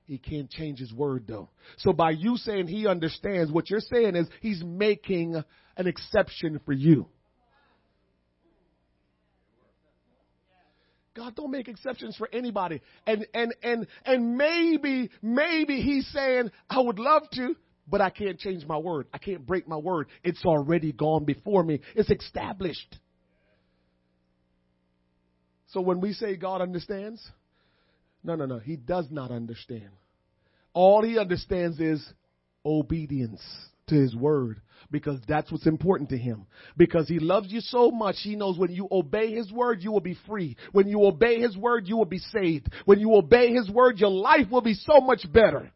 He 0.10 0.18
can't 0.18 0.50
change 0.50 0.80
his 0.80 0.92
word 0.92 1.26
though. 1.28 1.50
So 1.78 1.94
by 1.94 2.10
you 2.10 2.36
saying 2.38 2.68
he 2.68 2.88
understands, 2.88 3.52
what 3.52 3.70
you're 3.70 3.80
saying 3.80 4.16
is 4.16 4.26
he's 4.42 4.64
making 4.64 5.36
an 5.78 5.86
exception 5.86 6.60
for 6.66 6.74
you. 6.74 7.06
God 11.16 11.36
don't 11.36 11.52
make 11.52 11.68
exceptions 11.68 12.16
for 12.16 12.28
anybody. 12.34 12.82
And 13.06 13.28
and 13.36 13.54
and 13.62 13.86
and 14.04 14.36
maybe 14.36 15.12
maybe 15.22 15.80
he's 15.82 16.08
saying 16.08 16.50
I 16.68 16.80
would 16.80 16.98
love 16.98 17.30
to, 17.36 17.56
but 17.88 18.02
I 18.02 18.10
can't 18.10 18.40
change 18.40 18.66
my 18.66 18.78
word. 18.78 19.06
I 19.14 19.20
can't 19.20 19.46
break 19.46 19.68
my 19.68 19.78
word. 19.78 20.08
It's 20.24 20.44
already 20.44 20.92
gone 20.92 21.26
before 21.26 21.64
me. 21.64 21.82
It's 21.94 22.10
established. 22.10 22.98
So 25.68 25.82
when 25.82 26.02
we 26.02 26.14
say 26.14 26.36
God 26.36 26.62
understands, 26.62 27.24
no, 28.36 28.46
no, 28.46 28.56
no. 28.56 28.60
He 28.60 28.76
does 28.76 29.08
not 29.10 29.32
understand. 29.32 29.90
All 30.74 31.04
he 31.04 31.18
understands 31.18 31.80
is 31.80 32.06
obedience 32.66 33.42
to 33.88 33.96
his 33.96 34.16
word 34.16 34.62
because 34.92 35.20
that's 35.28 35.52
what's 35.52 35.68
important 35.68 36.10
to 36.10 36.18
him. 36.18 36.46
Because 36.78 37.08
he 37.08 37.20
loves 37.20 37.52
you 37.52 37.62
so 37.62 37.92
much, 37.92 38.18
he 38.22 38.36
knows 38.36 38.58
when 38.58 38.72
you 38.72 38.88
obey 38.92 39.32
his 39.32 39.52
word, 39.52 39.82
you 39.82 39.92
will 39.92 40.00
be 40.00 40.18
free. 40.28 40.56
When 40.72 40.88
you 40.88 41.04
obey 41.06 41.40
his 41.40 41.58
word, 41.58 41.88
you 41.88 41.98
will 41.98 42.06
be 42.06 42.20
saved. 42.20 42.72
When 42.86 43.00
you 43.00 43.16
obey 43.16 43.52
his 43.52 43.70
word, 43.70 44.00
your 44.00 44.12
life 44.12 44.50
will 44.52 44.62
be 44.62 44.76
so 44.76 45.00
much 45.02 45.26
better. 45.32 45.72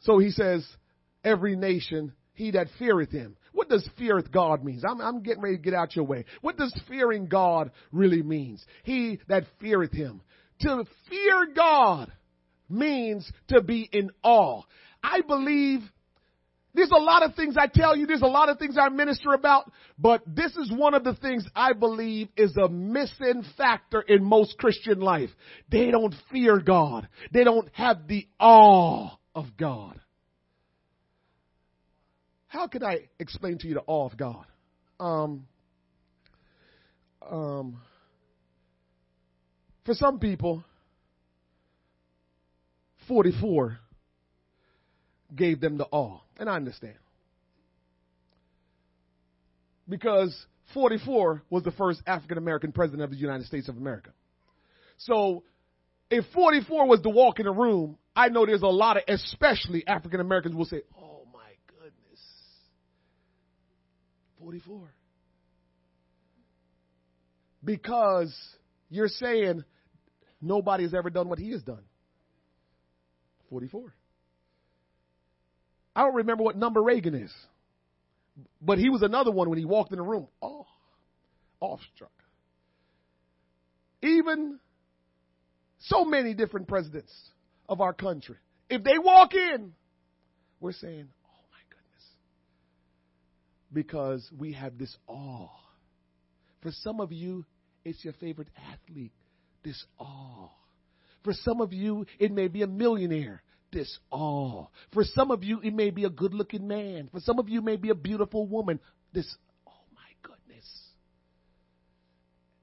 So 0.00 0.18
he 0.18 0.30
says, 0.30 0.66
every 1.24 1.56
nation, 1.56 2.12
he 2.34 2.52
that 2.52 2.68
feareth 2.78 3.10
him. 3.10 3.36
What 3.52 3.68
does 3.68 3.88
feareth 3.98 4.30
God 4.30 4.62
means? 4.62 4.84
I'm, 4.88 5.00
I'm 5.00 5.22
getting 5.22 5.42
ready 5.42 5.56
to 5.56 5.62
get 5.62 5.74
out 5.74 5.96
your 5.96 6.04
way. 6.04 6.24
What 6.42 6.56
does 6.56 6.78
fearing 6.86 7.26
God 7.26 7.72
really 7.90 8.22
means? 8.22 8.64
He 8.84 9.18
that 9.28 9.44
feareth 9.60 9.92
him. 9.92 10.20
To 10.60 10.84
fear 11.08 11.48
God 11.54 12.12
means 12.68 13.30
to 13.48 13.62
be 13.62 13.88
in 13.90 14.10
awe. 14.22 14.62
I 15.02 15.20
believe 15.20 15.80
there's 16.74 16.90
a 16.90 17.00
lot 17.00 17.22
of 17.22 17.34
things 17.34 17.56
I 17.56 17.66
tell 17.66 17.96
you, 17.96 18.06
there's 18.06 18.22
a 18.22 18.26
lot 18.26 18.48
of 18.48 18.58
things 18.58 18.76
I 18.78 18.88
minister 18.88 19.32
about, 19.32 19.72
but 19.98 20.22
this 20.26 20.54
is 20.56 20.70
one 20.70 20.94
of 20.94 21.02
the 21.02 21.14
things 21.14 21.44
I 21.54 21.72
believe 21.72 22.28
is 22.36 22.56
a 22.56 22.68
missing 22.68 23.44
factor 23.56 24.00
in 24.00 24.22
most 24.22 24.58
Christian 24.58 25.00
life. 25.00 25.30
They 25.70 25.90
don't 25.90 26.14
fear 26.30 26.60
God. 26.60 27.08
They 27.32 27.42
don't 27.42 27.68
have 27.72 28.06
the 28.06 28.28
awe 28.38 29.16
of 29.34 29.56
God. 29.56 30.00
How 32.46 32.66
can 32.66 32.84
I 32.84 33.08
explain 33.18 33.58
to 33.58 33.68
you 33.68 33.74
the 33.74 33.82
awe 33.86 34.06
of 34.06 34.16
God? 34.16 34.46
Um, 35.00 35.46
um, 37.28 37.80
for 39.88 39.94
some 39.94 40.18
people, 40.18 40.62
44 43.08 43.78
gave 45.34 45.62
them 45.62 45.78
the 45.78 45.86
awe. 45.86 46.20
And 46.38 46.46
I 46.46 46.56
understand. 46.56 46.98
Because 49.88 50.36
44 50.74 51.42
was 51.48 51.62
the 51.62 51.70
first 51.70 52.02
African 52.06 52.36
American 52.36 52.70
president 52.70 53.02
of 53.02 53.10
the 53.12 53.16
United 53.16 53.46
States 53.46 53.70
of 53.70 53.78
America. 53.78 54.10
So 54.98 55.44
if 56.10 56.26
44 56.34 56.86
was 56.86 57.00
to 57.00 57.08
walk 57.08 57.40
in 57.40 57.46
a 57.46 57.52
room, 57.52 57.96
I 58.14 58.28
know 58.28 58.44
there's 58.44 58.60
a 58.60 58.66
lot 58.66 58.98
of, 58.98 59.04
especially 59.08 59.86
African 59.86 60.20
Americans 60.20 60.54
will 60.54 60.66
say, 60.66 60.82
oh 60.98 61.22
my 61.32 61.48
goodness, 61.66 62.20
44. 64.38 64.92
Because 67.64 68.36
you're 68.90 69.08
saying 69.08 69.64
nobody 70.40 70.84
has 70.84 70.94
ever 70.94 71.10
done 71.10 71.28
what 71.28 71.38
he 71.38 71.50
has 71.52 71.62
done. 71.62 71.82
44. 73.50 73.94
I 75.96 76.02
don't 76.02 76.14
remember 76.16 76.44
what 76.44 76.56
number 76.56 76.82
Reagan 76.82 77.14
is. 77.14 77.32
But 78.60 78.78
he 78.78 78.88
was 78.88 79.02
another 79.02 79.32
one 79.32 79.48
when 79.50 79.58
he 79.58 79.64
walked 79.64 79.90
in 79.92 79.98
the 79.98 80.04
room. 80.04 80.28
Oh, 80.40 80.66
awestruck. 81.60 82.12
Even 84.02 84.60
so 85.80 86.04
many 86.04 86.34
different 86.34 86.68
presidents 86.68 87.12
of 87.68 87.80
our 87.80 87.92
country. 87.92 88.36
If 88.70 88.84
they 88.84 88.98
walk 88.98 89.34
in, 89.34 89.72
we're 90.60 90.72
saying, 90.72 91.08
oh 91.24 91.44
my 91.50 91.58
goodness. 91.68 92.04
Because 93.72 94.28
we 94.36 94.52
have 94.52 94.78
this 94.78 94.96
awe. 95.08 95.48
For 96.62 96.70
some 96.82 97.00
of 97.00 97.12
you, 97.12 97.44
it's 97.84 98.04
your 98.04 98.14
favorite 98.14 98.48
athlete. 98.72 99.12
This 99.64 99.84
awe. 99.98 100.48
For 101.24 101.32
some 101.32 101.60
of 101.60 101.72
you, 101.72 102.06
it 102.18 102.32
may 102.32 102.48
be 102.48 102.62
a 102.62 102.66
millionaire 102.66 103.42
this 103.72 103.98
all. 104.10 104.72
For 104.92 105.04
some 105.04 105.30
of 105.30 105.44
you, 105.44 105.60
it 105.60 105.74
may 105.74 105.90
be 105.90 106.04
a 106.04 106.10
good 106.10 106.34
looking 106.34 106.66
man. 106.66 107.08
For 107.12 107.20
some 107.20 107.38
of 107.38 107.48
you, 107.48 107.60
it 107.60 107.64
may 107.64 107.76
be 107.76 107.90
a 107.90 107.94
beautiful 107.94 108.46
woman. 108.46 108.80
This, 109.12 109.26
oh 109.66 109.72
my 109.94 110.08
goodness. 110.22 110.66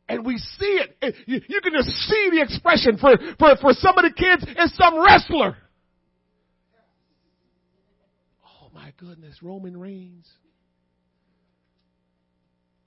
And 0.08 0.26
we 0.26 0.38
see 0.38 0.82
it. 1.00 1.16
You, 1.28 1.41
you 1.48 1.62
can 1.62 1.74
just 1.74 1.89
see 1.89 2.30
the 2.32 2.41
expression. 2.41 2.98
For, 2.98 3.18
for, 3.39 3.56
for 3.58 3.74
some 3.74 3.98
of 3.98 4.04
the 4.04 4.12
kids, 4.12 4.46
it's 4.48 4.76
some 4.78 5.00
wrestler. 5.00 5.58
Oh 8.46 8.70
my 8.74 8.93
goodness, 8.98 9.41
Roman 9.41 9.78
Reigns. 9.78 10.28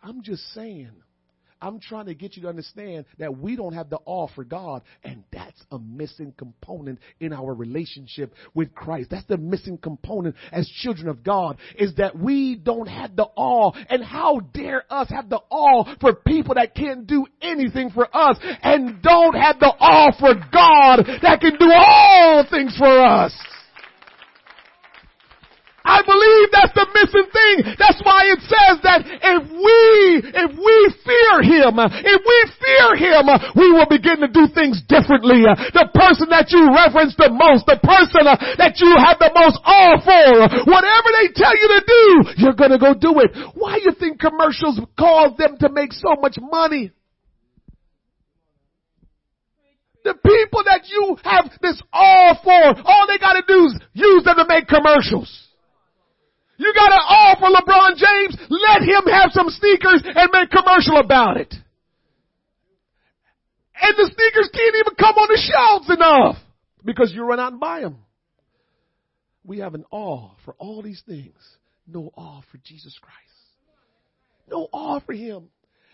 I'm 0.02 0.22
just 0.22 0.42
saying 0.54 0.90
I'm 1.60 1.80
trying 1.80 2.06
to 2.06 2.14
get 2.14 2.36
you 2.36 2.42
to 2.42 2.48
understand 2.48 3.04
that 3.18 3.36
we 3.36 3.56
don't 3.56 3.74
have 3.74 3.90
the 3.90 3.96
all 3.96 4.30
for 4.34 4.44
God, 4.44 4.82
and 5.02 5.24
that's 5.32 5.60
a 5.72 5.78
missing 5.78 6.32
component 6.36 7.00
in 7.20 7.32
our 7.32 7.52
relationship 7.52 8.32
with 8.54 8.74
Christ. 8.74 9.10
That's 9.10 9.26
the 9.26 9.38
missing 9.38 9.76
component 9.76 10.36
as 10.52 10.68
children 10.68 11.08
of 11.08 11.24
God, 11.24 11.58
is 11.76 11.94
that 11.96 12.16
we 12.16 12.54
don't 12.54 12.86
have 12.86 13.16
the 13.16 13.24
all. 13.24 13.76
And 13.88 14.04
how 14.04 14.40
dare 14.52 14.84
us 14.88 15.10
have 15.10 15.28
the 15.28 15.40
all 15.50 15.88
for 16.00 16.14
people 16.14 16.54
that 16.54 16.74
can't 16.74 17.06
do 17.06 17.26
anything 17.42 17.90
for 17.90 18.06
us, 18.16 18.38
and 18.62 19.02
don't 19.02 19.34
have 19.34 19.58
the 19.58 19.74
all 19.80 20.12
for 20.18 20.34
God 20.34 21.04
that 21.22 21.40
can 21.40 21.58
do 21.58 21.72
all 21.74 22.46
things 22.48 22.76
for 22.76 22.86
us. 22.86 23.34
I 25.84 26.02
believe 26.02 26.48
that's 26.52 26.57
the 26.57 26.57
missing 26.98 27.28
thing. 27.30 27.56
That's 27.78 28.00
why 28.02 28.26
it 28.28 28.40
says 28.42 28.76
that 28.82 29.00
if 29.06 29.42
we, 29.46 29.78
if 30.26 30.50
we 30.58 30.76
fear 31.06 31.34
Him, 31.46 31.78
if 31.78 32.20
we 32.22 32.38
fear 32.58 32.88
Him, 32.98 33.24
we 33.54 33.70
will 33.70 33.88
begin 33.88 34.20
to 34.24 34.30
do 34.30 34.50
things 34.50 34.82
differently. 34.86 35.46
The 35.46 35.88
person 35.94 36.28
that 36.34 36.50
you 36.50 36.68
reverence 36.74 37.14
the 37.14 37.30
most, 37.30 37.66
the 37.66 37.78
person 37.78 38.26
that 38.26 38.80
you 38.82 38.90
have 38.98 39.18
the 39.22 39.32
most 39.34 39.58
awe 39.62 39.98
for, 40.02 40.26
whatever 40.66 41.08
they 41.14 41.30
tell 41.34 41.54
you 41.54 41.68
to 41.78 41.82
do, 41.86 42.04
you're 42.42 42.58
gonna 42.58 42.78
go 42.78 42.94
do 42.94 43.20
it. 43.22 43.30
Why 43.54 43.78
you 43.78 43.92
think 43.98 44.20
commercials 44.20 44.80
cause 44.98 45.36
them 45.38 45.56
to 45.60 45.68
make 45.70 45.92
so 45.92 46.16
much 46.20 46.36
money? 46.40 46.92
The 50.04 50.14
people 50.14 50.62
that 50.64 50.88
you 50.88 51.16
have 51.24 51.50
this 51.60 51.82
awe 51.92 52.34
for, 52.42 52.82
all 52.84 53.06
they 53.06 53.18
gotta 53.18 53.42
do 53.46 53.66
is 53.66 53.78
use 53.92 54.24
them 54.24 54.36
to 54.36 54.46
make 54.48 54.66
commercials. 54.66 55.47
You 56.58 56.72
got 56.74 56.88
to 56.88 56.94
offer 56.94 57.46
LeBron 57.46 57.96
James. 57.96 58.36
Let 58.50 58.82
him 58.82 59.04
have 59.12 59.30
some 59.32 59.48
sneakers 59.48 60.02
and 60.04 60.30
make 60.32 60.50
commercial 60.50 60.98
about 60.98 61.36
it. 61.36 61.54
And 63.80 63.94
the 63.96 64.10
sneakers 64.12 64.50
can't 64.52 64.74
even 64.74 64.94
come 64.98 65.14
on 65.14 65.28
the 65.28 65.40
shelves 65.40 65.90
enough 65.90 66.36
because 66.84 67.12
you 67.14 67.22
run 67.22 67.38
out 67.38 67.52
and 67.52 67.60
buy 67.60 67.80
them. 67.80 67.98
We 69.44 69.60
have 69.60 69.74
an 69.74 69.84
awe 69.92 70.32
for 70.44 70.54
all 70.58 70.82
these 70.82 71.02
things. 71.06 71.38
No 71.86 72.10
awe 72.16 72.42
for 72.50 72.58
Jesus 72.64 72.98
Christ. 73.00 73.16
No 74.50 74.68
awe 74.72 75.00
for 75.00 75.12
Him. 75.12 75.48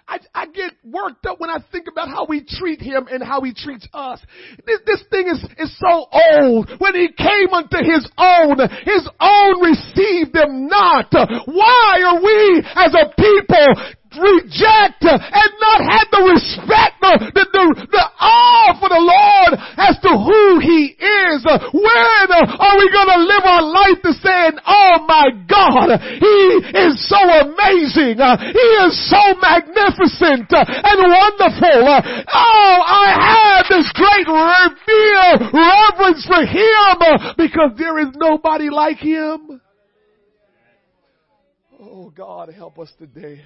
I, 0.06 0.18
I 0.34 0.46
get 0.46 0.72
worked 0.84 1.24
up 1.26 1.40
when 1.40 1.50
I 1.50 1.58
think 1.72 1.86
about 1.90 2.08
how 2.08 2.26
we 2.26 2.44
treat 2.44 2.80
him 2.80 3.06
and 3.10 3.22
how 3.22 3.40
he 3.40 3.54
treats 3.54 3.88
us. 3.94 4.20
This, 4.66 4.80
this 4.86 5.02
thing 5.10 5.28
is, 5.28 5.42
is 5.58 5.78
so 5.78 6.06
old. 6.12 6.70
When 6.78 6.94
he 6.94 7.08
came 7.08 7.48
unto 7.52 7.78
his 7.78 8.08
own, 8.18 8.58
his 8.84 9.08
own 9.20 9.62
received 9.62 10.34
them 10.34 10.68
not. 10.68 11.12
Why 11.12 12.02
are 12.06 12.22
we 12.22 12.62
as 12.74 12.94
a 12.94 13.14
people 13.16 13.94
reject 14.16 15.02
and 15.04 15.50
not 15.60 15.80
have 15.84 16.08
the 16.10 16.22
respect, 16.30 16.94
the, 17.00 17.14
the, 17.34 17.44
the, 17.52 17.64
the 17.90 18.06
awe 18.20 18.76
for 18.78 18.88
the 18.88 19.02
Lord 19.02 19.52
as 19.78 19.96
to 20.02 20.10
who 20.14 20.60
He 20.60 20.94
is. 20.96 21.38
When 21.44 22.26
are 22.34 22.76
we 22.78 22.86
going 22.90 23.12
to 23.12 23.20
live 23.26 23.44
our 23.44 23.66
life 23.66 23.98
to 24.04 24.12
saying, 24.20 24.56
oh 24.66 25.04
my 25.06 25.28
God, 25.46 25.98
He 25.98 26.38
is 26.74 26.94
so 27.08 27.18
amazing. 27.18 28.18
He 28.18 28.68
is 28.86 28.92
so 29.10 29.22
magnificent 29.40 30.48
and 30.50 30.98
wonderful. 31.02 31.80
Oh, 32.28 32.76
I 32.82 33.06
have 33.18 33.66
this 33.68 33.88
great 33.94 34.28
revere, 34.28 35.50
reverence 35.52 36.24
for 36.26 36.44
Him 36.46 37.34
because 37.36 37.72
there 37.78 37.98
is 38.00 38.14
nobody 38.16 38.70
like 38.70 38.98
Him. 38.98 39.60
Oh 41.80 42.10
God, 42.10 42.48
help 42.50 42.78
us 42.78 42.92
today. 42.98 43.42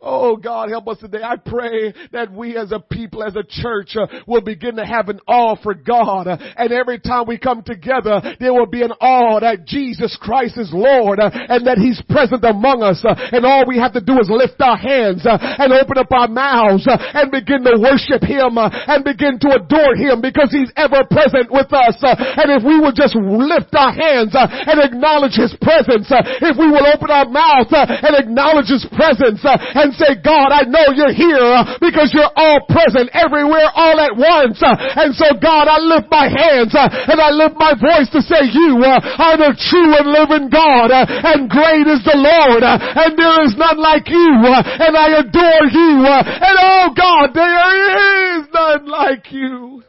Oh 0.00 0.36
God, 0.36 0.70
help 0.70 0.86
us 0.86 0.98
today. 0.98 1.22
I 1.24 1.34
pray 1.34 1.92
that 2.12 2.30
we 2.30 2.56
as 2.56 2.70
a 2.70 2.78
people, 2.78 3.24
as 3.24 3.34
a 3.34 3.42
church, 3.42 3.98
uh, 3.98 4.06
will 4.28 4.42
begin 4.42 4.76
to 4.76 4.86
have 4.86 5.08
an 5.08 5.18
awe 5.26 5.56
for 5.60 5.74
God. 5.74 6.28
Uh, 6.28 6.38
and 6.54 6.70
every 6.70 7.00
time 7.00 7.24
we 7.26 7.36
come 7.36 7.66
together, 7.66 8.22
there 8.38 8.54
will 8.54 8.70
be 8.70 8.82
an 8.82 8.94
awe 9.02 9.40
that 9.40 9.66
Jesus 9.66 10.16
Christ 10.22 10.54
is 10.56 10.70
Lord 10.70 11.18
uh, 11.18 11.34
and 11.34 11.66
that 11.66 11.82
He's 11.82 11.98
present 12.06 12.46
among 12.46 12.86
us. 12.86 13.02
Uh, 13.02 13.18
and 13.34 13.42
all 13.42 13.66
we 13.66 13.82
have 13.82 13.92
to 13.98 14.00
do 14.00 14.22
is 14.22 14.30
lift 14.30 14.62
our 14.62 14.78
hands 14.78 15.26
uh, 15.26 15.34
and 15.34 15.74
open 15.74 15.98
up 15.98 16.14
our 16.14 16.30
mouths 16.30 16.86
uh, 16.86 16.94
and 17.18 17.34
begin 17.34 17.66
to 17.66 17.74
worship 17.82 18.22
Him 18.22 18.54
and 18.54 19.02
begin 19.02 19.42
to 19.42 19.58
adore 19.58 19.98
Him 19.98 20.22
because 20.22 20.54
He's 20.54 20.70
ever 20.78 21.02
present 21.10 21.50
with 21.50 21.74
us. 21.74 21.98
and 22.06 22.54
if 22.54 22.62
we 22.62 22.78
will 22.78 22.94
just 22.94 23.18
lift 23.18 23.74
our 23.74 23.90
hands 23.90 24.30
and 24.38 24.78
acknowledge 24.78 25.34
His 25.34 25.50
presence, 25.58 26.06
if 26.38 26.54
we 26.54 26.70
will 26.70 26.86
open 26.86 27.10
our 27.10 27.26
mouth 27.26 27.74
and 27.74 28.14
acknowledge 28.14 28.70
His 28.70 28.86
presence 28.94 29.42
and 29.42 29.87
and 29.88 29.96
say, 29.96 30.20
God, 30.20 30.52
I 30.52 30.68
know 30.68 30.92
you're 30.92 31.16
here 31.16 31.40
uh, 31.40 31.80
because 31.80 32.12
you're 32.12 32.28
all 32.36 32.60
present 32.68 33.08
everywhere 33.16 33.72
all 33.72 33.96
at 33.96 34.12
once. 34.12 34.60
Uh, 34.60 34.76
and 34.76 35.16
so 35.16 35.32
God, 35.40 35.64
I 35.64 35.80
lift 35.80 36.12
my 36.12 36.28
hands 36.28 36.76
uh, 36.76 36.92
and 36.92 37.16
I 37.16 37.32
lift 37.32 37.56
my 37.56 37.72
voice 37.72 38.12
to 38.12 38.20
say 38.20 38.52
you 38.52 38.84
are 38.84 39.36
the 39.40 39.56
true 39.56 39.92
and 39.96 40.12
living 40.12 40.52
God 40.52 40.92
and 40.92 41.48
great 41.48 41.88
is 41.88 42.04
the 42.04 42.20
Lord 42.20 42.60
and 42.60 43.16
there 43.16 43.40
is 43.48 43.56
none 43.56 43.80
like 43.80 44.08
you 44.12 44.28
and 44.44 44.92
I 44.92 45.24
adore 45.24 45.66
you 45.72 46.04
and 46.04 46.56
oh 46.60 46.92
God, 46.92 47.32
there 47.32 48.40
is 48.40 48.48
none 48.52 48.86
like 48.86 49.32
you. 49.32 49.87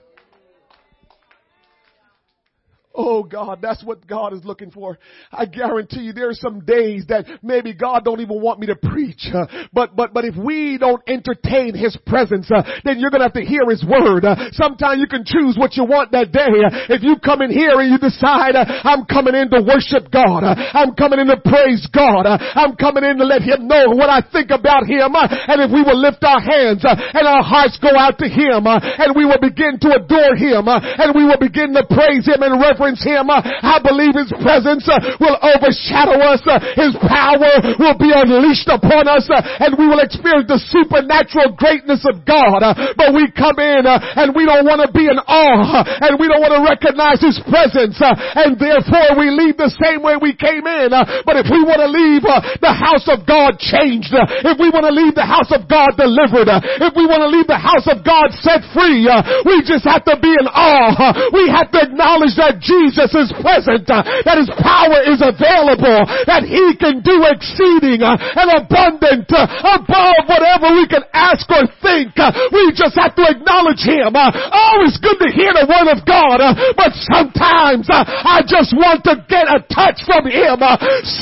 Oh 3.02 3.24
God, 3.24 3.60
that's 3.62 3.82
what 3.82 4.06
God 4.06 4.34
is 4.34 4.44
looking 4.44 4.72
for. 4.72 5.00
I 5.32 5.46
guarantee 5.46 6.02
you 6.02 6.12
there 6.12 6.28
are 6.28 6.36
some 6.36 6.68
days 6.68 7.06
that 7.08 7.24
maybe 7.42 7.72
God 7.72 8.04
don't 8.04 8.20
even 8.20 8.44
want 8.44 8.60
me 8.60 8.68
to 8.68 8.76
preach. 8.76 9.24
Uh, 9.32 9.48
but, 9.72 9.96
but, 9.96 10.12
but 10.12 10.28
if 10.28 10.36
we 10.36 10.76
don't 10.76 11.00
entertain 11.08 11.80
His 11.80 11.96
presence, 12.04 12.52
uh, 12.52 12.60
then 12.84 13.00
you're 13.00 13.08
gonna 13.10 13.24
have 13.24 13.40
to 13.40 13.48
hear 13.48 13.64
His 13.72 13.88
word. 13.88 14.28
Uh, 14.28 14.52
sometimes 14.52 15.00
you 15.00 15.08
can 15.08 15.24
choose 15.24 15.56
what 15.56 15.80
you 15.80 15.88
want 15.88 16.12
that 16.12 16.36
day. 16.36 16.52
Uh, 16.52 16.92
if 16.92 17.00
you 17.00 17.16
come 17.24 17.40
in 17.40 17.56
here 17.56 17.80
and 17.80 17.88
you 17.88 18.04
decide, 18.04 18.60
uh, 18.60 18.68
I'm 18.68 19.08
coming 19.08 19.32
in 19.32 19.48
to 19.56 19.64
worship 19.64 20.12
God. 20.12 20.44
Uh, 20.44 20.60
I'm 20.60 20.92
coming 20.92 21.24
in 21.24 21.32
to 21.32 21.40
praise 21.40 21.88
God. 21.96 22.28
I'm 22.28 22.76
coming 22.76 23.08
in 23.08 23.16
to 23.16 23.24
let 23.24 23.48
Him 23.48 23.72
know 23.72 23.96
what 23.96 24.12
I 24.12 24.20
think 24.28 24.52
about 24.52 24.84
Him. 24.92 25.16
and 25.16 25.64
if 25.64 25.72
we 25.72 25.88
will 25.88 25.96
lift 25.96 26.20
our 26.28 26.44
hands 26.44 26.84
and 26.84 27.24
our 27.24 27.48
hearts 27.48 27.80
go 27.80 27.96
out 27.96 28.20
to 28.20 28.28
Him 28.28 28.68
and 28.68 29.16
we 29.16 29.24
will 29.24 29.40
begin 29.40 29.80
to 29.88 30.04
adore 30.04 30.36
Him 30.36 30.68
and 30.68 31.16
we 31.16 31.24
will 31.24 31.40
begin 31.40 31.72
to 31.80 31.88
praise 31.88 32.28
Him 32.28 32.44
and 32.44 32.60
reverence 32.60 32.89
Him, 32.98 33.30
uh, 33.30 33.46
I 33.46 33.78
believe 33.84 34.18
His 34.18 34.34
presence 34.42 34.90
uh, 34.90 34.98
will 35.22 35.38
overshadow 35.38 36.18
us. 36.18 36.42
Uh, 36.48 36.58
his 36.74 36.96
power 37.06 37.76
will 37.78 37.98
be 38.00 38.10
unleashed 38.10 38.72
upon 38.72 39.06
us 39.06 39.28
and 39.30 39.78
we 39.78 39.86
will 39.86 40.02
experience 40.02 40.50
the 40.50 40.62
supernatural 40.72 41.54
greatness 41.54 42.02
of 42.08 42.26
God. 42.26 42.64
But 42.98 43.14
we 43.14 43.30
come 43.36 43.60
in 43.60 43.86
and 43.86 44.34
we 44.34 44.48
don't 44.48 44.66
want 44.66 44.82
to 44.82 44.90
be 44.90 45.06
in 45.06 45.20
awe 45.20 45.84
and 45.86 46.18
we 46.18 46.32
don't 46.32 46.42
want 46.42 46.56
to 46.56 46.64
recognize 46.64 47.20
His 47.20 47.38
presence 47.46 48.00
and 48.00 48.56
therefore 48.58 49.20
we 49.20 49.30
leave 49.30 49.60
the 49.60 49.72
same 49.82 50.02
way 50.02 50.16
we 50.16 50.34
came 50.34 50.66
in. 50.66 50.90
But 51.28 51.36
if 51.38 51.52
we 51.52 51.62
want 51.62 51.84
to 51.84 51.90
leave 51.92 52.24
the 52.24 52.74
house 52.74 53.06
of 53.12 53.28
God 53.28 53.60
changed, 53.60 54.16
if 54.16 54.58
we 54.58 54.72
want 54.72 54.88
to 54.88 54.94
leave 54.94 55.14
the 55.14 55.28
house 55.28 55.52
of 55.52 55.68
God 55.68 56.00
delivered, 56.00 56.48
if 56.80 56.94
we 56.96 57.06
want 57.06 57.22
to 57.26 57.32
leave 57.32 57.48
the 57.50 57.60
house 57.60 57.86
of 57.90 58.02
God 58.06 58.32
set 58.40 58.64
free, 58.72 59.06
we 59.46 59.62
just 59.66 59.84
have 59.86 60.06
to 60.08 60.16
be 60.20 60.32
in 60.32 60.48
awe. 60.48 60.96
We 61.34 61.50
have 61.52 61.72
to 61.76 61.80
acknowledge 61.84 62.36
that 62.40 62.62
Jesus 62.70 63.10
is 63.18 63.34
present, 63.42 63.90
uh, 63.90 64.06
that 64.30 64.38
His 64.38 64.52
power 64.62 65.02
is 65.10 65.26
available, 65.26 66.06
that 66.30 66.46
He 66.46 66.78
can 66.78 67.02
do 67.02 67.26
exceeding 67.26 68.06
uh, 68.06 68.14
and 68.14 68.62
abundant 68.62 69.26
uh, 69.34 69.50
above 69.82 70.30
whatever 70.30 70.78
we 70.78 70.86
can 70.86 71.02
ask 71.18 71.50
or 71.50 71.66
think. 71.82 72.14
We 72.54 72.70
just 72.78 72.94
have 73.02 73.18
to 73.18 73.26
acknowledge 73.26 73.82
Him. 73.82 74.14
Oh, 74.14 74.86
it's 74.86 75.02
good 75.02 75.18
to 75.18 75.30
hear 75.34 75.50
the 75.58 75.66
Word 75.66 75.90
of 75.90 76.06
God, 76.06 76.38
but 76.78 76.94
sometimes 77.10 77.90
I 77.90 78.46
just 78.46 78.78
want 78.78 79.02
to 79.10 79.18
get 79.26 79.50
a 79.50 79.66
touch 79.74 80.06
from 80.06 80.30
Him. 80.30 80.62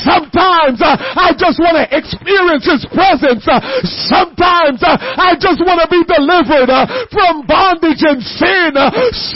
Sometimes 0.04 0.84
I 0.84 1.32
just 1.32 1.56
want 1.56 1.80
to 1.80 1.86
experience 1.88 2.68
His 2.68 2.84
presence. 2.92 3.48
Sometimes 4.10 4.84
I 4.84 5.32
just 5.40 5.64
want 5.64 5.80
to 5.80 5.88
be 5.88 6.04
delivered 6.04 6.68
from 7.14 7.46
bondage 7.48 8.04
and 8.04 8.20
sin. 8.20 8.74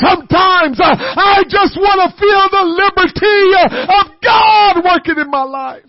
Sometimes 0.02 0.76
I 0.82 1.46
just 1.46 1.78
want 1.78 2.01
to 2.01 2.01
feel 2.18 2.48
the 2.50 2.64
liberty 2.64 3.52
of 3.88 4.20
God 4.22 4.84
working 4.84 5.18
in 5.18 5.30
my 5.30 5.42
life. 5.42 5.84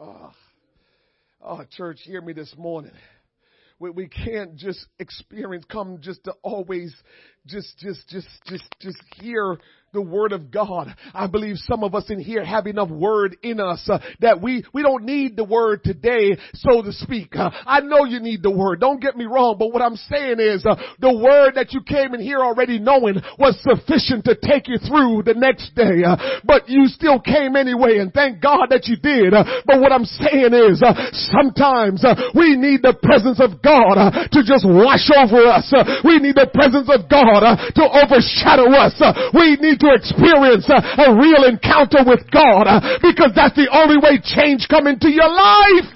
Oh, 0.00 0.32
oh, 1.42 1.64
church, 1.70 2.00
hear 2.02 2.20
me 2.20 2.32
this 2.32 2.54
morning. 2.58 2.92
We, 3.78 3.90
we 3.90 4.08
can't 4.08 4.56
just 4.56 4.86
experience, 4.98 5.64
come 5.70 5.98
just 6.00 6.24
to 6.24 6.34
always 6.42 6.94
just, 7.46 7.78
just, 7.78 8.08
just, 8.08 8.28
just, 8.46 8.74
just 8.80 9.02
hear 9.16 9.58
the 9.94 10.02
word 10.02 10.32
of 10.32 10.50
God. 10.50 10.94
I 11.14 11.28
believe 11.28 11.56
some 11.58 11.84
of 11.84 11.94
us 11.94 12.10
in 12.10 12.18
here 12.18 12.44
have 12.44 12.66
enough 12.66 12.90
word 12.90 13.36
in 13.42 13.60
us 13.60 13.88
uh, 13.88 13.98
that 14.20 14.42
we, 14.42 14.64
we 14.74 14.82
don't 14.82 15.04
need 15.04 15.36
the 15.36 15.44
word 15.44 15.84
today, 15.84 16.36
so 16.54 16.82
to 16.82 16.92
speak. 16.92 17.34
Uh, 17.36 17.50
I 17.64 17.80
know 17.80 18.04
you 18.04 18.18
need 18.18 18.42
the 18.42 18.50
word. 18.50 18.80
Don't 18.80 19.00
get 19.00 19.16
me 19.16 19.24
wrong, 19.24 19.56
but 19.56 19.72
what 19.72 19.80
I'm 19.80 19.94
saying 19.96 20.40
is 20.40 20.66
uh, 20.66 20.74
the 20.98 21.14
word 21.14 21.54
that 21.54 21.72
you 21.72 21.80
came 21.80 22.12
in 22.12 22.20
here 22.20 22.40
already 22.40 22.78
knowing 22.78 23.22
was 23.38 23.54
sufficient 23.62 24.26
to 24.26 24.34
take 24.34 24.66
you 24.66 24.82
through 24.82 25.22
the 25.22 25.38
next 25.38 25.74
day. 25.78 26.02
Uh, 26.02 26.42
but 26.42 26.68
you 26.68 26.86
still 26.90 27.20
came 27.20 27.54
anyway 27.54 28.02
and 28.02 28.12
thank 28.12 28.42
God 28.42 28.74
that 28.74 28.90
you 28.90 28.98
did. 28.98 29.32
Uh, 29.32 29.62
but 29.64 29.78
what 29.80 29.92
I'm 29.94 30.04
saying 30.04 30.50
is 30.50 30.82
uh, 30.82 30.90
sometimes 31.30 32.02
we 32.34 32.58
need 32.58 32.82
the 32.82 32.98
presence 32.98 33.38
of 33.38 33.62
God 33.62 33.94
to 34.34 34.42
just 34.42 34.66
wash 34.66 35.06
over 35.14 35.46
us. 35.46 35.70
we 36.02 36.18
need 36.18 36.34
the 36.34 36.50
presence 36.50 36.90
of 36.90 37.06
God 37.06 37.46
to 37.78 37.84
overshadow 37.86 38.74
us. 38.74 38.98
we 39.30 39.54
need 39.62 39.78
to 39.84 39.94
experience 39.94 40.68
a 40.68 41.14
real 41.14 41.44
encounter 41.44 42.00
with 42.06 42.20
God 42.30 42.66
uh, 42.66 42.98
because 43.02 43.32
that's 43.34 43.54
the 43.54 43.68
only 43.72 43.96
way 43.98 44.20
change 44.22 44.66
come 44.68 44.86
into 44.86 45.10
your 45.10 45.28
life. 45.28 45.90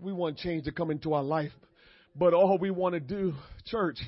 We 0.00 0.12
want 0.12 0.38
change 0.38 0.64
to 0.64 0.72
come 0.72 0.90
into 0.90 1.12
our 1.12 1.24
life, 1.24 1.50
but 2.14 2.32
all 2.32 2.56
we 2.58 2.70
want 2.70 2.94
to 2.94 3.00
do, 3.00 3.34
church, 3.66 3.98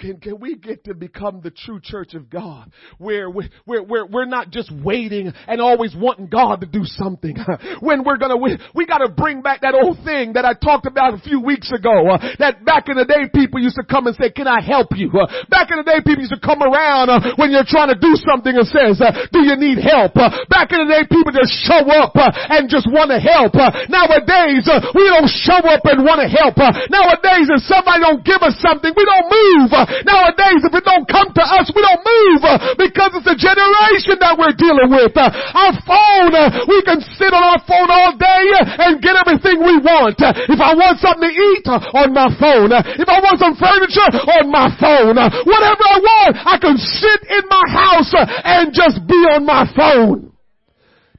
can, 0.00 0.16
can 0.16 0.40
we 0.40 0.56
get 0.56 0.84
to 0.84 0.94
become 0.94 1.40
the 1.44 1.50
true 1.50 1.78
church 1.82 2.14
of 2.14 2.30
God 2.30 2.72
where 2.96 3.28
we, 3.28 3.50
where, 3.64 3.82
where 3.82 4.06
we're 4.06 4.24
not 4.24 4.50
just 4.50 4.72
waiting 4.72 5.32
and 5.46 5.60
always 5.60 5.94
wanting 5.94 6.28
God 6.28 6.62
to 6.62 6.66
do 6.66 6.82
something. 6.84 7.36
when 7.80 8.02
we're 8.02 8.16
gonna, 8.16 8.36
we, 8.36 8.56
we 8.74 8.86
gotta 8.86 9.08
bring 9.08 9.42
back 9.42 9.60
that 9.60 9.76
old 9.76 10.00
thing 10.04 10.32
that 10.34 10.44
I 10.44 10.54
talked 10.56 10.86
about 10.86 11.14
a 11.14 11.20
few 11.20 11.40
weeks 11.40 11.70
ago, 11.70 12.08
uh, 12.08 12.18
that 12.40 12.64
back 12.64 12.88
in 12.88 12.96
the 12.96 13.04
day 13.04 13.28
people 13.28 13.60
used 13.60 13.76
to 13.76 13.84
come 13.84 14.06
and 14.08 14.16
say, 14.16 14.32
can 14.32 14.48
I 14.48 14.64
help 14.64 14.88
you? 14.96 15.12
Uh, 15.12 15.28
back 15.52 15.68
in 15.70 15.76
the 15.76 15.84
day 15.84 16.00
people 16.00 16.24
used 16.24 16.32
to 16.32 16.40
come 16.40 16.64
around 16.64 17.12
uh, 17.12 17.36
when 17.36 17.52
you're 17.52 17.68
trying 17.68 17.92
to 17.92 17.98
do 18.00 18.16
something 18.24 18.56
and 18.56 18.64
says, 18.72 19.04
uh, 19.04 19.28
do 19.28 19.44
you 19.44 19.54
need 19.60 19.84
help? 19.84 20.16
Uh, 20.16 20.32
back 20.48 20.72
in 20.72 20.80
the 20.80 20.88
day 20.88 21.04
people 21.04 21.36
just 21.36 21.52
show 21.68 21.84
up 21.92 22.16
uh, 22.16 22.32
and 22.56 22.72
just 22.72 22.88
want 22.88 23.12
to 23.12 23.20
help. 23.20 23.52
nowadays 23.92 24.64
we 24.96 25.04
don't 25.12 25.28
show 25.44 25.60
up 25.68 25.84
and 25.84 26.08
want 26.08 26.24
to 26.24 26.28
help. 26.32 26.56
nowadays 26.88 27.52
if 27.52 27.60
somebody 27.68 28.00
don't 28.00 28.24
give 28.24 28.40
us 28.40 28.56
something, 28.64 28.96
we 28.96 29.04
don't 29.04 29.28
move. 29.28 29.70
Nowadays, 30.06 30.62
if 30.62 30.72
it 30.74 30.84
don't 30.86 31.06
come 31.06 31.30
to 31.34 31.44
us, 31.44 31.70
we 31.74 31.80
don't 31.82 32.02
move 32.02 32.40
uh, 32.46 32.56
because 32.78 33.10
it's 33.18 33.30
a 33.30 33.38
generation 33.38 34.16
that 34.22 34.34
we're 34.38 34.54
dealing 34.54 34.90
with. 34.90 35.14
Uh, 35.14 35.30
our 35.30 35.74
phone, 35.86 36.32
uh, 36.34 36.64
we 36.70 36.78
can 36.86 37.02
sit 37.18 37.30
on 37.34 37.42
our 37.42 37.62
phone 37.66 37.90
all 37.90 38.14
day 38.14 38.44
uh, 38.58 38.86
and 38.90 39.02
get 39.02 39.18
everything 39.18 39.60
we 39.62 39.78
want. 39.82 40.18
Uh, 40.22 40.32
if 40.50 40.60
I 40.60 40.72
want 40.74 41.02
something 41.02 41.28
to 41.28 41.34
eat, 41.34 41.64
uh, 41.66 41.82
on 41.94 42.14
my 42.14 42.30
phone. 42.38 42.70
If 42.70 43.08
I 43.08 43.18
want 43.20 43.38
some 43.38 43.56
furniture, 43.58 44.08
on 44.40 44.50
my 44.50 44.70
phone. 44.78 45.16
Whatever 45.16 45.84
I 45.84 45.98
want, 45.98 46.32
I 46.46 46.56
can 46.58 46.76
sit 46.76 47.20
in 47.28 47.44
my 47.48 47.64
house 47.68 48.10
and 48.14 48.72
just 48.72 49.06
be 49.06 49.18
on 49.30 49.44
my 49.46 49.66
phone. 49.76 50.32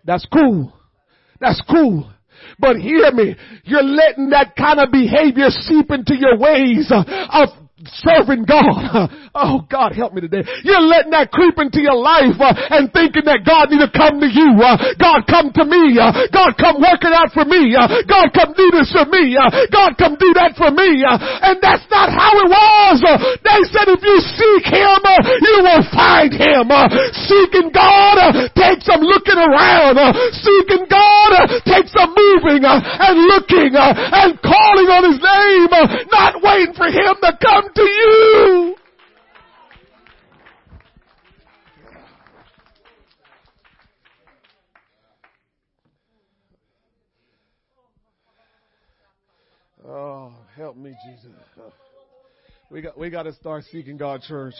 That's 0.04 0.26
cool. 0.32 0.74
That's 1.40 1.62
cool. 1.70 2.10
But 2.60 2.78
hear 2.78 3.12
me, 3.12 3.36
you're 3.64 3.84
letting 3.84 4.30
that 4.30 4.56
kind 4.56 4.80
of 4.80 4.92
behavior 4.92 5.50
seep 5.50 5.90
into 5.92 6.16
your 6.16 6.38
ways 6.38 6.92
of 6.92 7.50
serving 7.86 8.46
God. 8.46 9.10
Oh 9.32 9.64
God, 9.72 9.96
help 9.96 10.12
me 10.12 10.20
today. 10.20 10.44
You're 10.68 10.84
letting 10.84 11.16
that 11.16 11.32
creep 11.32 11.56
into 11.56 11.80
your 11.80 11.96
life 11.96 12.36
uh, 12.36 12.52
and 12.52 12.92
thinking 12.92 13.24
that 13.32 13.48
God 13.48 13.72
need 13.72 13.80
to 13.80 13.88
come 13.88 14.20
to 14.20 14.28
you. 14.28 14.60
Uh, 14.60 14.76
God 15.00 15.24
come 15.24 15.56
to 15.56 15.64
me. 15.64 15.96
Uh, 15.96 16.28
God 16.36 16.60
come 16.60 16.84
work 16.84 17.00
it 17.00 17.16
out 17.16 17.32
for 17.32 17.48
me. 17.48 17.72
Uh, 17.72 18.04
God 18.12 18.36
come 18.36 18.52
do 18.60 18.68
this 18.76 18.92
for 18.92 19.08
me. 19.08 19.40
Uh, 19.40 19.48
God 19.72 19.96
come 19.96 20.20
do 20.20 20.36
that 20.36 20.60
for 20.60 20.68
me. 20.76 21.00
Uh, 21.00 21.16
and 21.48 21.64
that's 21.64 21.88
not 21.88 22.12
how 22.12 22.28
it 22.44 22.50
was. 22.52 23.00
they 23.40 23.62
said 23.72 23.88
if 23.88 24.04
you 24.04 24.18
seek 24.36 24.68
Him, 24.68 25.00
you 25.40 25.56
will 25.64 25.86
find 25.96 26.36
Him. 26.36 26.68
seeking 27.24 27.72
God 27.72 28.20
takes 28.52 28.84
some 28.84 29.00
looking 29.00 29.40
around. 29.40 29.96
seeking 30.44 30.92
God 30.92 31.32
takes 31.64 31.96
some 31.96 32.12
moving 32.12 32.68
and 32.68 33.16
looking 33.32 33.80
and 33.80 34.36
calling 34.44 34.90
on 34.92 35.04
His 35.08 35.24
name, 35.24 35.72
not 36.12 36.44
waiting 36.44 36.76
for 36.76 36.92
Him 36.92 37.16
to 37.24 37.32
come 37.40 37.71
to 37.76 37.82
you. 37.82 38.76
Oh, 49.88 50.34
help 50.56 50.78
me, 50.78 50.96
Jesus. 51.06 51.32
We 52.70 52.82
got, 52.82 52.98
we 52.98 53.10
got 53.10 53.24
to 53.24 53.34
start 53.34 53.64
seeking 53.72 53.98
God, 53.98 54.22
church. 54.22 54.54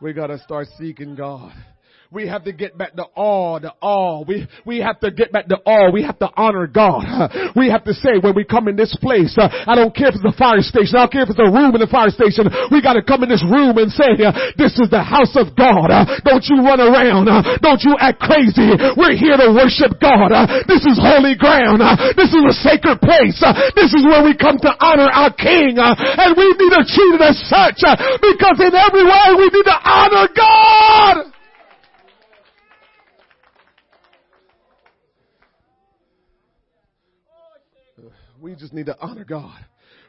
We 0.00 0.12
got 0.12 0.26
to 0.26 0.38
start 0.40 0.66
seeking 0.78 1.14
God. 1.14 1.52
We 2.08 2.24
have 2.24 2.48
to 2.48 2.56
get 2.56 2.72
back 2.72 2.96
to 2.96 3.04
awe, 3.12 3.60
the 3.60 3.68
awe. 3.84 4.24
We, 4.24 4.48
we 4.64 4.80
have 4.80 4.96
to 5.04 5.12
get 5.12 5.28
back 5.28 5.44
to 5.52 5.60
awe. 5.60 5.92
We 5.92 6.08
have 6.08 6.16
to 6.24 6.30
honor 6.40 6.64
God. 6.64 7.04
We 7.58 7.68
have 7.74 7.82
to 7.84 7.92
say 7.92 8.22
when 8.22 8.38
we 8.38 8.44
come 8.46 8.68
in 8.70 8.76
this 8.78 8.94
place, 9.02 9.34
uh, 9.34 9.50
I 9.50 9.74
don't 9.74 9.90
care 9.90 10.08
if 10.08 10.14
it's 10.14 10.24
a 10.24 10.36
fire 10.38 10.62
station. 10.62 10.94
I 10.94 11.04
don't 11.04 11.12
care 11.12 11.26
if 11.26 11.32
it's 11.34 11.42
a 11.42 11.50
room 11.50 11.74
in 11.74 11.82
the 11.82 11.90
fire 11.90 12.08
station. 12.08 12.46
We 12.70 12.80
got 12.80 12.94
to 12.94 13.02
come 13.02 13.26
in 13.26 13.28
this 13.28 13.42
room 13.42 13.76
and 13.76 13.90
say, 13.90 14.14
uh, 14.22 14.30
this 14.54 14.78
is 14.78 14.88
the 14.88 15.02
house 15.02 15.34
of 15.34 15.58
God. 15.58 15.90
Uh, 15.90 16.06
don't 16.22 16.44
you 16.46 16.62
run 16.62 16.78
around. 16.78 17.26
Don't 17.60 17.82
you 17.82 17.98
act 17.98 18.22
crazy. 18.22 18.72
We're 18.94 19.18
here 19.18 19.36
to 19.36 19.50
worship 19.52 19.98
God. 19.98 20.30
This 20.70 20.86
is 20.86 20.96
holy 21.02 21.34
ground. 21.34 21.82
This 22.14 22.30
is 22.30 22.44
a 22.46 22.54
sacred 22.62 23.02
place. 23.02 23.42
This 23.74 23.90
is 23.90 24.06
where 24.06 24.22
we 24.22 24.38
come 24.38 24.56
to 24.62 24.72
honor 24.78 25.10
our 25.10 25.34
King. 25.34 25.76
And 25.76 26.30
we 26.38 26.46
need 26.56 26.72
to 26.78 26.84
treat 26.86 27.12
it 27.18 27.24
as 27.26 27.36
such 27.50 27.80
because 28.22 28.56
in 28.62 28.72
every 28.72 29.04
way 29.04 29.26
we 29.34 29.50
need 29.50 29.66
to 29.66 29.78
honor 29.82 30.30
God. 30.32 31.27
We 38.48 38.54
just 38.54 38.72
need 38.72 38.86
to 38.86 38.98
honor 38.98 39.24
God. 39.24 39.58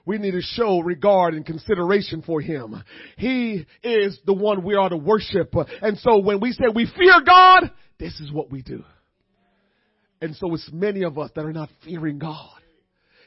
We 0.05 0.17
need 0.17 0.31
to 0.31 0.41
show 0.41 0.79
regard 0.79 1.33
and 1.33 1.45
consideration 1.45 2.21
for 2.21 2.39
Him. 2.39 2.81
He 3.17 3.65
is 3.83 4.17
the 4.25 4.33
one 4.33 4.63
we 4.63 4.75
are 4.75 4.87
to 4.87 4.95
worship. 4.95 5.53
And 5.81 5.97
so 5.97 6.19
when 6.19 6.39
we 6.39 6.53
say 6.53 6.63
we 6.73 6.85
fear 6.97 7.19
God, 7.25 7.69
this 7.99 8.17
is 8.21 8.31
what 8.31 8.49
we 8.49 8.61
do. 8.61 8.85
And 10.21 10.35
so 10.37 10.53
it's 10.53 10.69
many 10.71 11.03
of 11.03 11.17
us 11.17 11.31
that 11.35 11.43
are 11.43 11.51
not 11.51 11.69
fearing 11.83 12.17
God. 12.17 12.58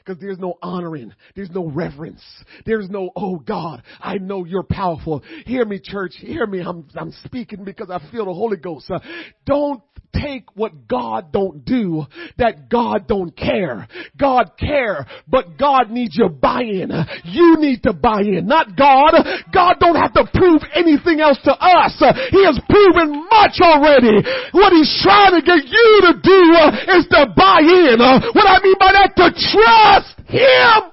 Because 0.03 0.21
there's 0.21 0.39
no 0.39 0.57
honoring. 0.61 1.13
There's 1.35 1.51
no 1.51 1.67
reverence. 1.67 2.21
There's 2.65 2.89
no, 2.89 3.11
oh 3.15 3.37
God, 3.37 3.83
I 3.99 4.17
know 4.17 4.43
you're 4.43 4.63
powerful. 4.63 5.23
Hear 5.45 5.65
me, 5.65 5.79
church. 5.81 6.13
Hear 6.17 6.45
me. 6.45 6.59
I'm, 6.59 6.87
I'm 6.95 7.13
speaking 7.23 7.63
because 7.63 7.89
I 7.89 7.99
feel 8.11 8.25
the 8.25 8.33
Holy 8.33 8.57
Ghost. 8.57 8.91
Uh, 8.91 8.99
don't 9.45 9.81
take 10.13 10.45
what 10.55 10.87
God 10.87 11.31
don't 11.31 11.65
do 11.65 12.05
that 12.37 12.69
God 12.69 13.07
don't 13.07 13.35
care. 13.35 13.87
God 14.17 14.51
care, 14.59 15.07
but 15.27 15.57
God 15.57 15.89
needs 15.89 16.15
your 16.15 16.29
buy-in. 16.29 16.91
You 17.23 17.57
need 17.57 17.83
to 17.83 17.93
buy 17.93 18.21
in, 18.21 18.45
not 18.45 18.77
God. 18.77 19.13
God 19.53 19.75
don't 19.79 19.95
have 19.95 20.13
to 20.13 20.29
prove 20.33 20.61
anything 20.75 21.19
else 21.19 21.39
to 21.43 21.51
us. 21.51 21.97
He 22.29 22.45
has 22.45 22.59
proven 22.69 23.25
much 23.25 23.57
already. 23.61 24.21
What 24.51 24.73
he's 24.73 24.91
trying 25.01 25.33
to 25.33 25.41
get 25.41 25.65
you 25.65 25.89
to 26.05 26.13
do 26.21 26.41
uh, 26.61 26.97
is 26.99 27.07
to 27.09 27.33
buy 27.35 27.61
in. 27.65 27.97
Uh, 27.99 28.31
what 28.33 28.45
I 28.45 28.61
mean 28.61 28.77
by 28.79 28.93
that, 28.93 29.17
to 29.17 29.27
trust 29.33 29.92
Him. 30.27 30.91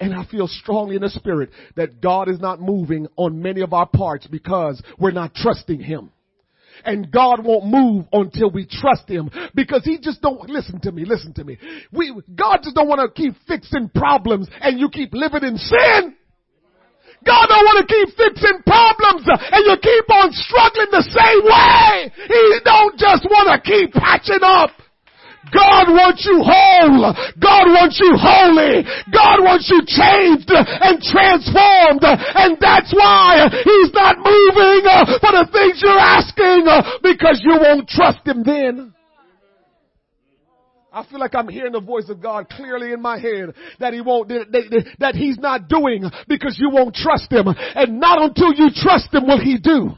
And 0.00 0.14
I 0.14 0.24
feel 0.26 0.46
strongly 0.46 0.94
in 0.96 1.02
the 1.02 1.10
spirit 1.10 1.50
that 1.74 2.00
God 2.00 2.28
is 2.28 2.40
not 2.40 2.60
moving 2.60 3.08
on 3.16 3.42
many 3.42 3.62
of 3.62 3.72
our 3.72 3.86
parts 3.86 4.26
because 4.28 4.80
we're 4.98 5.10
not 5.10 5.34
trusting 5.34 5.80
Him. 5.80 6.10
And 6.84 7.10
God 7.10 7.44
won't 7.44 7.66
move 7.66 8.06
until 8.12 8.50
we 8.50 8.64
trust 8.64 9.08
Him 9.08 9.30
because 9.56 9.84
He 9.84 9.98
just 9.98 10.22
don't, 10.22 10.48
listen 10.48 10.80
to 10.82 10.92
me, 10.92 11.04
listen 11.04 11.34
to 11.34 11.44
me. 11.44 11.58
We, 11.90 12.14
God 12.32 12.60
just 12.62 12.76
don't 12.76 12.86
want 12.86 13.00
to 13.00 13.20
keep 13.20 13.34
fixing 13.48 13.88
problems 13.88 14.48
and 14.60 14.78
you 14.78 14.88
keep 14.88 15.12
living 15.12 15.42
in 15.42 15.56
sin. 15.56 16.14
God 17.26 17.46
don't 17.48 17.64
want 17.64 17.82
to 17.82 17.92
keep 17.92 18.16
fixing 18.16 18.62
problems 18.62 19.26
and 19.26 19.66
you 19.66 19.74
keep 19.82 20.06
on 20.14 20.30
struggling 20.30 20.90
the 20.92 21.02
same 21.02 21.42
way. 21.42 22.12
He 22.28 22.60
don't 22.64 22.96
just 22.96 23.24
want 23.24 23.50
to 23.50 23.58
keep 23.68 23.92
patching 23.92 24.42
up. 24.42 24.70
God 25.52 25.88
wants 25.88 26.26
you 26.26 26.44
whole. 26.44 27.14
God 27.40 27.64
wants 27.72 27.96
you 27.96 28.12
holy. 28.18 28.84
God 29.08 29.40
wants 29.40 29.70
you 29.70 29.80
changed 29.86 30.50
and 30.50 31.00
transformed. 31.00 32.04
And 32.04 32.58
that's 32.60 32.92
why 32.92 33.48
He's 33.48 33.92
not 33.94 34.18
moving 34.18 34.84
uh, 34.84 35.18
for 35.20 35.32
the 35.32 35.48
things 35.52 35.80
you're 35.80 35.98
asking 35.98 36.68
uh, 36.68 37.00
because 37.02 37.40
you 37.42 37.56
won't 37.60 37.88
trust 37.88 38.26
Him 38.26 38.42
then. 38.44 38.94
I 40.92 41.04
feel 41.06 41.20
like 41.20 41.34
I'm 41.34 41.48
hearing 41.48 41.72
the 41.72 41.80
voice 41.80 42.08
of 42.08 42.20
God 42.20 42.48
clearly 42.48 42.92
in 42.92 43.00
my 43.00 43.18
head 43.18 43.54
that 43.78 43.92
He 43.92 44.00
won't, 44.00 44.28
that, 44.28 44.84
that 44.98 45.14
He's 45.14 45.38
not 45.38 45.68
doing 45.68 46.10
because 46.26 46.58
you 46.58 46.70
won't 46.70 46.94
trust 46.94 47.30
Him. 47.30 47.46
And 47.48 48.00
not 48.00 48.20
until 48.20 48.52
you 48.52 48.70
trust 48.74 49.12
Him 49.12 49.26
will 49.26 49.40
He 49.40 49.58
do. 49.58 49.90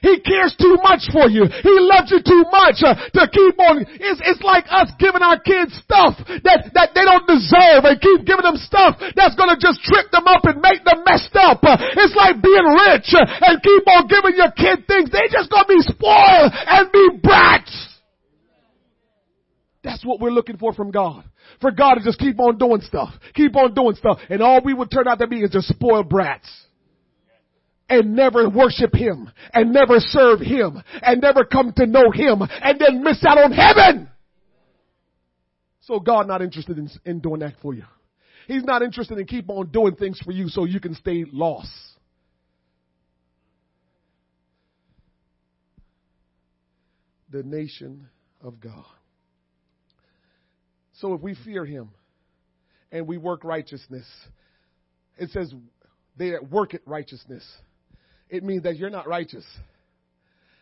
He 0.00 0.20
cares 0.24 0.56
too 0.56 0.80
much 0.80 1.04
for 1.12 1.28
you. 1.28 1.44
He 1.44 1.74
loves 1.76 2.08
you 2.08 2.24
too 2.24 2.44
much 2.48 2.80
uh, 2.80 2.96
to 2.96 3.22
keep 3.28 3.56
on. 3.60 3.84
It's, 3.84 4.20
it's 4.24 4.40
like 4.40 4.64
us 4.72 4.88
giving 4.96 5.20
our 5.20 5.36
kids 5.40 5.76
stuff 5.76 6.16
that, 6.26 6.72
that 6.72 6.96
they 6.96 7.04
don't 7.04 7.28
deserve 7.28 7.84
and 7.84 8.00
keep 8.00 8.24
giving 8.24 8.48
them 8.48 8.56
stuff 8.56 8.96
that's 9.12 9.36
gonna 9.36 9.60
just 9.60 9.84
trip 9.84 10.08
them 10.08 10.24
up 10.24 10.44
and 10.48 10.60
make 10.64 10.80
them 10.84 11.04
messed 11.04 11.36
up. 11.36 11.60
Uh, 11.60 11.76
it's 12.00 12.16
like 12.16 12.40
being 12.40 12.64
rich 12.64 13.12
uh, 13.12 13.24
and 13.44 13.60
keep 13.60 13.84
on 13.88 14.08
giving 14.08 14.34
your 14.40 14.52
kid 14.56 14.88
things. 14.88 15.12
They 15.12 15.28
just 15.28 15.52
gonna 15.52 15.68
be 15.68 15.80
spoiled 15.84 16.50
and 16.52 16.88
be 16.92 17.20
brats. 17.20 17.72
That's 19.84 20.04
what 20.04 20.20
we're 20.20 20.32
looking 20.32 20.56
for 20.56 20.72
from 20.72 20.90
God. 20.90 21.24
For 21.60 21.70
God 21.70 21.94
to 21.94 22.04
just 22.04 22.18
keep 22.18 22.38
on 22.38 22.58
doing 22.58 22.80
stuff. 22.82 23.12
Keep 23.34 23.56
on 23.56 23.74
doing 23.74 23.96
stuff. 23.96 24.18
And 24.28 24.42
all 24.42 24.60
we 24.62 24.74
would 24.74 24.90
turn 24.90 25.08
out 25.08 25.18
to 25.20 25.26
be 25.26 25.40
is 25.40 25.50
just 25.50 25.68
spoiled 25.68 26.08
brats 26.08 26.48
and 27.90 28.14
never 28.14 28.48
worship 28.48 28.94
Him 28.94 29.30
and 29.52 29.72
never 29.72 29.96
serve 29.98 30.40
Him 30.40 30.80
and 31.02 31.20
never 31.20 31.44
come 31.44 31.72
to 31.76 31.86
know 31.86 32.10
Him 32.10 32.40
and 32.40 32.78
then 32.78 33.02
miss 33.02 33.22
out 33.26 33.36
on 33.36 33.52
heaven. 33.52 34.08
So 35.80 35.98
God 35.98 36.28
not 36.28 36.40
interested 36.40 36.78
in, 36.78 36.88
in 37.04 37.18
doing 37.18 37.40
that 37.40 37.54
for 37.60 37.74
you. 37.74 37.82
He's 38.46 38.64
not 38.64 38.82
interested 38.82 39.18
in 39.18 39.26
keep 39.26 39.50
on 39.50 39.70
doing 39.70 39.96
things 39.96 40.20
for 40.20 40.30
you 40.30 40.48
so 40.48 40.64
you 40.64 40.80
can 40.80 40.94
stay 40.94 41.24
lost. 41.30 41.70
The 47.30 47.42
nation 47.42 48.08
of 48.40 48.60
God. 48.60 48.84
So 50.94 51.14
if 51.14 51.20
we 51.20 51.34
fear 51.44 51.64
Him 51.64 51.90
and 52.92 53.06
we 53.06 53.18
work 53.18 53.42
righteousness, 53.42 54.06
it 55.18 55.30
says 55.30 55.52
they 56.16 56.30
that 56.30 56.50
work 56.50 56.74
at 56.74 56.82
righteousness 56.86 57.44
it 58.30 58.44
means 58.44 58.62
that 58.62 58.76
you're 58.76 58.90
not 58.90 59.08
righteous. 59.08 59.44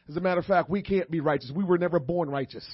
As 0.09 0.17
a 0.17 0.21
matter 0.21 0.41
of 0.41 0.47
fact, 0.47 0.71
we 0.71 0.83
can't 0.83 1.11
be 1.11 1.21
righteous. 1.21 1.53
We 1.55 1.65
were 1.65 1.79
never 1.79 2.01
born 2.01 2.31
righteous. 2.31 2.67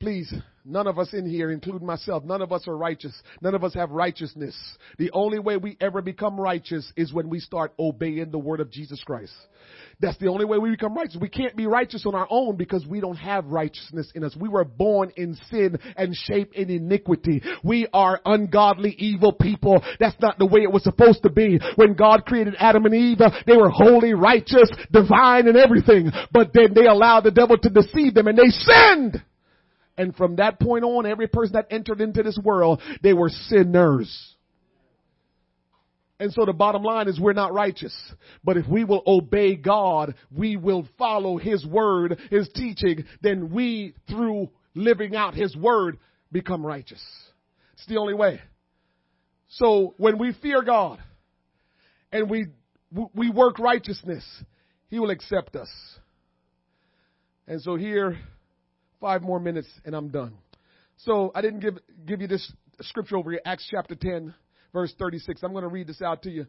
Please, 0.00 0.32
none 0.64 0.86
of 0.86 0.96
us 0.96 1.12
in 1.12 1.28
here, 1.28 1.50
including 1.50 1.84
myself, 1.84 2.22
none 2.22 2.40
of 2.40 2.52
us 2.52 2.68
are 2.68 2.76
righteous. 2.76 3.12
None 3.42 3.56
of 3.56 3.64
us 3.64 3.74
have 3.74 3.90
righteousness. 3.90 4.56
The 4.96 5.10
only 5.10 5.40
way 5.40 5.56
we 5.56 5.76
ever 5.80 6.00
become 6.02 6.38
righteous 6.38 6.92
is 6.96 7.12
when 7.12 7.28
we 7.28 7.40
start 7.40 7.74
obeying 7.80 8.30
the 8.30 8.38
word 8.38 8.60
of 8.60 8.70
Jesus 8.70 9.02
Christ. 9.04 9.32
That's 9.98 10.16
the 10.18 10.28
only 10.28 10.44
way 10.44 10.56
we 10.58 10.70
become 10.70 10.94
righteous. 10.94 11.16
We 11.20 11.28
can't 11.28 11.56
be 11.56 11.66
righteous 11.66 12.06
on 12.06 12.14
our 12.14 12.28
own 12.30 12.54
because 12.54 12.86
we 12.86 13.00
don't 13.00 13.16
have 13.16 13.46
righteousness 13.46 14.12
in 14.14 14.22
us. 14.22 14.36
We 14.36 14.48
were 14.48 14.64
born 14.64 15.10
in 15.16 15.34
sin 15.50 15.80
and 15.96 16.14
shaped 16.14 16.54
in 16.54 16.70
iniquity. 16.70 17.42
We 17.64 17.88
are 17.92 18.20
ungodly, 18.24 18.94
evil 18.98 19.32
people. 19.32 19.82
That's 19.98 20.20
not 20.20 20.38
the 20.38 20.46
way 20.46 20.60
it 20.60 20.70
was 20.70 20.84
supposed 20.84 21.24
to 21.24 21.30
be. 21.30 21.58
When 21.74 21.94
God 21.94 22.24
created 22.24 22.54
Adam 22.60 22.84
and 22.84 22.94
Eve, 22.94 23.18
they 23.48 23.56
were 23.56 23.70
holy, 23.70 24.14
righteous, 24.14 24.70
divine, 24.92 25.48
and 25.48 25.56
everything. 25.56 26.12
But 26.30 26.52
then 26.54 26.72
they 26.72 26.86
allowed 26.86 27.24
the 27.24 27.32
devil 27.32 27.58
to 27.58 27.68
deceive 27.68 28.14
them 28.14 28.28
and 28.28 28.38
they 28.38 28.50
sinned. 28.50 29.24
And 29.98 30.14
from 30.14 30.36
that 30.36 30.60
point 30.60 30.84
on, 30.84 31.04
every 31.04 31.26
person 31.26 31.54
that 31.54 31.66
entered 31.70 32.00
into 32.00 32.22
this 32.22 32.38
world, 32.42 32.80
they 33.02 33.12
were 33.12 33.28
sinners. 33.28 34.36
And 36.20 36.32
so 36.32 36.44
the 36.44 36.52
bottom 36.52 36.82
line 36.82 37.08
is 37.08 37.20
we're 37.20 37.32
not 37.32 37.52
righteous. 37.52 37.94
But 38.42 38.56
if 38.56 38.66
we 38.66 38.84
will 38.84 39.02
obey 39.06 39.56
God, 39.56 40.14
we 40.30 40.56
will 40.56 40.88
follow 40.96 41.36
His 41.36 41.66
word, 41.66 42.18
His 42.30 42.48
teaching, 42.54 43.04
then 43.22 43.50
we, 43.50 43.94
through 44.08 44.50
living 44.74 45.16
out 45.16 45.34
His 45.34 45.56
word, 45.56 45.98
become 46.30 46.64
righteous. 46.64 47.02
It's 47.74 47.86
the 47.86 47.98
only 47.98 48.14
way. 48.14 48.40
So 49.48 49.94
when 49.96 50.18
we 50.18 50.32
fear 50.40 50.62
God 50.62 51.00
and 52.12 52.30
we, 52.30 52.46
we 53.14 53.30
work 53.30 53.58
righteousness, 53.58 54.24
He 54.90 54.98
will 55.00 55.10
accept 55.10 55.56
us. 55.56 55.70
And 57.46 57.62
so 57.62 57.76
here, 57.76 58.18
five 59.00 59.22
more 59.22 59.40
minutes 59.40 59.68
and 59.84 59.94
I'm 59.94 60.08
done. 60.08 60.34
So 60.98 61.30
I 61.34 61.40
didn't 61.40 61.60
give, 61.60 61.78
give 62.06 62.20
you 62.20 62.26
this 62.28 62.52
scripture 62.80 63.16
over 63.16 63.30
here, 63.30 63.40
Acts 63.44 63.66
chapter 63.70 63.94
10 63.94 64.34
verse 64.72 64.92
36. 64.98 65.42
I'm 65.42 65.52
going 65.52 65.62
to 65.62 65.68
read 65.68 65.86
this 65.86 66.02
out 66.02 66.22
to 66.22 66.30
you 66.30 66.46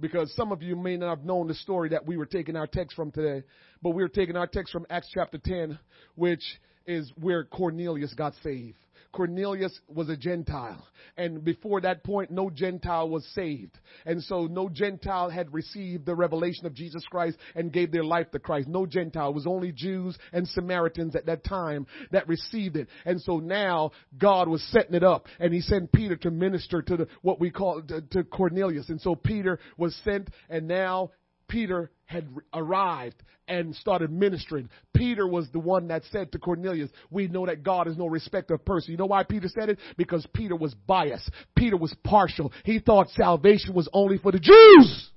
because 0.00 0.34
some 0.34 0.52
of 0.52 0.62
you 0.62 0.76
may 0.76 0.96
not 0.96 1.16
have 1.16 1.24
known 1.24 1.48
the 1.48 1.54
story 1.54 1.90
that 1.90 2.06
we 2.06 2.16
were 2.16 2.26
taking 2.26 2.56
our 2.56 2.66
text 2.66 2.96
from 2.96 3.10
today, 3.10 3.44
but 3.82 3.90
we 3.90 4.02
were 4.02 4.08
taking 4.08 4.36
our 4.36 4.46
text 4.46 4.72
from 4.72 4.86
Acts 4.90 5.08
chapter 5.12 5.38
10, 5.38 5.78
which 6.14 6.42
is 6.86 7.12
where 7.20 7.44
Cornelius 7.44 8.14
got 8.14 8.34
saved. 8.42 8.78
Cornelius 9.16 9.80
was 9.88 10.10
a 10.10 10.16
Gentile. 10.16 10.86
And 11.16 11.42
before 11.42 11.80
that 11.80 12.04
point, 12.04 12.30
no 12.30 12.50
Gentile 12.50 13.08
was 13.08 13.26
saved. 13.34 13.78
And 14.04 14.22
so 14.22 14.44
no 14.44 14.68
Gentile 14.68 15.30
had 15.30 15.54
received 15.54 16.04
the 16.04 16.14
revelation 16.14 16.66
of 16.66 16.74
Jesus 16.74 17.02
Christ 17.10 17.38
and 17.54 17.72
gave 17.72 17.90
their 17.90 18.04
life 18.04 18.30
to 18.32 18.38
Christ. 18.38 18.68
No 18.68 18.84
Gentile. 18.84 19.30
It 19.30 19.34
was 19.34 19.46
only 19.46 19.72
Jews 19.72 20.18
and 20.32 20.46
Samaritans 20.46 21.16
at 21.16 21.26
that 21.26 21.44
time 21.44 21.86
that 22.10 22.28
received 22.28 22.76
it. 22.76 22.88
And 23.06 23.20
so 23.22 23.38
now 23.38 23.92
God 24.18 24.48
was 24.48 24.62
setting 24.64 24.94
it 24.94 25.04
up 25.04 25.26
and 25.40 25.54
he 25.54 25.62
sent 25.62 25.92
Peter 25.92 26.16
to 26.16 26.30
minister 26.30 26.82
to 26.82 26.96
the, 26.98 27.08
what 27.22 27.40
we 27.40 27.50
call 27.50 27.82
to, 27.82 28.02
to 28.02 28.24
Cornelius. 28.24 28.90
And 28.90 29.00
so 29.00 29.14
Peter 29.14 29.58
was 29.78 29.98
sent 30.04 30.28
and 30.50 30.68
now 30.68 31.10
Peter 31.48 31.90
had 32.06 32.28
arrived 32.52 33.22
and 33.48 33.74
started 33.76 34.10
ministering. 34.10 34.68
Peter 34.94 35.26
was 35.26 35.48
the 35.52 35.58
one 35.58 35.88
that 35.88 36.02
said 36.10 36.32
to 36.32 36.38
Cornelius, 36.38 36.90
we 37.10 37.28
know 37.28 37.46
that 37.46 37.62
God 37.62 37.86
is 37.88 37.96
no 37.96 38.06
respecter 38.06 38.54
of 38.54 38.64
person. 38.64 38.90
You 38.92 38.96
know 38.96 39.06
why 39.06 39.22
Peter 39.22 39.48
said 39.48 39.68
it? 39.68 39.78
Because 39.96 40.26
Peter 40.32 40.56
was 40.56 40.74
biased. 40.86 41.30
Peter 41.54 41.76
was 41.76 41.94
partial. 42.04 42.52
He 42.64 42.78
thought 42.80 43.08
salvation 43.10 43.74
was 43.74 43.88
only 43.92 44.18
for 44.18 44.32
the 44.32 44.40
Jews. 44.40 45.10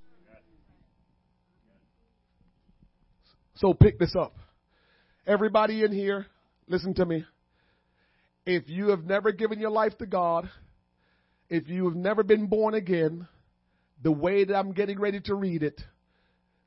So 3.56 3.74
pick 3.74 4.00
this 4.00 4.16
up. 4.16 4.36
Everybody 5.28 5.84
in 5.84 5.92
here, 5.92 6.26
listen 6.68 6.94
to 6.96 7.06
me. 7.06 7.26
If 8.46 8.70
you 8.70 8.90
have 8.90 9.04
never 9.04 9.32
given 9.32 9.60
your 9.60 9.70
life 9.70 9.98
to 9.98 10.06
God, 10.06 10.50
if 11.50 11.68
you 11.68 11.86
have 11.86 11.96
never 11.96 12.24
been 12.24 12.48
born 12.48 12.74
again, 12.74 13.28
the 14.02 14.12
way 14.12 14.46
that 14.46 14.56
I'm 14.56 14.72
getting 14.72 15.00
ready 15.00 15.20
to 15.22 15.36
read 15.36 15.62
it, 15.62 15.82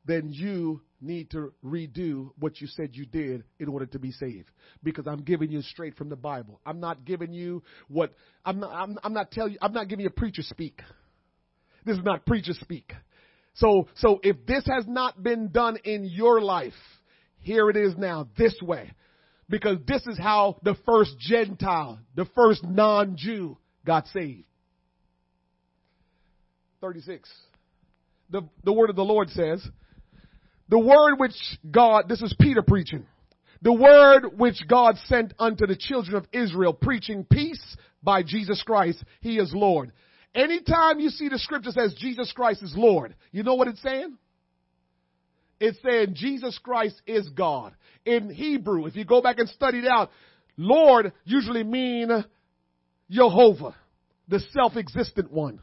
then 0.05 0.33
you 0.33 0.81
need 1.01 1.31
to 1.31 1.53
redo 1.65 2.31
what 2.39 2.61
you 2.61 2.67
said 2.67 2.91
you 2.93 3.07
did 3.07 3.45
in 3.59 3.69
order 3.69 3.87
to 3.87 3.99
be 3.99 4.13
saved 4.13 4.51
because 4.83 5.07
I'm 5.07 5.23
giving 5.23 5.51
you 5.51 5.63
straight 5.63 5.97
from 5.97 6.09
the 6.09 6.17
Bible. 6.17 6.61
I'm 6.65 6.81
not 6.81 7.05
giving 7.05 7.33
you 7.33 7.63
what 7.89 8.13
I'm 8.45 8.61
not 8.61 8.73
I'm, 8.73 8.99
I'm 9.03 9.13
not 9.13 9.31
telling 9.31 9.53
you 9.53 9.59
I'm 9.61 9.73
not 9.73 9.89
giving 9.89 10.05
you 10.05 10.11
preacher 10.11 10.43
speak. 10.43 10.81
This 11.85 11.97
is 11.99 12.05
not 12.05 12.25
preacher 12.27 12.53
speak. 12.55 12.93
So 13.55 13.89
so 13.97 14.21
if 14.23 14.47
this 14.47 14.65
has 14.67 14.87
not 14.87 15.23
been 15.23 15.49
done 15.49 15.79
in 15.85 16.05
your 16.05 16.41
life, 16.41 16.73
here 17.39 17.69
it 17.71 17.77
is 17.77 17.97
now 17.97 18.29
this 18.39 18.55
way. 18.63 18.93
Because 19.49 19.79
this 19.87 20.07
is 20.07 20.19
how 20.19 20.57
the 20.63 20.77
first 20.87 21.19
Gentile, 21.19 21.99
the 22.15 22.27
first 22.35 22.65
non-Jew 22.65 23.59
got 23.85 24.07
saved. 24.09 24.47
36. 26.81 27.31
The, 28.31 28.49
the 28.65 28.73
word 28.73 28.89
of 28.89 28.97
the 28.97 29.05
Lord 29.05 29.29
says, 29.31 29.63
the 30.73 30.79
word 30.79 31.17
which 31.19 31.35
God, 31.71 32.09
this 32.09 32.23
is 32.23 32.35
Peter 32.41 32.63
preaching, 32.63 33.05
the 33.61 33.75
word 33.75 34.39
which 34.39 34.67
God 34.67 34.97
sent 35.05 35.35
unto 35.39 35.67
the 35.67 35.77
children 35.77 36.17
of 36.17 36.27
Israel, 36.33 36.73
preaching 36.73 37.27
peace 37.31 37.63
by 38.03 38.23
Jesus 38.23 38.63
Christ, 38.63 39.05
He 39.21 39.37
is 39.37 39.53
Lord. 39.53 39.93
Anytime 40.35 40.99
you 40.99 41.11
see 41.11 41.29
the 41.29 41.39
scripture 41.39 41.73
says 41.73 41.95
Jesus 41.99 42.33
Christ 42.33 42.63
is 42.63 42.73
Lord, 42.75 43.15
you 43.33 43.43
know 43.43 43.55
what 43.55 43.69
it's 43.69 43.83
saying? 43.83 44.17
It's 45.61 45.77
saying 45.83 46.15
Jesus 46.15 46.59
Christ 46.65 47.03
is 47.07 47.29
God. 47.29 47.75
In 48.07 48.31
Hebrew, 48.31 48.87
if 48.87 48.97
you 48.97 49.05
go 49.05 49.21
back 49.21 49.41
and 49.41 49.51
study 49.51 49.81
it 49.81 49.87
out, 49.87 50.11
Lord 50.57 51.13
usually 51.27 51.65
mean 51.65 52.09
Jehovah, 53.11 53.77
the 54.27 54.41
self-existent 54.55 55.31
one, 55.31 55.61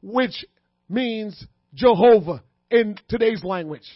which 0.00 0.44
means 0.88 1.44
Jehovah 1.74 2.44
in 2.72 2.96
today's 3.08 3.44
language. 3.44 3.86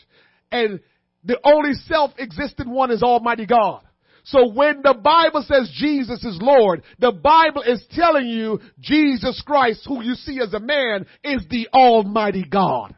And 0.53 0.81
the 1.25 1.41
only 1.43 1.73
self-existent 1.87 2.69
one 2.69 2.93
is 2.93 3.03
Almighty 3.03 3.47
God. 3.47 3.83
So 4.25 4.51
when 4.51 4.83
the 4.83 4.95
Bible 4.95 5.45
says 5.47 5.73
Jesus 5.75 6.23
is 6.25 6.39
Lord, 6.41 6.83
the 6.99 7.13
Bible 7.13 7.63
is 7.63 7.85
telling 7.93 8.27
you 8.27 8.61
Jesus 8.81 9.41
Christ, 9.47 9.85
who 9.87 10.03
you 10.03 10.15
see 10.15 10.41
as 10.41 10.53
a 10.53 10.61
man, 10.61 11.07
is 11.23 11.45
the 11.49 11.69
Almighty 11.73 12.45
God. 12.45 12.95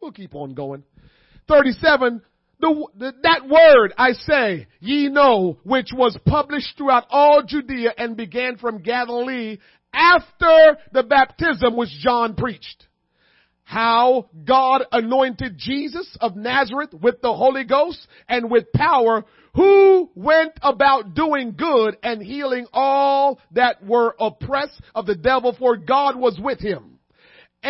We'll 0.00 0.12
keep 0.12 0.34
on 0.34 0.54
going. 0.54 0.84
37, 1.48 2.22
the, 2.60 2.86
the, 2.96 3.12
that 3.24 3.48
word 3.48 3.92
I 3.98 4.12
say, 4.12 4.68
ye 4.80 5.08
know, 5.08 5.58
which 5.64 5.90
was 5.92 6.16
published 6.26 6.76
throughout 6.76 7.06
all 7.10 7.42
Judea 7.42 7.92
and 7.98 8.16
began 8.16 8.56
from 8.56 8.82
Galilee 8.82 9.58
after 9.92 10.78
the 10.92 11.02
baptism 11.02 11.76
which 11.76 11.90
John 12.00 12.34
preached 12.34 12.87
how 13.68 14.30
God 14.46 14.86
anointed 14.92 15.58
Jesus 15.58 16.16
of 16.22 16.36
Nazareth 16.36 16.94
with 16.94 17.20
the 17.20 17.34
Holy 17.34 17.64
Ghost 17.64 17.98
and 18.26 18.50
with 18.50 18.72
power, 18.72 19.26
who 19.54 20.08
went 20.14 20.52
about 20.62 21.12
doing 21.12 21.52
good 21.54 21.98
and 22.02 22.22
healing 22.22 22.66
all 22.72 23.38
that 23.50 23.84
were 23.84 24.16
oppressed 24.18 24.80
of 24.94 25.04
the 25.04 25.14
devil, 25.14 25.54
for 25.58 25.76
God 25.76 26.16
was 26.16 26.40
with 26.42 26.60
him. 26.60 26.97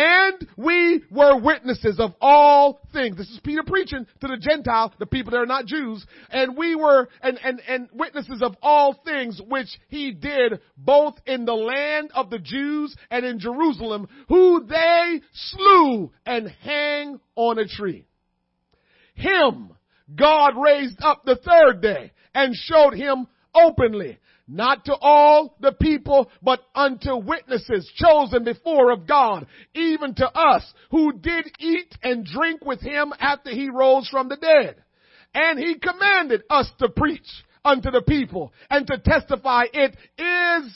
And 0.01 0.47
we 0.55 1.03
were 1.11 1.37
witnesses 1.37 1.99
of 1.99 2.13
all 2.21 2.79
things. 2.93 3.17
This 3.17 3.29
is 3.31 3.41
Peter 3.43 3.63
preaching 3.67 4.05
to 4.21 4.27
the 4.27 4.37
Gentiles, 4.37 4.93
the 4.97 5.05
people 5.05 5.31
that 5.31 5.39
are 5.39 5.45
not 5.45 5.65
Jews. 5.65 6.05
And 6.29 6.55
we 6.55 6.73
were, 6.73 7.09
and, 7.21 7.37
and, 7.43 7.61
and 7.67 7.89
witnesses 7.91 8.41
of 8.41 8.55
all 8.61 8.93
things 9.03 9.41
which 9.45 9.67
he 9.89 10.11
did 10.11 10.61
both 10.77 11.15
in 11.25 11.43
the 11.43 11.53
land 11.53 12.11
of 12.15 12.29
the 12.29 12.39
Jews 12.39 12.95
and 13.11 13.25
in 13.25 13.39
Jerusalem, 13.39 14.07
who 14.29 14.65
they 14.65 15.19
slew 15.33 16.13
and 16.25 16.47
hang 16.61 17.19
on 17.35 17.59
a 17.59 17.67
tree. 17.67 18.05
Him 19.15 19.71
God 20.15 20.53
raised 20.63 21.01
up 21.01 21.25
the 21.25 21.35
third 21.35 21.81
day 21.81 22.13
and 22.33 22.55
showed 22.55 22.93
him 22.93 23.27
openly 23.53 24.17
not 24.49 24.85
to 24.85 24.95
all 24.95 25.55
the 25.61 25.71
people, 25.71 26.29
but 26.41 26.59
unto 26.73 27.15
witnesses 27.17 27.89
chosen 27.95 28.43
before 28.43 28.91
of 28.91 29.07
God, 29.07 29.45
even 29.75 30.15
to 30.15 30.27
us 30.27 30.63
who 30.89 31.13
did 31.13 31.45
eat 31.59 31.95
and 32.01 32.25
drink 32.25 32.65
with 32.65 32.81
him 32.81 33.13
after 33.19 33.51
he 33.51 33.69
rose 33.69 34.09
from 34.09 34.27
the 34.27 34.37
dead. 34.37 34.75
And 35.35 35.59
he 35.59 35.75
commanded 35.75 36.41
us 36.49 36.69
to 36.79 36.89
preach 36.89 37.27
unto 37.63 37.91
the 37.91 38.01
people 38.01 38.51
and 38.69 38.87
to 38.87 38.97
testify 38.97 39.65
it 39.71 39.95
is 40.17 40.73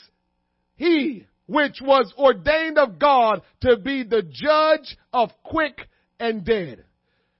he 0.75 1.25
which 1.47 1.79
was 1.81 2.13
ordained 2.17 2.77
of 2.77 2.99
God 2.99 3.41
to 3.61 3.77
be 3.77 4.03
the 4.03 4.21
judge 4.21 4.95
of 5.11 5.31
quick 5.43 5.89
and 6.19 6.45
dead. 6.45 6.83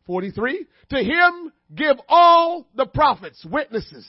43. 0.08 0.66
To 0.90 0.98
him 0.98 1.54
give 1.74 1.98
all 2.10 2.68
the 2.76 2.88
prophets 2.88 3.46
witnesses 3.50 4.08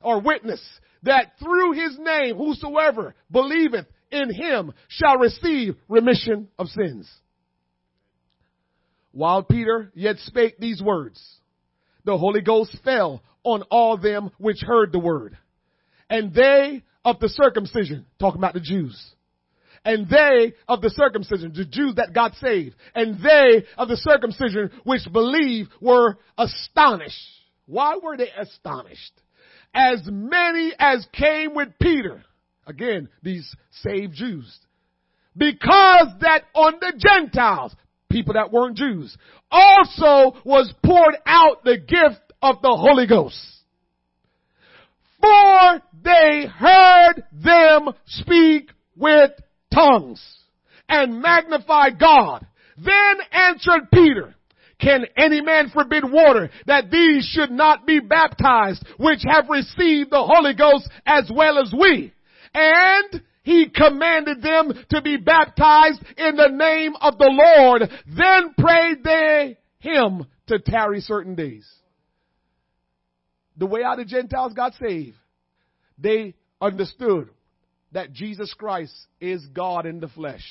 or 0.00 0.20
witness 0.20 0.60
that 1.02 1.32
through 1.38 1.72
his 1.72 1.98
name 1.98 2.36
whosoever 2.36 3.14
believeth 3.30 3.86
in 4.10 4.32
him 4.32 4.72
shall 4.88 5.18
receive 5.18 5.76
remission 5.88 6.48
of 6.58 6.68
sins. 6.68 7.10
While 9.12 9.42
Peter 9.42 9.90
yet 9.94 10.16
spake 10.18 10.58
these 10.58 10.82
words, 10.82 11.20
the 12.04 12.16
Holy 12.16 12.40
Ghost 12.40 12.76
fell 12.84 13.22
on 13.42 13.62
all 13.70 13.96
them 13.96 14.30
which 14.38 14.60
heard 14.60 14.92
the 14.92 14.98
word. 14.98 15.36
And 16.10 16.32
they 16.32 16.82
of 17.04 17.18
the 17.20 17.28
circumcision, 17.28 18.06
talking 18.18 18.38
about 18.40 18.54
the 18.54 18.60
Jews, 18.60 18.98
and 19.84 20.08
they 20.08 20.54
of 20.66 20.80
the 20.80 20.90
circumcision, 20.90 21.52
the 21.54 21.64
Jews 21.64 21.94
that 21.96 22.12
got 22.14 22.34
saved, 22.34 22.76
and 22.94 23.22
they 23.22 23.64
of 23.76 23.88
the 23.88 23.96
circumcision 23.96 24.70
which 24.84 25.02
believe 25.12 25.68
were 25.80 26.18
astonished. 26.36 27.16
Why 27.66 27.98
were 28.02 28.16
they 28.16 28.30
astonished? 28.30 29.12
As 29.74 30.00
many 30.06 30.72
as 30.78 31.06
came 31.12 31.54
with 31.54 31.68
Peter. 31.80 32.22
Again, 32.66 33.08
these 33.22 33.54
saved 33.82 34.14
Jews. 34.14 34.58
Because 35.36 36.08
that 36.20 36.42
on 36.54 36.74
the 36.80 36.92
Gentiles, 36.98 37.74
people 38.10 38.34
that 38.34 38.52
weren't 38.52 38.76
Jews, 38.76 39.16
also 39.50 40.36
was 40.44 40.72
poured 40.84 41.16
out 41.24 41.64
the 41.64 41.78
gift 41.78 42.32
of 42.42 42.60
the 42.62 42.76
Holy 42.76 43.06
Ghost. 43.06 43.38
For 45.20 45.82
they 46.02 46.46
heard 46.46 47.24
them 47.32 47.90
speak 48.06 48.70
with 48.96 49.30
tongues 49.72 50.22
and 50.88 51.20
magnify 51.20 51.90
God. 51.90 52.46
Then 52.76 53.16
answered 53.32 53.90
Peter, 53.92 54.34
can 54.80 55.06
any 55.16 55.40
man 55.40 55.70
forbid 55.70 56.04
water 56.10 56.50
that 56.66 56.90
these 56.90 57.24
should 57.24 57.50
not 57.50 57.86
be 57.86 58.00
baptized, 58.00 58.84
which 58.98 59.22
have 59.28 59.48
received 59.48 60.10
the 60.10 60.22
Holy 60.22 60.54
Ghost 60.54 60.88
as 61.04 61.30
well 61.34 61.58
as 61.58 61.72
we? 61.72 62.12
And 62.54 63.22
he 63.42 63.68
commanded 63.68 64.42
them 64.42 64.72
to 64.90 65.02
be 65.02 65.16
baptized 65.16 66.02
in 66.16 66.36
the 66.36 66.48
name 66.48 66.94
of 67.00 67.18
the 67.18 67.30
Lord. 67.30 67.90
Then 68.06 68.54
prayed 68.56 69.02
they 69.02 69.58
him 69.80 70.26
to 70.48 70.58
tarry 70.58 71.00
certain 71.00 71.34
days. 71.34 71.66
The 73.56 73.66
way 73.66 73.82
how 73.82 73.96
the 73.96 74.04
Gentiles 74.04 74.52
got 74.52 74.74
saved, 74.74 75.16
they 75.98 76.34
understood 76.60 77.30
that 77.92 78.12
Jesus 78.12 78.54
Christ 78.54 78.94
is 79.20 79.44
God 79.46 79.86
in 79.86 79.98
the 79.98 80.08
flesh. 80.08 80.44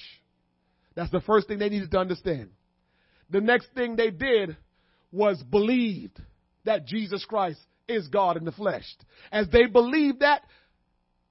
That's 0.96 1.12
the 1.12 1.22
first 1.22 1.48
thing 1.48 1.60
they 1.60 1.70
needed 1.70 1.92
to 1.92 2.00
understand. 2.00 2.50
The 3.30 3.42
next 3.42 3.68
thing 3.74 3.96
they 3.96 4.12
did 4.12 4.58
was 5.12 5.42
believed 5.44 6.22
that 6.66 6.86
Jesus 6.86 7.26
Christ 7.26 7.60
is 7.88 8.08
God 8.08 8.38
in 8.38 8.46
the 8.46 8.52
flesh. 8.52 8.86
As 9.32 9.48
they 9.50 9.66
believed 9.66 10.20
that, 10.20 10.44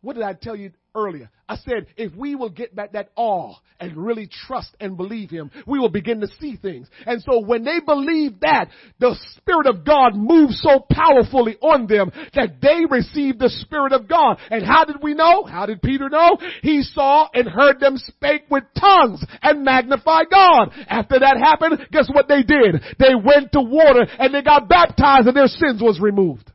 what 0.00 0.14
did 0.14 0.22
I 0.22 0.34
tell 0.34 0.56
you 0.56 0.72
earlier. 0.96 1.30
I 1.48 1.56
said, 1.56 1.86
if 1.96 2.12
we 2.16 2.34
will 2.34 2.50
get 2.50 2.74
back 2.74 2.92
that 2.92 3.10
awe 3.14 3.54
and 3.78 3.96
really 3.96 4.28
trust 4.46 4.74
and 4.80 4.96
believe 4.96 5.30
Him, 5.30 5.50
we 5.66 5.78
will 5.78 5.90
begin 5.90 6.20
to 6.20 6.28
see 6.40 6.56
things. 6.56 6.88
And 7.06 7.22
so 7.22 7.40
when 7.40 7.62
they 7.62 7.78
believed 7.78 8.40
that, 8.40 8.70
the 8.98 9.14
Spirit 9.36 9.66
of 9.66 9.84
God 9.84 10.16
moved 10.16 10.54
so 10.54 10.84
powerfully 10.90 11.56
on 11.60 11.86
them 11.86 12.10
that 12.34 12.60
they 12.60 12.84
received 12.90 13.38
the 13.38 13.50
Spirit 13.50 13.92
of 13.92 14.08
God. 14.08 14.38
And 14.50 14.64
how 14.64 14.84
did 14.84 14.96
we 15.02 15.14
know? 15.14 15.44
How 15.44 15.66
did 15.66 15.82
Peter 15.82 16.08
know? 16.08 16.38
He 16.62 16.82
saw 16.82 17.28
and 17.32 17.48
heard 17.48 17.78
them 17.78 17.96
spake 17.98 18.44
with 18.50 18.64
tongues 18.78 19.24
and 19.42 19.64
magnify 19.64 20.24
God. 20.30 20.72
After 20.88 21.20
that 21.20 21.36
happened, 21.36 21.86
guess 21.92 22.08
what 22.12 22.26
they 22.26 22.42
did? 22.42 22.82
They 22.98 23.14
went 23.14 23.52
to 23.52 23.60
water 23.60 24.06
and 24.18 24.34
they 24.34 24.42
got 24.42 24.68
baptized 24.68 25.28
and 25.28 25.36
their 25.36 25.46
sins 25.46 25.80
was 25.80 26.00
removed. 26.00 26.50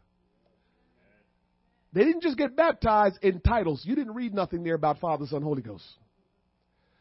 They 1.94 2.04
didn't 2.04 2.24
just 2.24 2.38
get 2.38 2.56
baptized 2.56 3.20
in 3.22 3.42
titles. 3.42 3.82
You 3.84 3.96
didn't 3.96 4.14
read 4.14 4.34
nothing 4.34 4.64
there 4.64 4.76
about 4.76 5.00
Father, 5.00 5.26
Son, 5.26 5.42
Holy 5.42 5.62
Ghost. 5.62 5.84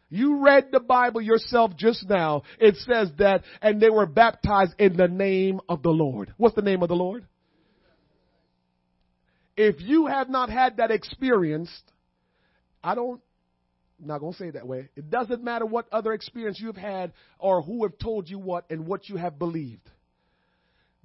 You 0.09 0.43
read 0.43 0.73
the 0.73 0.81
Bible 0.81 1.23
yourself 1.23 1.77
just 1.77 2.09
now. 2.09 2.43
It 2.59 2.77
says 2.79 3.11
that, 3.19 3.45
and 3.63 3.81
they 3.81 3.91
were 3.91 4.07
baptized 4.07 4.75
in 4.79 4.97
the 4.97 5.07
name 5.07 5.61
of 5.69 5.83
the 5.83 5.91
Lord. 5.91 6.35
What's 6.37 6.57
the 6.57 6.63
name 6.63 6.83
of 6.83 6.89
the 6.89 6.97
Lord? 6.97 7.25
If 9.57 9.77
you 9.81 10.07
have 10.07 10.29
not 10.29 10.51
had 10.51 10.79
that 10.79 10.91
experience, 10.91 11.71
I 12.83 12.97
don't, 12.97 13.21
I'm 14.01 14.09
not 14.09 14.19
going 14.19 14.33
to 14.33 14.39
say 14.39 14.49
it 14.49 14.55
that 14.55 14.67
way. 14.67 14.89
It 14.97 15.11
doesn't 15.11 15.45
matter 15.45 15.67
what 15.67 15.87
other 15.93 16.13
experience 16.13 16.59
you've 16.61 16.77
had 16.77 17.13
or 17.39 17.63
who 17.63 17.85
have 17.85 17.97
told 17.99 18.29
you 18.29 18.39
what 18.41 18.65
and 18.71 18.87
what 18.87 19.09
you 19.09 19.17
have 19.17 19.39
believed. 19.39 19.89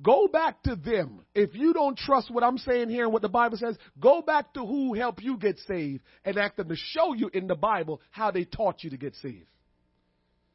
Go 0.02 0.28
back 0.28 0.62
to 0.64 0.76
them. 0.76 1.22
If 1.34 1.56
you 1.56 1.72
don't 1.72 1.98
trust 1.98 2.30
what 2.30 2.44
I'm 2.44 2.58
saying 2.58 2.90
here 2.90 3.06
and 3.06 3.14
what 3.14 3.22
the 3.22 3.30
Bible 3.30 3.58
says, 3.58 3.78
go 4.00 4.22
back 4.22 4.54
to 4.56 4.66
who 4.66 4.94
helped 4.94 5.22
you 5.22 5.38
get 5.38 5.58
saved 5.68 6.04
and 6.26 6.38
ask 6.38 6.56
them 6.56 6.68
to 6.68 6.76
show 6.76 7.14
you 7.14 7.30
in 7.34 7.48
the 7.48 7.56
Bible 7.56 8.02
how 8.12 8.32
they 8.32 8.44
taught 8.44 8.84
you 8.84 8.90
to 8.90 8.98
get 8.98 9.16
saved. 9.16 9.48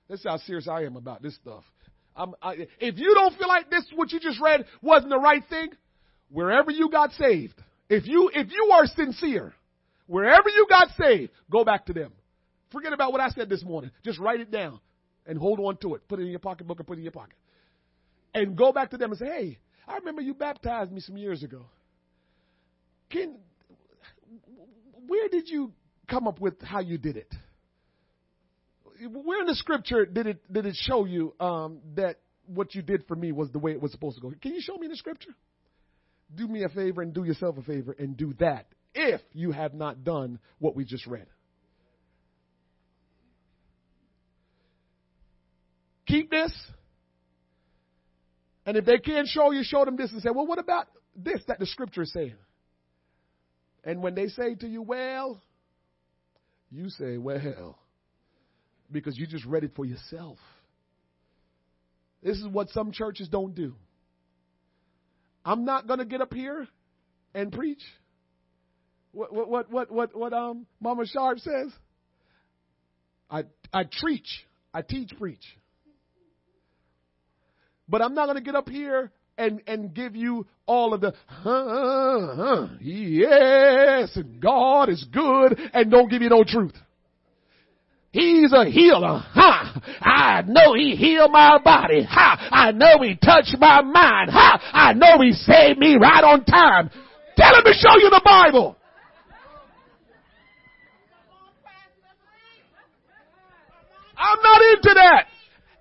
That's 0.08 0.24
how 0.24 0.36
serious 0.38 0.68
I 0.68 0.82
am 0.82 0.96
about 0.96 1.22
this 1.22 1.36
stuff. 1.36 1.64
I, 2.16 2.66
if 2.80 2.98
you 2.98 3.14
don't 3.14 3.38
feel 3.38 3.48
like 3.48 3.70
this, 3.70 3.86
what 3.94 4.12
you 4.12 4.20
just 4.20 4.40
read 4.40 4.66
wasn't 4.82 5.10
the 5.10 5.18
right 5.18 5.42
thing, 5.48 5.70
wherever 6.28 6.70
you 6.70 6.90
got 6.90 7.12
saved, 7.12 7.54
if 7.88 8.06
you, 8.06 8.30
if 8.34 8.48
you 8.50 8.72
are 8.74 8.84
sincere, 8.84 9.54
wherever 10.06 10.50
you 10.50 10.66
got 10.68 10.88
saved, 11.00 11.32
go 11.50 11.64
back 11.64 11.86
to 11.86 11.94
them. 11.94 12.12
Forget 12.72 12.92
about 12.92 13.12
what 13.12 13.22
I 13.22 13.30
said 13.30 13.48
this 13.48 13.64
morning. 13.64 13.90
Just 14.04 14.18
write 14.18 14.40
it 14.40 14.50
down 14.50 14.80
and 15.26 15.38
hold 15.38 15.60
on 15.60 15.78
to 15.78 15.94
it. 15.94 16.06
Put 16.08 16.18
it 16.18 16.24
in 16.24 16.28
your 16.28 16.40
pocketbook 16.40 16.80
or 16.80 16.84
put 16.84 16.98
it 16.98 17.00
in 17.00 17.04
your 17.04 17.12
pocket 17.12 17.36
and 18.34 18.56
go 18.56 18.72
back 18.72 18.90
to 18.90 18.96
them 18.96 19.10
and 19.10 19.18
say, 19.18 19.26
hey, 19.26 19.58
I 19.86 19.96
remember 19.96 20.22
you 20.22 20.34
baptized 20.34 20.92
me 20.92 21.00
some 21.00 21.16
years 21.16 21.42
ago. 21.42 21.66
Can, 23.10 23.38
where 25.06 25.28
did 25.28 25.48
you 25.48 25.72
come 26.08 26.28
up 26.28 26.40
with 26.40 26.60
how 26.62 26.80
you 26.80 26.98
did 26.98 27.16
it? 27.16 27.32
Where 29.08 29.40
in 29.40 29.46
the 29.46 29.54
scripture 29.54 30.04
did 30.04 30.26
it 30.26 30.52
did 30.52 30.66
it 30.66 30.76
show 30.76 31.06
you 31.06 31.34
um, 31.40 31.78
that 31.94 32.16
what 32.46 32.74
you 32.74 32.82
did 32.82 33.06
for 33.06 33.16
me 33.16 33.32
was 33.32 33.50
the 33.50 33.58
way 33.58 33.72
it 33.72 33.80
was 33.80 33.92
supposed 33.92 34.16
to 34.16 34.22
go? 34.22 34.32
Can 34.42 34.52
you 34.54 34.60
show 34.60 34.76
me 34.76 34.86
in 34.86 34.90
the 34.90 34.96
scripture? 34.96 35.34
Do 36.34 36.46
me 36.46 36.64
a 36.64 36.68
favor 36.68 37.00
and 37.00 37.14
do 37.14 37.24
yourself 37.24 37.56
a 37.56 37.62
favor 37.62 37.96
and 37.98 38.16
do 38.16 38.34
that 38.40 38.66
if 38.94 39.20
you 39.32 39.52
have 39.52 39.72
not 39.72 40.04
done 40.04 40.38
what 40.58 40.76
we 40.76 40.84
just 40.84 41.06
read. 41.06 41.26
Keep 46.06 46.30
this 46.30 46.52
and 48.66 48.76
if 48.76 48.84
they 48.84 48.98
can't 48.98 49.26
show 49.26 49.50
you, 49.50 49.62
show 49.62 49.84
them 49.84 49.96
this 49.96 50.12
and 50.12 50.22
say, 50.22 50.30
well, 50.30 50.46
what 50.46 50.58
about 50.58 50.86
this 51.16 51.40
that 51.48 51.58
the 51.58 51.66
scripture 51.66 52.02
is 52.02 52.12
saying? 52.12 52.34
And 53.84 54.02
when 54.02 54.14
they 54.14 54.28
say 54.28 54.54
to 54.56 54.68
you, 54.68 54.82
well, 54.82 55.40
you 56.70 56.90
say, 56.90 57.16
well, 57.16 57.78
because 58.92 59.18
you 59.18 59.26
just 59.26 59.44
read 59.46 59.64
it 59.64 59.72
for 59.74 59.84
yourself. 59.84 60.38
This 62.22 62.36
is 62.36 62.46
what 62.46 62.68
some 62.70 62.92
churches 62.92 63.28
don't 63.28 63.54
do. 63.54 63.74
I'm 65.44 65.64
not 65.64 65.86
going 65.86 66.00
to 66.00 66.04
get 66.04 66.20
up 66.20 66.34
here 66.34 66.68
and 67.34 67.50
preach. 67.50 67.82
What 69.12 69.32
what 69.32 69.48
what 69.48 69.70
what 69.70 69.90
what, 69.90 70.16
what 70.16 70.32
um 70.32 70.66
Mama 70.80 71.06
Sharp 71.06 71.38
says? 71.38 71.72
I 73.30 73.44
I 73.72 73.84
teach. 73.84 74.46
I 74.72 74.82
teach 74.82 75.12
preach. 75.18 75.44
But 77.90 78.02
I'm 78.02 78.14
not 78.14 78.26
going 78.26 78.36
to 78.36 78.42
get 78.42 78.54
up 78.54 78.68
here 78.68 79.10
and, 79.36 79.60
and 79.66 79.92
give 79.92 80.14
you 80.14 80.46
all 80.64 80.94
of 80.94 81.00
the, 81.00 81.12
huh, 81.26 82.34
huh, 82.36 82.68
yes, 82.80 84.16
God 84.38 84.88
is 84.88 85.04
good, 85.12 85.58
and 85.74 85.90
don't 85.90 86.08
give 86.08 86.22
you 86.22 86.28
no 86.28 86.44
truth. 86.44 86.74
He's 88.12 88.52
a 88.52 88.64
healer. 88.64 89.24
Ha! 89.32 89.82
I 90.00 90.42
know 90.46 90.74
he 90.74 90.94
healed 90.96 91.32
my 91.32 91.58
body. 91.62 92.04
Ha! 92.08 92.48
I 92.50 92.72
know 92.72 93.02
he 93.02 93.16
touched 93.16 93.56
my 93.58 93.82
mind. 93.82 94.30
Ha! 94.30 94.70
I 94.72 94.92
know 94.94 95.20
he 95.20 95.32
saved 95.32 95.78
me 95.78 95.96
right 95.96 96.24
on 96.24 96.44
time. 96.44 96.90
Tell 97.36 97.54
him 97.54 97.64
to 97.64 97.72
show 97.72 97.98
you 97.98 98.10
the 98.10 98.22
Bible. 98.24 98.76
I'm 104.16 104.42
not 104.42 104.60
into 104.60 104.94
that. 104.94 105.29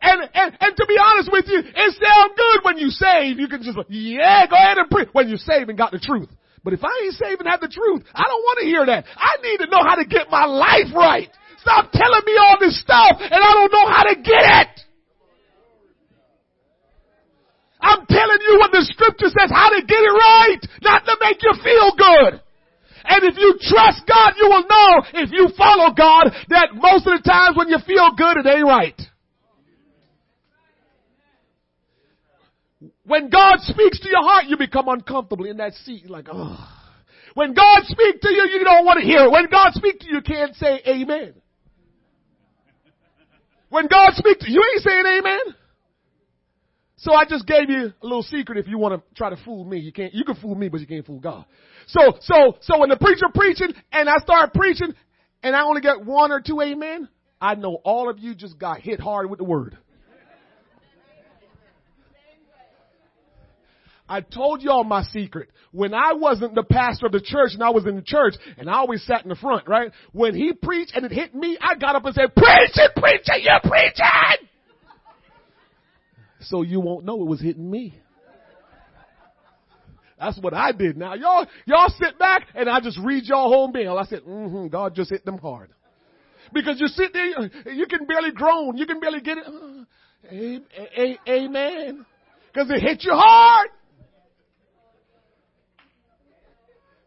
And, 0.02 0.30
and, 0.34 0.58
and 0.60 0.78
to 0.78 0.86
be 0.88 0.96
honest 0.96 1.30
with 1.32 1.46
you, 1.48 1.60
it 1.60 1.92
sounds 2.00 2.34
good 2.36 2.60
when 2.64 2.78
you 2.78 2.90
save. 2.90 3.40
You 3.40 3.48
can 3.48 3.62
just, 3.62 3.78
yeah, 3.90 4.48
go 4.48 4.56
ahead 4.56 4.78
and 4.78 4.90
preach 4.90 5.10
when 5.12 5.28
you 5.28 5.38
save 5.38 5.68
and 5.68 5.78
got 5.78 5.92
the 5.92 6.00
truth. 6.00 6.30
But 6.64 6.74
if 6.74 6.84
I 6.84 6.92
ain't 7.04 7.16
saved 7.16 7.40
and 7.40 7.50
have 7.50 7.62
the 7.62 7.72
truth, 7.72 8.04
I 8.16 8.24
don't 8.24 8.44
want 8.44 8.60
to 8.60 8.66
hear 8.66 8.86
that. 8.86 9.06
I 9.16 9.40
need 9.44 9.58
to 9.64 9.68
know 9.68 9.84
how 9.84 9.96
to 9.96 10.06
get 10.06 10.30
my 10.30 10.46
life 10.46 10.92
right. 10.96 11.30
Stop 11.60 11.92
telling 11.92 12.24
me 12.26 12.36
all 12.40 12.58
this 12.60 12.80
stuff 12.80 13.20
and 13.20 13.40
I 13.40 13.52
don't 13.56 13.72
know 13.72 13.88
how 13.92 14.04
to 14.04 14.16
get 14.16 14.44
it. 14.64 14.76
I'm 17.82 18.06
telling 18.06 18.42
you 18.44 18.60
what 18.60 18.72
the 18.72 18.84
scripture 18.92 19.32
says, 19.32 19.52
how 19.52 19.72
to 19.72 19.82
get 19.88 20.04
it 20.04 20.16
right, 20.16 20.60
not 20.84 21.06
to 21.06 21.16
make 21.22 21.40
you 21.42 21.54
feel 21.64 21.92
good. 21.96 22.42
And 23.06 23.24
if 23.24 23.38
you 23.38 23.56
trust 23.60 24.04
God, 24.08 24.34
you 24.36 24.48
will 24.52 24.68
know 24.68 24.92
if 25.24 25.32
you 25.32 25.50
follow 25.58 25.94
God 25.96 26.32
that 26.50 26.76
most 26.76 27.08
of 27.08 27.16
the 27.16 27.24
times 27.24 27.56
when 27.56 27.70
you 27.70 27.80
feel 27.88 28.12
good, 28.18 28.44
it 28.44 28.48
ain't 28.48 28.68
right. 28.68 29.00
When 33.10 33.32
God 33.32 33.58
speaks 33.62 34.00
to 34.02 34.08
your 34.08 34.22
heart, 34.22 34.46
you 34.46 34.56
become 34.56 34.88
uncomfortable 34.88 35.46
in 35.46 35.58
that 35.58 35.74
seat. 35.74 36.04
You're 36.04 36.12
like, 36.12 36.28
oh. 36.32 36.60
When 37.34 37.56
God 37.56 37.82
speaks 37.86 38.20
to 38.22 38.30
you, 38.30 38.48
you 38.52 38.64
don't 38.64 38.86
want 38.86 39.00
to 39.00 39.06
hear 39.06 39.24
it. 39.24 39.32
When 39.32 39.50
God 39.50 39.74
speaks 39.74 40.06
to 40.06 40.08
you, 40.08 40.18
you 40.18 40.22
can't 40.22 40.56
say 40.56 40.80
amen. 40.86 41.34
When 43.70 43.88
God 43.88 44.12
speaks 44.14 44.46
to 44.46 44.52
you, 44.52 44.62
you 44.62 44.72
ain't 44.76 44.84
saying 44.84 45.06
amen. 45.08 45.56
So 46.98 47.16
I 47.16 47.26
just 47.26 47.48
gave 47.48 47.72
you 47.72 47.94
a 48.00 48.06
little 48.06 48.22
secret 48.22 48.60
if 48.60 48.68
you 48.68 48.78
want 48.78 49.02
to 49.02 49.16
try 49.16 49.32
to 49.32 49.38
fool 49.44 49.66
me. 49.66 49.80
You 49.80 49.92
can't, 49.92 50.14
you 50.14 50.24
can 50.24 50.36
fool 50.36 50.54
me, 50.54 50.70
but 50.70 50.80
you 50.80 50.86
can't 50.86 51.04
fool 51.04 51.20
God. 51.20 51.46
So, 51.88 52.14
so, 52.22 52.58
so 52.62 52.80
when 52.80 52.90
the 52.90 52.98
preacher 52.98 53.26
preaching 53.34 53.74
and 53.92 54.08
I 54.08 54.18
start 54.18 54.54
preaching 54.54 54.94
and 55.42 55.56
I 55.56 55.64
only 55.64 55.82
get 55.82 56.06
one 56.06 56.32
or 56.32 56.42
two 56.42 56.62
amen, 56.62 57.10
I 57.42 57.56
know 57.56 57.80
all 57.84 58.08
of 58.08 58.20
you 58.20 58.36
just 58.36 58.60
got 58.60 58.82
hit 58.82 59.00
hard 59.00 59.32
with 59.32 59.40
the 59.40 59.46
word. 59.46 59.80
I 64.10 64.22
told 64.22 64.64
y'all 64.64 64.84
my 64.84 65.04
secret. 65.04 65.50
When 65.72 65.94
I 65.94 66.14
wasn't 66.14 66.56
the 66.56 66.64
pastor 66.64 67.06
of 67.06 67.12
the 67.12 67.22
church 67.22 67.52
and 67.54 67.64
I 67.64 67.70
was 67.70 67.86
in 67.86 67.96
the 67.96 68.02
church 68.02 68.34
and 68.58 68.68
I 68.68 68.74
always 68.74 69.06
sat 69.06 69.22
in 69.22 69.30
the 69.30 69.36
front, 69.36 69.68
right? 69.68 69.92
When 70.14 70.34
he 70.34 70.52
preached 70.54 70.94
and 70.96 71.06
it 71.06 71.12
hit 71.12 71.36
me, 71.36 71.60
I 71.62 71.76
got 71.76 71.96
up 71.96 72.04
and 72.06 72.16
said, 72.16 72.34
preach 72.36 72.72
it, 72.76 73.44
you're 73.44 73.60
preaching! 73.62 74.50
So 76.42 76.64
you 76.64 76.80
won't 76.80 77.06
know 77.06 77.22
it 77.22 77.28
was 77.28 77.40
hitting 77.40 77.70
me. 77.70 77.94
That's 80.20 80.40
what 80.40 80.56
I 80.56 80.72
did. 80.72 80.98
Now 80.98 81.14
y'all, 81.14 81.46
y'all 81.66 81.94
sit 81.98 82.18
back 82.18 82.48
and 82.56 82.68
I 82.68 82.82
just 82.82 82.98
read 83.04 83.26
y'all 83.26 83.48
whole 83.48 83.72
mail. 83.72 83.96
I 83.98 84.06
said, 84.06 84.22
mm-hmm, 84.24 84.68
God 84.68 84.96
just 84.96 85.12
hit 85.12 85.24
them 85.24 85.38
hard. 85.38 85.70
Because 86.52 86.80
you 86.80 86.88
sit 86.88 87.14
there, 87.14 87.74
you 87.74 87.86
can 87.86 88.06
barely 88.08 88.32
groan, 88.32 88.76
you 88.76 88.88
can 88.88 89.00
barely 89.00 89.22
get 89.22 89.38
it. 89.38 89.46
Uh, 89.46 91.32
amen. 91.32 92.06
Because 92.52 92.72
it 92.72 92.82
hit 92.82 93.04
you 93.04 93.14
hard. 93.14 93.70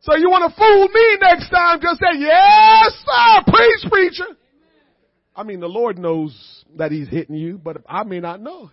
So 0.02 0.16
you 0.16 0.30
want 0.30 0.50
to 0.50 0.58
fool 0.58 0.88
me 0.88 1.16
next 1.20 1.48
time, 1.48 1.80
just 1.80 2.00
say, 2.00 2.18
yes 2.18 2.92
sir, 3.04 3.52
preach 3.52 3.90
preacher. 3.90 4.36
I 5.34 5.44
mean, 5.44 5.60
the 5.60 5.68
Lord 5.68 5.96
knows 5.96 6.64
that 6.76 6.90
he's 6.90 7.08
hitting 7.08 7.36
you, 7.36 7.56
but 7.56 7.78
I 7.88 8.02
may 8.02 8.18
not 8.18 8.40
know. 8.40 8.70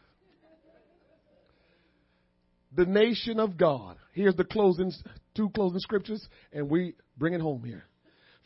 The 2.75 2.86
nation 2.86 3.39
of 3.39 3.57
God. 3.57 3.97
Here's 4.13 4.36
the 4.36 4.43
closing, 4.43 4.91
two 5.36 5.49
closing 5.49 5.80
scriptures, 5.80 6.27
and 6.51 6.67
we 6.69 6.95
bring 7.17 7.34
it 7.34 7.41
home 7.41 7.63
here. 7.63 7.86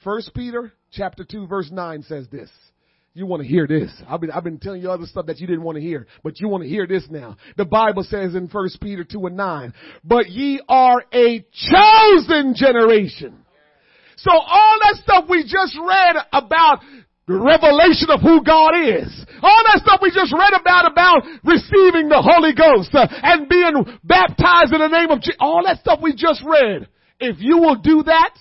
First 0.03 0.34
Peter 0.34 0.73
chapter 0.91 1.23
2 1.23 1.47
verse 1.47 1.71
9 1.71 2.03
says 2.03 2.27
this. 2.29 2.49
You 3.16 3.28
want 3.28 3.43
to 3.43 3.47
hear 3.47 3.68
this. 3.68 3.91
I've 4.07 4.22
been, 4.22 4.32
I've 4.32 4.43
been 4.43 4.57
telling 4.57 4.82
you 4.82 4.89
other 4.89 5.05
stuff 5.05 5.28
that 5.28 5.39
you 5.39 5.45
didn't 5.45 5.61
want 5.61 5.76
to 5.76 5.82
hear, 5.82 6.07
but 6.24 6.39
you 6.39 6.47
want 6.47 6.64
to 6.64 6.70
hear 6.70 6.88
this 6.88 7.05
now. 7.11 7.38
The 7.57 7.66
Bible 7.66 8.03
says 8.03 8.34
in 8.34 8.47
1 8.47 8.70
Peter 8.82 9.03
2 9.03 9.28
and 9.28 9.38
9, 9.38 9.74
but 10.03 10.30
ye 10.30 10.59
are 10.68 11.03
a 11.14 11.45
chosen 11.51 12.55
generation. 12.55 13.38
So 14.18 14.32
all 14.32 14.78
that 14.82 15.01
stuff 15.03 15.26
we 15.30 15.43
just 15.43 15.78
read 15.80 16.16
about 16.32 16.80
the 17.28 17.36
revelation 17.36 18.09
of 18.09 18.22
who 18.22 18.43
God 18.43 18.72
is. 18.82 19.26
All 19.43 19.61
that 19.66 19.82
stuff 19.86 19.99
we 20.01 20.09
just 20.09 20.34
read 20.34 20.53
about, 20.59 20.91
about 20.91 21.24
receiving 21.43 22.09
the 22.09 22.22
Holy 22.22 22.53
Ghost 22.53 22.95
uh, 22.95 23.07
and 23.09 23.47
being 23.47 23.99
baptized 24.03 24.74
in 24.74 24.80
the 24.80 24.88
name 24.88 25.11
of 25.11 25.22
Jesus. 25.22 25.38
All 25.39 25.64
that 25.66 25.80
stuff 25.80 25.99
we 26.01 26.16
just 26.16 26.43
read. 26.43 26.88
If 27.20 27.38
you 27.39 27.59
will 27.59 27.76
do 27.76 28.03
that, 28.03 28.34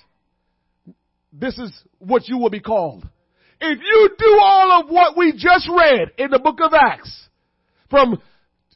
this 1.32 1.58
is 1.58 1.70
what 1.98 2.26
you 2.26 2.38
will 2.38 2.50
be 2.50 2.60
called. 2.60 3.06
If 3.64 3.78
you 3.78 4.10
do 4.18 4.38
all 4.42 4.80
of 4.80 4.90
what 4.90 5.16
we 5.16 5.32
just 5.32 5.68
read 5.68 6.10
in 6.18 6.32
the 6.32 6.40
book 6.40 6.58
of 6.60 6.72
Acts, 6.74 7.28
from 7.88 8.20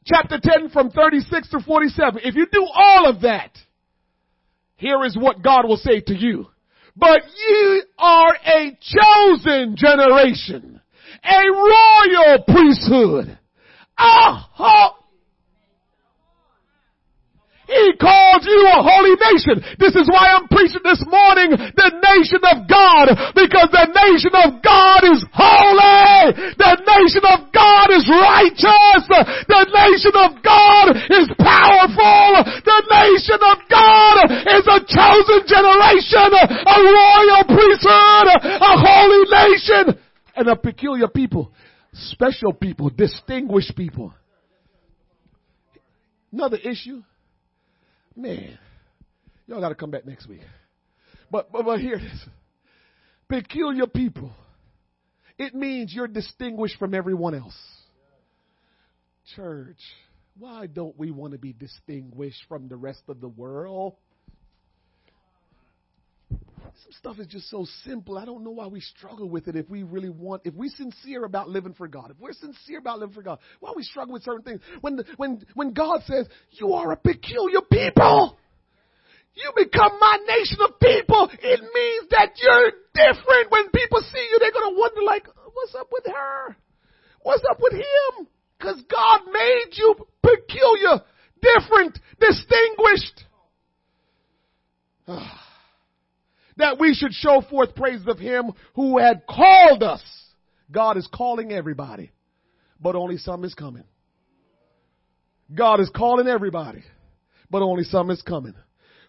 chapter 0.05 0.39
10 0.41 0.71
from 0.71 0.91
36 0.91 1.51
to 1.51 1.61
47, 1.61 2.21
if 2.23 2.37
you 2.37 2.47
do 2.53 2.65
all 2.73 3.09
of 3.09 3.23
that, 3.23 3.51
here 4.77 5.05
is 5.05 5.17
what 5.17 5.43
God 5.43 5.67
will 5.67 5.77
say 5.77 6.01
to 6.03 6.15
you. 6.15 6.47
But 6.97 7.23
ye 7.37 7.83
are 7.99 8.37
a 8.47 8.79
chosen 8.81 9.75
generation, 9.77 10.81
a 11.25 11.51
royal 11.51 12.45
priesthood, 12.47 13.39
a 13.99 14.39
He 17.67 17.99
called 17.99 18.47
you 18.47 18.63
a 18.63 18.79
holy 18.79 19.19
nation. 19.19 19.59
This 19.83 19.99
is 19.99 20.07
why 20.07 20.39
I'm 20.39 20.47
preaching 20.47 20.87
this 20.87 21.03
morning 21.03 21.51
the 21.51 21.91
nation 21.99 22.39
of 22.47 22.71
God 22.71 23.11
because 23.35 23.75
the 23.75 23.91
nation 23.91 24.31
of 24.39 24.63
God 24.63 25.03
is 25.03 25.27
holy. 25.35 26.31
The 26.55 26.75
nation 26.79 27.27
of 27.27 27.51
God 27.51 27.91
is 27.91 28.07
righteous. 28.07 29.03
The 29.51 29.63
nation 29.67 30.15
of 30.15 30.31
God 30.47 30.95
is 31.11 31.27
powerful. 31.43 32.55
The 32.63 32.81
nation 32.87 33.41
of 33.43 33.59
God 33.67 34.15
is 34.31 34.65
a 34.71 34.79
chosen 34.87 35.41
generation, 35.51 36.31
a 36.39 36.79
royal 36.87 37.43
priesthood, 37.51 38.27
a 38.63 38.73
holy 38.79 39.23
nation, 39.27 39.99
and 40.39 40.47
a 40.49 40.55
peculiar 40.55 41.09
people, 41.09 41.51
special 41.93 42.53
people, 42.53 42.91
distinguished 42.91 43.75
people. 43.75 44.15
Another 46.31 46.59
issue 46.63 47.03
Man, 48.17 48.59
y'all 49.47 49.61
got 49.61 49.69
to 49.69 49.75
come 49.75 49.91
back 49.91 50.07
next 50.07 50.27
week. 50.27 50.41
But, 51.31 51.53
but, 51.53 51.65
but 51.65 51.81
here 51.81 51.97
it 51.97 52.03
is. 52.03 52.25
Peculiar 53.29 53.87
people. 53.87 54.33
It 55.39 55.55
means 55.55 55.93
you're 55.95 56.09
distinguished 56.09 56.79
from 56.79 56.95
everyone 56.95 57.35
else. 57.35 57.57
Church, 59.35 59.81
why 60.39 60.67
don't 60.67 60.99
we 60.99 61.11
want 61.11 61.33
to 61.33 61.39
be 61.39 61.53
distinguished 61.53 62.43
from 62.49 62.69
the 62.69 62.77
rest 62.77 63.03
of 63.09 63.21
the 63.21 63.29
world? 63.29 63.97
Some 66.83 66.93
stuff 66.93 67.19
is 67.19 67.27
just 67.27 67.49
so 67.49 67.67
simple. 67.85 68.19
I 68.19 68.25
don't 68.27 68.45
know 68.45 68.51
why 68.51 68.67
we 68.67 68.81
struggle 68.81 69.29
with 69.31 69.49
it 69.49 69.57
if 69.57 69.69
we 69.71 69.83
really 69.83 70.11
want, 70.11 70.43
if 70.45 70.53
we're 70.55 70.71
sincere 70.71 71.25
about 71.25 71.49
living 71.49 71.73
for 71.73 71.89
God, 71.89 72.11
if 72.11 72.19
we're 72.19 72.33
sincere 72.33 72.79
about 72.79 72.99
living 72.99 73.15
for 73.15 73.23
God, 73.23 73.39
why 73.61 73.73
we 73.75 73.83
struggle 73.83 74.13
with 74.13 74.25
certain 74.25 74.43
things? 74.43 74.61
When, 74.83 74.97
the, 74.97 75.05
when, 75.17 75.45
when 75.55 75.73
God 75.73 76.03
says, 76.07 76.27
you 76.51 76.75
are 76.75 76.93
a 76.93 76.97
peculiar 76.97 77.61
people, 77.71 78.37
you 79.35 79.53
become 79.57 79.99
my 80.01 80.19
nation 80.27 80.59
of 80.61 80.79
people, 80.79 81.31
it 81.33 81.61
means 81.61 82.11
that 82.11 82.33
you're 82.37 82.73
different. 82.95 83.51
When 83.51 83.71
people 83.71 84.01
see 84.13 84.29
you, 84.31 84.39
they're 84.39 84.53
going 84.53 84.75
to 84.75 84.79
wonder 84.79 85.03
like, 85.03 85.27
what's 85.55 85.75
up 85.75 85.89
with 85.91 86.05
her? 86.07 86.57
What's 87.23 87.45
up 87.51 87.59
with 87.61 87.73
him? 87.73 88.27
Because 88.59 88.83
God 88.91 89.21
made 89.33 89.71
you 89.73 89.95
peculiar, 90.23 91.03
different, 91.41 91.99
distinguished. 92.21 93.25
Ah. 95.09 95.46
That 96.57 96.79
we 96.79 96.95
should 96.95 97.13
show 97.13 97.43
forth 97.49 97.75
praise 97.75 98.01
of 98.07 98.19
him 98.19 98.53
who 98.75 98.99
had 98.99 99.27
called 99.29 99.83
us. 99.83 100.03
God 100.71 100.97
is 100.97 101.09
calling 101.13 101.53
everybody, 101.53 102.11
but 102.81 102.97
only 102.97 103.19
some 103.19 103.45
is 103.45 103.55
coming. 103.55 103.85
God 105.55 105.81
is 105.81 105.91
calling 105.95 106.27
everybody, 106.27 106.83
but 107.51 107.63
only 107.63 107.85
some 107.85 108.11
is 108.11 108.23
coming. 108.23 108.55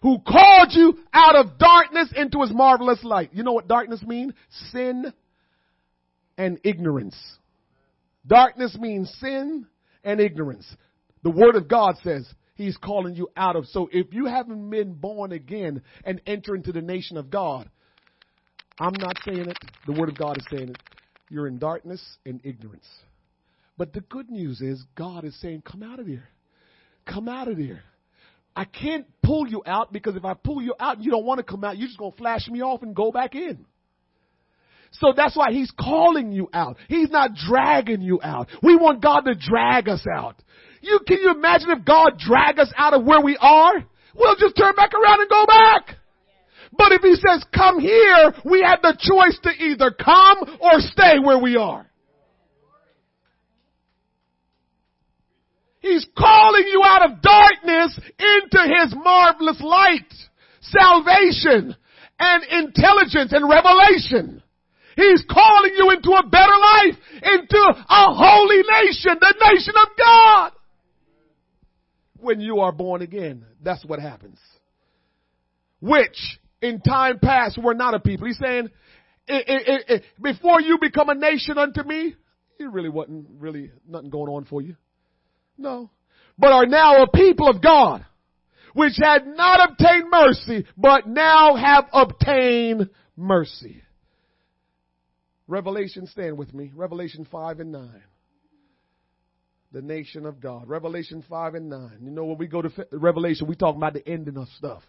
Who 0.02 0.18
called 0.20 0.68
you 0.72 0.98
out 1.12 1.34
of 1.34 1.58
darkness 1.58 2.12
into 2.14 2.42
his 2.42 2.52
marvelous 2.52 3.02
light. 3.02 3.30
You 3.32 3.42
know 3.42 3.52
what 3.52 3.66
darkness 3.66 4.02
means? 4.02 4.32
Sin 4.70 5.12
and 6.36 6.60
ignorance. 6.62 7.16
Darkness 8.24 8.76
means 8.78 9.12
sin 9.20 9.66
and 10.04 10.20
ignorance. 10.20 10.66
The 11.24 11.30
word 11.30 11.56
of 11.56 11.66
God 11.66 11.96
says, 12.04 12.28
He's 12.58 12.76
calling 12.76 13.14
you 13.14 13.28
out 13.36 13.54
of. 13.54 13.66
So 13.66 13.88
if 13.92 14.12
you 14.12 14.26
haven't 14.26 14.68
been 14.68 14.94
born 14.94 15.30
again 15.30 15.80
and 16.04 16.20
enter 16.26 16.56
into 16.56 16.72
the 16.72 16.82
nation 16.82 17.16
of 17.16 17.30
God, 17.30 17.70
I'm 18.80 18.94
not 18.98 19.16
saying 19.24 19.48
it. 19.48 19.56
The 19.86 19.92
Word 19.92 20.08
of 20.08 20.18
God 20.18 20.36
is 20.38 20.44
saying 20.50 20.70
it. 20.70 20.78
You're 21.30 21.46
in 21.46 21.60
darkness 21.60 22.04
and 22.26 22.40
ignorance. 22.42 22.86
But 23.76 23.92
the 23.92 24.00
good 24.00 24.28
news 24.28 24.60
is 24.60 24.82
God 24.96 25.24
is 25.24 25.40
saying, 25.40 25.62
come 25.62 25.84
out 25.84 26.00
of 26.00 26.08
here. 26.08 26.28
Come 27.06 27.28
out 27.28 27.46
of 27.46 27.58
here. 27.58 27.84
I 28.56 28.64
can't 28.64 29.06
pull 29.22 29.46
you 29.46 29.62
out 29.64 29.92
because 29.92 30.16
if 30.16 30.24
I 30.24 30.34
pull 30.34 30.60
you 30.60 30.74
out 30.80 30.96
and 30.96 31.04
you 31.04 31.12
don't 31.12 31.24
want 31.24 31.38
to 31.38 31.44
come 31.44 31.62
out, 31.62 31.78
you're 31.78 31.86
just 31.86 31.98
going 31.98 32.10
to 32.10 32.18
flash 32.18 32.48
me 32.48 32.60
off 32.60 32.82
and 32.82 32.92
go 32.92 33.12
back 33.12 33.36
in. 33.36 33.66
So 34.90 35.12
that's 35.16 35.36
why 35.36 35.52
he's 35.52 35.70
calling 35.78 36.32
you 36.32 36.48
out. 36.52 36.76
He's 36.88 37.10
not 37.10 37.34
dragging 37.34 38.00
you 38.00 38.18
out. 38.20 38.48
We 38.64 38.74
want 38.74 39.00
God 39.00 39.20
to 39.26 39.36
drag 39.36 39.88
us 39.88 40.04
out. 40.12 40.42
You 40.80 41.00
can 41.06 41.18
you 41.18 41.30
imagine 41.30 41.70
if 41.70 41.84
God 41.84 42.18
drag 42.18 42.58
us 42.58 42.72
out 42.76 42.94
of 42.94 43.04
where 43.04 43.20
we 43.20 43.36
are? 43.40 43.84
We'll 44.14 44.36
just 44.36 44.56
turn 44.56 44.74
back 44.74 44.92
around 44.94 45.20
and 45.20 45.30
go 45.30 45.46
back. 45.46 45.96
But 46.76 46.92
if 46.92 47.02
he 47.02 47.14
says 47.14 47.44
come 47.54 47.80
here, 47.80 48.32
we 48.44 48.62
have 48.62 48.82
the 48.82 48.96
choice 48.98 49.38
to 49.42 49.50
either 49.64 49.90
come 49.90 50.58
or 50.60 50.80
stay 50.80 51.18
where 51.22 51.38
we 51.38 51.56
are. 51.56 51.86
He's 55.80 56.06
calling 56.16 56.64
you 56.66 56.82
out 56.84 57.10
of 57.10 57.22
darkness 57.22 57.98
into 58.18 58.76
his 58.78 58.94
marvelous 58.94 59.60
light, 59.60 60.12
salvation 60.60 61.74
and 62.18 62.44
intelligence 62.50 63.32
and 63.32 63.48
revelation. 63.48 64.42
He's 64.96 65.24
calling 65.30 65.72
you 65.76 65.90
into 65.90 66.10
a 66.10 66.26
better 66.28 66.58
life, 66.58 66.96
into 67.22 67.58
a 67.88 68.12
holy 68.12 68.56
nation, 68.56 69.16
the 69.20 69.34
nation 69.40 69.74
of 69.80 69.88
God 69.96 70.52
when 72.20 72.40
you 72.40 72.60
are 72.60 72.72
born 72.72 73.02
again. 73.02 73.44
That's 73.62 73.84
what 73.84 74.00
happens. 74.00 74.38
Which 75.80 76.18
in 76.60 76.80
time 76.80 77.18
past 77.20 77.58
were 77.62 77.74
not 77.74 77.94
a 77.94 78.00
people. 78.00 78.26
He's 78.26 78.38
saying, 78.38 78.70
before 80.20 80.60
you 80.60 80.78
become 80.80 81.08
a 81.08 81.14
nation 81.14 81.58
unto 81.58 81.82
me, 81.82 82.14
it 82.58 82.70
really 82.70 82.88
wasn't 82.88 83.26
really 83.38 83.70
nothing 83.88 84.10
going 84.10 84.32
on 84.32 84.44
for 84.44 84.60
you. 84.60 84.76
No. 85.56 85.90
But 86.38 86.52
are 86.52 86.66
now 86.66 87.02
a 87.02 87.10
people 87.10 87.48
of 87.48 87.62
God, 87.62 88.04
which 88.72 88.94
had 88.96 89.26
not 89.26 89.70
obtained 89.70 90.10
mercy, 90.10 90.66
but 90.76 91.06
now 91.06 91.56
have 91.56 91.84
obtained 91.92 92.90
mercy. 93.16 93.82
Revelation, 95.46 96.06
stand 96.06 96.36
with 96.36 96.52
me. 96.52 96.72
Revelation 96.74 97.26
5 97.30 97.60
and 97.60 97.72
9 97.72 98.02
the 99.72 99.82
nation 99.82 100.26
of 100.26 100.40
God. 100.40 100.68
Revelation 100.68 101.22
5 101.28 101.54
and 101.54 101.68
9. 101.68 101.98
You 102.02 102.10
know, 102.10 102.24
when 102.24 102.38
we 102.38 102.46
go 102.46 102.62
to 102.62 102.70
Revelation, 102.92 103.46
we 103.46 103.56
talk 103.56 103.76
about 103.76 103.92
the 103.92 104.06
ending 104.08 104.36
of 104.36 104.48
stuff. 104.56 104.82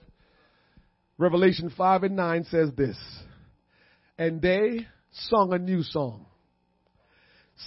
Revelation 1.18 1.72
5 1.76 2.04
and 2.04 2.16
9 2.16 2.46
says 2.46 2.70
this. 2.78 2.98
And 4.18 4.42
they 4.42 4.88
sung 5.12 5.54
a 5.54 5.60
new 5.60 5.84
song, 5.84 6.26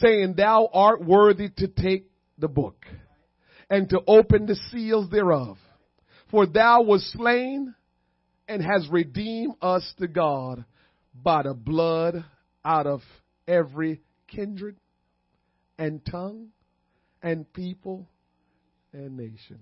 saying, 0.00 0.34
Thou 0.36 0.68
art 0.72 1.04
worthy 1.04 1.48
to 1.58 1.68
take 1.68 2.10
the 2.38 2.48
book 2.48 2.86
and 3.68 3.88
to 3.90 4.00
open 4.06 4.46
the 4.46 4.56
seals 4.70 5.10
thereof. 5.10 5.58
For 6.30 6.46
thou 6.46 6.82
wast 6.82 7.12
slain 7.12 7.74
and 8.48 8.62
has 8.62 8.88
redeemed 8.90 9.54
us 9.60 9.92
to 9.98 10.08
God 10.08 10.64
by 11.14 11.42
the 11.42 11.54
blood 11.54 12.24
out 12.64 12.86
of 12.86 13.00
every 13.46 14.00
kindred 14.28 14.76
and 15.78 16.04
tongue 16.04 16.48
and 17.22 17.50
people 17.52 18.08
and 18.92 19.16
nation. 19.16 19.60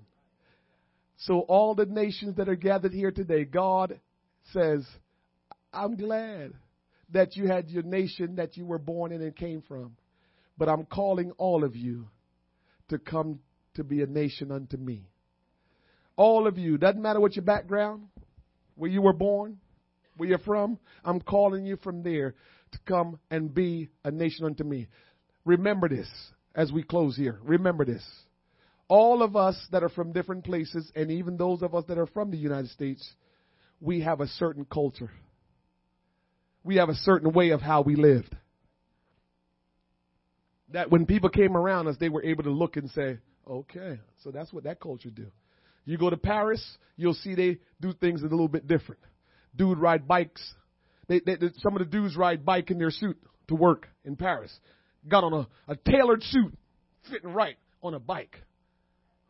So 1.19 1.41
all 1.41 1.75
the 1.75 1.87
nations 1.87 2.37
that 2.37 2.49
are 2.49 2.57
gathered 2.57 2.93
here 2.93 3.11
today, 3.11 3.45
God 3.45 4.01
says, 4.53 4.87
I'm 5.73 5.97
glad 5.97 6.55
that 7.13 7.37
you 7.37 7.47
had 7.47 7.69
your 7.69 7.83
nation 7.83 8.37
that 8.37 8.57
you 8.57 8.65
were 8.65 8.79
born 8.79 9.13
in 9.13 9.21
and 9.21 9.37
came 9.37 9.63
from. 9.63 9.97
But 10.57 10.69
I'm 10.69 10.85
calling 10.87 11.33
all 11.33 11.65
of 11.65 11.77
you 11.77 12.09
to 12.89 12.99
come 12.99 13.41
to 13.75 13.85
be 13.85 14.03
a 14.03 14.07
nation 14.07 14.51
unto 14.51 14.77
me. 14.77 15.09
All 16.17 16.47
of 16.47 16.59
you, 16.59 16.79
doesn't 16.79 17.01
matter 17.01 17.21
what 17.21 17.37
your 17.37 17.45
background, 17.45 18.09
where 18.75 18.91
you 18.91 19.03
were 19.03 19.13
born, 19.13 19.59
where 20.17 20.29
you're 20.29 20.39
from, 20.39 20.79
I'm 21.05 21.21
calling 21.21 21.65
you 21.65 21.77
from 21.77 22.03
there 22.03 22.35
to 22.73 22.79
come 22.87 23.19
and 23.31 23.53
be 23.53 23.91
a 24.05 24.11
nation 24.11 24.45
unto 24.45 24.65
me. 24.65 24.89
Remember 25.45 25.89
this 25.89 26.09
as 26.55 26.73
we 26.73 26.83
close 26.83 27.17
here. 27.17 27.39
Remember 27.43 27.85
this. 27.85 28.05
All 28.89 29.23
of 29.23 29.37
us 29.37 29.57
that 29.71 29.85
are 29.85 29.89
from 29.89 30.13
different 30.13 30.45
places, 30.45 30.91
and 30.97 31.11
even 31.11 31.37
those 31.37 31.63
of 31.63 31.75
us 31.75 31.85
that 31.89 31.99
are 31.99 32.07
from 32.07 32.31
the 32.31 32.37
United 32.37 32.71
States, 32.71 33.09
we 33.81 34.01
have 34.01 34.21
a 34.21 34.27
certain 34.27 34.65
culture. 34.65 35.11
We 36.65 36.77
have 36.77 36.89
a 36.89 36.95
certain 36.95 37.33
way 37.33 37.51
of 37.51 37.61
how 37.61 37.83
we 37.83 37.95
lived. 37.95 38.37
That 40.73 40.91
when 40.91 41.07
people 41.07 41.31
came 41.31 41.57
around 41.57 41.87
us, 41.87 41.97
they 41.99 42.09
were 42.09 42.25
able 42.25 42.45
to 42.45 42.51
look 42.51 42.77
and 42.77 42.91
say, 42.91 43.19
okay, 43.49 44.01
so 44.23 44.31
that's 44.31 44.53
what 44.53 44.65
that 44.65 44.81
culture 44.81 45.11
do. 45.11 45.27
You 45.85 45.97
go 45.97 46.11
to 46.11 46.17
Paris, 46.17 46.65
you'll 46.97 47.15
see 47.15 47.35
they 47.35 47.59
do 47.81 47.93
things 47.93 48.23
a 48.23 48.27
little 48.27 48.49
bit 48.49 48.67
different. 48.67 49.01
Dude 49.57 49.79
ride 49.79 50.07
bikes. 50.07 50.43
They, 51.09 51.21
they, 51.21 51.37
some 51.59 51.75
of 51.75 51.79
the 51.79 51.87
dudes 51.87 52.17
ride 52.17 52.45
bike 52.45 52.71
in 52.71 52.79
their 52.79 52.91
suit 52.91 53.17
to 53.49 53.55
work 53.55 53.89
in 54.05 54.17
Paris 54.17 54.53
got 55.09 55.25
on 55.25 55.33
a, 55.33 55.73
a 55.73 55.77
tailored 55.77 56.23
suit, 56.23 56.57
fitting 57.11 57.33
right 57.33 57.57
on 57.83 57.95
a 57.95 57.99
bike, 57.99 58.37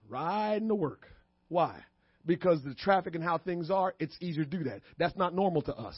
riding 0.08 0.68
to 0.68 0.74
work. 0.74 1.06
Why? 1.48 1.76
Because 2.26 2.62
the 2.62 2.74
traffic 2.74 3.14
and 3.14 3.24
how 3.24 3.38
things 3.38 3.70
are, 3.70 3.94
it's 3.98 4.16
easier 4.20 4.44
to 4.44 4.50
do 4.50 4.64
that. 4.64 4.80
That's 4.98 5.16
not 5.16 5.34
normal 5.34 5.62
to 5.62 5.74
us. 5.74 5.96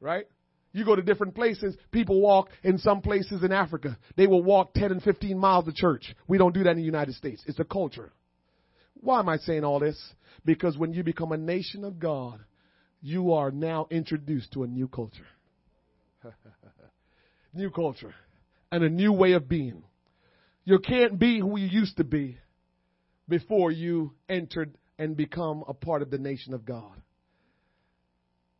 Right? 0.00 0.26
You 0.72 0.84
go 0.84 0.94
to 0.94 1.02
different 1.02 1.34
places, 1.34 1.76
people 1.90 2.20
walk 2.20 2.48
in 2.62 2.78
some 2.78 3.00
places 3.00 3.42
in 3.42 3.50
Africa. 3.50 3.98
They 4.16 4.26
will 4.26 4.42
walk 4.42 4.72
10 4.74 4.92
and 4.92 5.02
15 5.02 5.36
miles 5.36 5.64
to 5.64 5.72
church. 5.72 6.14
We 6.28 6.38
don't 6.38 6.54
do 6.54 6.62
that 6.64 6.70
in 6.70 6.76
the 6.76 6.84
United 6.84 7.14
States. 7.16 7.42
It's 7.46 7.58
a 7.58 7.64
culture. 7.64 8.12
Why 8.94 9.18
am 9.18 9.28
I 9.28 9.38
saying 9.38 9.64
all 9.64 9.80
this? 9.80 9.98
Because 10.44 10.76
when 10.76 10.92
you 10.92 11.02
become 11.02 11.32
a 11.32 11.36
nation 11.36 11.84
of 11.84 11.98
God, 11.98 12.40
you 13.02 13.32
are 13.32 13.50
now 13.50 13.88
introduced 13.90 14.52
to 14.52 14.62
a 14.62 14.66
new 14.66 14.86
culture. 14.86 15.26
new 17.54 17.70
culture. 17.70 18.14
And 18.72 18.84
a 18.84 18.88
new 18.88 19.12
way 19.12 19.32
of 19.32 19.48
being. 19.48 19.82
You 20.64 20.78
can't 20.78 21.18
be 21.18 21.40
who 21.40 21.58
you 21.58 21.66
used 21.66 21.96
to 21.96 22.04
be 22.04 22.38
before 23.28 23.70
you 23.70 24.12
entered 24.28 24.76
and 24.98 25.16
become 25.16 25.64
a 25.66 25.74
part 25.74 26.02
of 26.02 26.10
the 26.10 26.18
nation 26.18 26.54
of 26.54 26.64
God. 26.64 26.92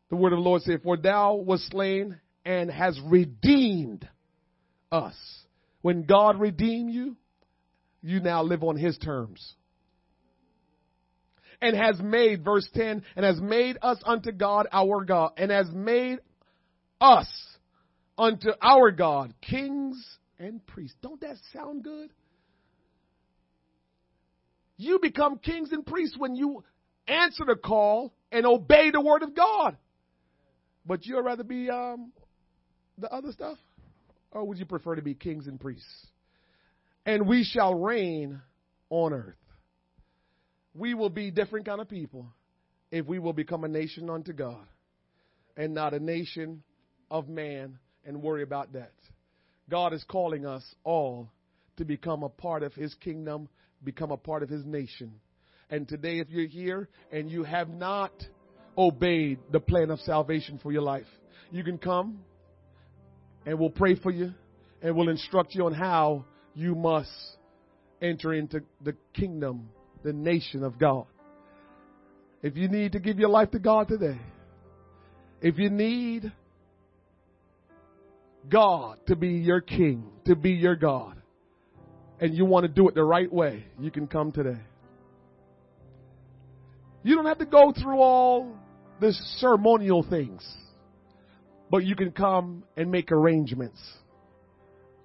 The 0.09 0.17
word 0.17 0.33
of 0.33 0.39
the 0.39 0.43
Lord 0.43 0.63
said, 0.63 0.83
For 0.83 0.97
thou 0.97 1.35
was 1.35 1.65
slain 1.71 2.19
and 2.45 2.71
has 2.71 2.99
redeemed 3.05 4.09
us. 4.91 5.15
When 5.83 6.05
God 6.05 6.41
redeemed 6.41 6.93
you, 6.93 7.17
you 8.03 8.21
now 8.21 8.43
live 8.43 8.65
on 8.65 8.77
his 8.77 8.99
terms. 8.99 9.55
And 11.63 11.77
has 11.77 12.01
made, 12.01 12.43
verse 12.43 12.69
10, 12.75 13.03
and 13.17 13.25
has 13.25 13.41
made 13.41 13.77
us 13.83 13.99
unto 14.05 14.33
God 14.33 14.67
our 14.73 15.05
God, 15.05 15.33
and 15.37 15.51
has 15.51 15.71
made 15.71 16.19
us 17.01 17.29
unto 18.21 18.51
our 18.61 18.91
God 18.91 19.33
kings 19.41 19.97
and 20.39 20.65
priests. 20.67 20.97
Don't 21.03 21.21
that 21.23 21.37
sound 21.55 21.83
good? 21.83 22.11
You 24.77 24.99
become 25.01 25.39
kings 25.39 25.73
and 25.73 25.85
priests 25.85 26.17
when 26.19 26.37
you 26.37 26.63
answer 27.09 27.45
the 27.47 27.57
call 27.57 28.13
and 28.31 28.47
obey 28.47 28.91
the 28.91 29.01
word 29.01 29.23
of 29.23 29.35
God. 29.35 29.77
But 30.85 31.07
you'd 31.07 31.23
rather 31.23 31.45
be 31.45 31.71
um, 31.71 32.13
the 32.99 33.13
other 33.13 33.33
stuff? 33.33 33.59
Or 34.31 34.45
would 34.45 34.59
you 34.59 34.67
prefer 34.67 34.95
to 34.95 35.03
be 35.03 35.15
kings 35.15 35.47
and 35.47 35.59
priests? 35.59 36.07
And 37.07 37.27
we 37.27 37.45
shall 37.45 37.75
reign 37.75 38.41
on 38.91 39.13
earth. 39.13 39.35
We 40.75 40.95
will 40.95 41.11
be 41.11 41.31
different 41.31 41.67
kind 41.67 41.81
of 41.81 41.89
people 41.89 42.27
if 42.91 43.07
we 43.07 43.19
will 43.19 43.33
become 43.33 43.65
a 43.65 43.69
nation 43.69 44.11
unto 44.11 44.33
God 44.33 44.67
and 45.57 45.75
not 45.75 45.95
a 45.95 46.01
nation 46.01 46.63
of 47.11 47.29
man 47.29 47.79
and 48.05 48.23
worry 48.23 48.43
about 48.43 48.73
that. 48.73 48.93
God 49.69 49.93
is 49.93 50.05
calling 50.09 50.47
us 50.47 50.65
all 50.85 51.29
to 51.77 51.85
become 51.85 52.23
a 52.23 52.29
part 52.29 52.63
of 52.63 52.75
His 52.75 52.95
kingdom, 52.95 53.49
become 53.85 54.11
a 54.11 54.17
part 54.17 54.43
of 54.43 54.49
His 54.49 54.65
nation. 54.65 55.13
And 55.71 55.87
today, 55.87 56.19
if 56.19 56.29
you're 56.29 56.47
here 56.47 56.89
and 57.13 57.31
you 57.31 57.45
have 57.45 57.69
not 57.69 58.13
obeyed 58.77 59.39
the 59.53 59.61
plan 59.61 59.91
of 59.91 60.01
salvation 60.01 60.59
for 60.63 60.73
your 60.73 60.83
life, 60.83 61.07
you 61.51 61.63
can 61.63 61.79
come 61.79 62.21
and 63.47 63.59
we'll 63.59 63.71
pray 63.71 63.95
for 63.95 64.11
you 64.11 64.33
and 64.83 64.97
we'll 64.97 65.09
instruct 65.09 65.55
you 65.55 65.67
on 65.67 65.73
how 65.73 66.25
you 66.55 66.75
must 66.75 67.11
enter 68.03 68.33
into 68.33 68.63
the 68.83 68.95
kingdom, 69.15 69.69
the 70.03 70.13
nation 70.13 70.65
of 70.65 70.79
God. 70.79 71.07
If 72.43 72.57
you 72.57 72.69
need 72.69 72.93
to 72.93 73.01
give 73.01 73.19
your 73.19 73.29
life 73.29 73.51
to 73.51 73.59
God 73.59 73.89
today, 73.89 74.19
if 75.43 75.59
you 75.59 75.71
need 75.71 76.33
God 78.49 78.99
to 79.07 79.17
be 79.17 79.29
your 79.29 79.61
king, 79.61 80.05
to 80.27 80.35
be 80.35 80.51
your 80.51 80.77
God, 80.77 81.21
and 82.21 82.35
you 82.35 82.45
want 82.45 82.65
to 82.65 82.69
do 82.69 82.89
it 82.89 82.95
the 82.95 83.05
right 83.05 83.33
way, 83.33 83.65
you 83.79 83.91
can 83.91 84.07
come 84.07 84.33
today. 84.33 84.61
You 87.03 87.17
don't 87.17 87.27
have 87.27 87.39
to 87.39 87.47
go 87.47 87.73
through 87.73 87.99
all 87.99 88.55
the 89.01 89.13
ceremonial 89.39 90.05
things, 90.09 90.47
but 91.71 91.85
you 91.85 91.97
can 91.97 92.13
come 92.13 92.65
and 92.77 92.91
make 92.91 93.11
arrangements 93.11 93.81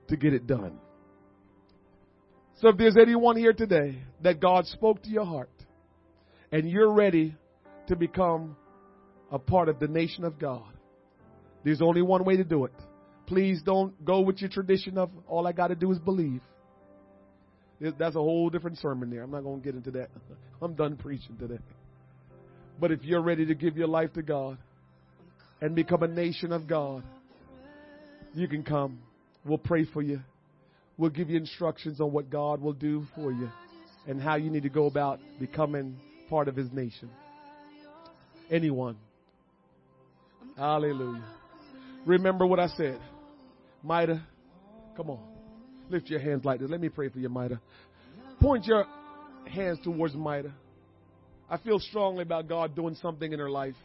to 0.10 0.18
get 0.18 0.34
it 0.34 0.46
done. 0.46 0.78
So 2.62 2.70
if 2.70 2.78
there's 2.78 2.98
anyone 2.98 3.38
here 3.38 3.54
today 3.54 4.02
that 4.22 4.40
God 4.40 4.66
spoke 4.68 5.04
to 5.04 5.10
your 5.10 5.26
heart 5.26 5.50
and 6.52 6.70
you're 6.70 6.92
ready 6.92 7.36
to 7.88 7.96
become 7.96 8.56
a 9.32 9.40
part 9.40 9.70
of 9.70 9.80
the 9.80 9.88
nation 9.88 10.24
of 10.24 10.40
God, 10.40 10.64
there's 11.64 11.82
only 11.82 12.02
one 12.02 12.24
way 12.24 12.38
to 12.38 12.44
do 12.44 12.66
it. 12.66 12.74
Please 13.28 13.62
don't 13.64 14.04
go 14.06 14.22
with 14.22 14.40
your 14.40 14.50
tradition 14.50 14.98
of 14.98 15.10
all 15.28 15.48
I 15.48 15.52
got 15.52 15.68
to 15.68 15.76
do 15.76 15.92
is 15.92 16.00
believe. 16.00 16.42
That's 17.82 18.16
a 18.16 18.20
whole 18.20 18.50
different 18.50 18.78
sermon 18.78 19.10
there. 19.10 19.24
I'm 19.24 19.32
not 19.32 19.44
going 19.44 19.60
to 19.60 19.66
get 19.66 19.76
into 19.76 19.92
that. 19.92 20.10
I'm 20.62 20.76
done 20.76 20.96
preaching 20.96 21.36
today. 21.38 21.60
But 22.80 22.92
if 22.92 23.04
you're 23.04 23.22
ready 23.22 23.46
to 23.48 23.56
give 23.56 23.78
your 23.78 23.88
life 23.88 24.14
to 24.14 24.22
God 24.22 24.58
and 25.62 25.76
become 25.76 26.04
a 26.04 26.08
nation 26.08 26.52
of 26.52 26.68
God, 26.68 27.04
you 28.34 28.48
can 28.48 28.64
come. 28.64 29.00
We'll 29.46 29.58
pray 29.58 29.86
for 29.86 30.02
you. 30.02 30.22
We'll 30.98 31.10
give 31.10 31.30
you 31.30 31.38
instructions 31.38 32.00
on 32.00 32.12
what 32.12 32.30
God 32.30 32.62
will 32.62 32.74
do 32.74 33.06
for 33.16 33.32
you 33.32 33.50
and 34.08 34.22
how 34.22 34.36
you 34.36 34.50
need 34.50 34.64
to 34.64 34.70
go 34.70 34.86
about 34.86 35.20
becoming 35.40 35.98
part 36.30 36.48
of 36.48 36.56
His 36.56 36.72
nation. 36.72 37.10
Anyone. 38.50 38.98
Hallelujah. 40.58 41.24
Remember 42.06 42.46
what 42.46 42.60
I 42.60 42.68
said. 42.68 43.00
Mida, 43.86 44.26
come 44.98 45.10
on. 45.10 45.20
Lift 45.90 46.10
your 46.10 46.20
hands 46.20 46.44
like 46.44 46.60
this. 46.60 46.70
Let 46.70 46.82
me 46.82 46.90
pray 46.90 47.10
for 47.10 47.20
you, 47.20 47.30
Mida. 47.30 47.62
Point 48.42 48.66
your 48.66 48.86
hands 49.48 49.80
towards 49.84 50.16
Mida. 50.16 50.52
I 51.50 51.58
feel 51.58 51.80
strongly 51.80 52.24
about 52.24 52.48
God 52.48 52.76
doing 52.76 52.96
something 52.96 53.32
in 53.32 53.40
her 53.40 53.50
life. 53.50 53.76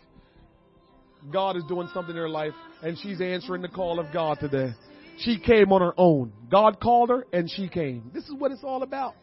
God 1.31 1.57
is 1.57 1.65
doing 1.69 1.89
something 1.93 2.17
in 2.17 2.21
her 2.21 2.29
life, 2.29 2.55
and 2.83 2.97
she's 2.99 3.21
answering 3.21 3.61
the 3.61 3.69
call 3.69 4.01
of 4.01 4.07
God 4.13 4.39
today. 4.41 4.73
She 5.19 5.39
came 5.39 5.71
on 5.71 5.83
her 5.83 5.93
own. 5.99 6.33
God 6.51 6.81
called 6.81 7.11
her, 7.11 7.27
and 7.33 7.51
she 7.51 7.69
came. 7.69 8.11
This 8.15 8.25
is 8.25 8.35
what 8.39 8.53
it's 8.53 8.65
all 8.65 8.83
about. 8.83 9.15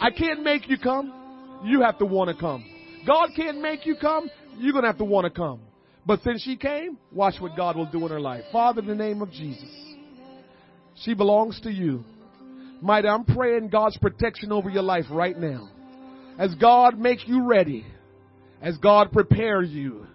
I 0.00 0.10
can't 0.10 0.42
make 0.42 0.68
you 0.68 0.76
come. 0.76 1.60
You 1.64 1.82
have 1.82 1.98
to 1.98 2.04
want 2.04 2.30
to 2.30 2.36
come. 2.36 2.64
God 3.06 3.28
can't 3.36 3.60
make 3.60 3.86
you 3.86 3.94
come. 3.94 4.28
You're 4.58 4.72
going 4.72 4.82
to 4.82 4.88
have 4.88 4.98
to 4.98 5.04
want 5.04 5.24
to 5.26 5.30
come. 5.30 5.60
But 6.04 6.22
since 6.22 6.42
she 6.42 6.56
came, 6.56 6.98
watch 7.12 7.34
what 7.38 7.56
God 7.56 7.76
will 7.76 7.86
do 7.86 8.04
in 8.04 8.10
her 8.10 8.20
life. 8.20 8.42
Father, 8.50 8.80
in 8.80 8.88
the 8.88 8.94
name 8.94 9.22
of 9.22 9.30
Jesus, 9.30 9.68
she 11.04 11.14
belongs 11.14 11.60
to 11.62 11.70
you. 11.70 12.04
Mida, 12.82 13.08
I'm 13.08 13.24
praying 13.24 13.68
God's 13.68 13.98
protection 13.98 14.52
over 14.52 14.70
your 14.70 14.82
life 14.82 15.04
right 15.10 15.38
now. 15.38 15.68
As 16.38 16.54
God 16.54 16.98
makes 16.98 17.22
you 17.26 17.46
ready, 17.46 17.84
as 18.62 18.78
God 18.78 19.12
prepares 19.12 19.70
you, 19.70 20.06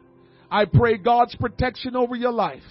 I 0.49 0.65
pray 0.65 0.97
God's 0.97 1.35
protection 1.35 1.95
over 1.95 2.15
your 2.15 2.31
life. 2.31 2.63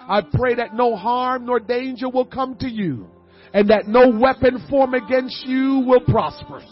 I 0.00 0.20
pray 0.20 0.56
that 0.56 0.74
no 0.74 0.96
harm 0.96 1.46
nor 1.46 1.60
danger 1.60 2.08
will 2.08 2.26
come 2.26 2.56
to 2.58 2.68
you 2.68 3.06
and 3.54 3.70
that 3.70 3.86
no 3.86 4.08
weapon 4.08 4.64
formed 4.68 4.94
against 4.94 5.44
you 5.46 5.84
will 5.86 6.00
prosper. 6.00 6.62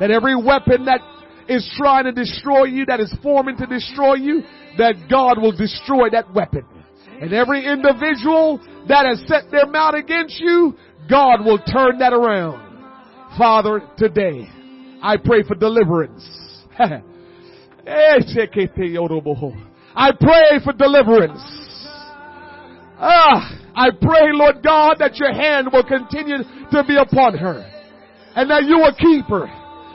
That 0.00 0.10
every 0.10 0.36
weapon 0.36 0.84
that 0.86 1.00
is 1.48 1.68
trying 1.76 2.04
to 2.04 2.12
destroy 2.12 2.64
you, 2.64 2.86
that 2.86 3.00
is 3.00 3.14
forming 3.22 3.56
to 3.58 3.66
destroy 3.66 4.14
you, 4.14 4.42
that 4.78 4.94
God 5.10 5.40
will 5.40 5.56
destroy 5.56 6.10
that 6.10 6.32
weapon. 6.34 6.64
And 7.20 7.32
every 7.32 7.64
individual 7.66 8.60
that 8.88 9.06
has 9.06 9.22
set 9.26 9.50
their 9.50 9.66
mouth 9.66 9.94
against 9.94 10.38
you, 10.38 10.74
God 11.08 11.44
will 11.44 11.58
turn 11.58 11.98
that 11.98 12.12
around. 12.12 12.66
Father, 13.38 13.82
today, 13.96 14.48
I 15.02 15.16
pray 15.16 15.42
for 15.42 15.54
deliverance. 15.54 16.26
I 19.94 20.10
pray 20.12 20.60
for 20.62 20.72
deliverance. 20.72 21.40
Ah, 22.98 23.60
I 23.74 23.90
pray, 23.90 24.32
Lord 24.32 24.62
God, 24.62 24.96
that 24.98 25.16
your 25.16 25.32
hand 25.32 25.68
will 25.72 25.84
continue 25.84 26.38
to 26.70 26.84
be 26.86 26.96
upon 26.96 27.36
her 27.38 27.64
and 28.34 28.50
that 28.50 28.64
you 28.64 28.78
will 28.78 28.94
keep 28.94 29.26
her 29.26 29.46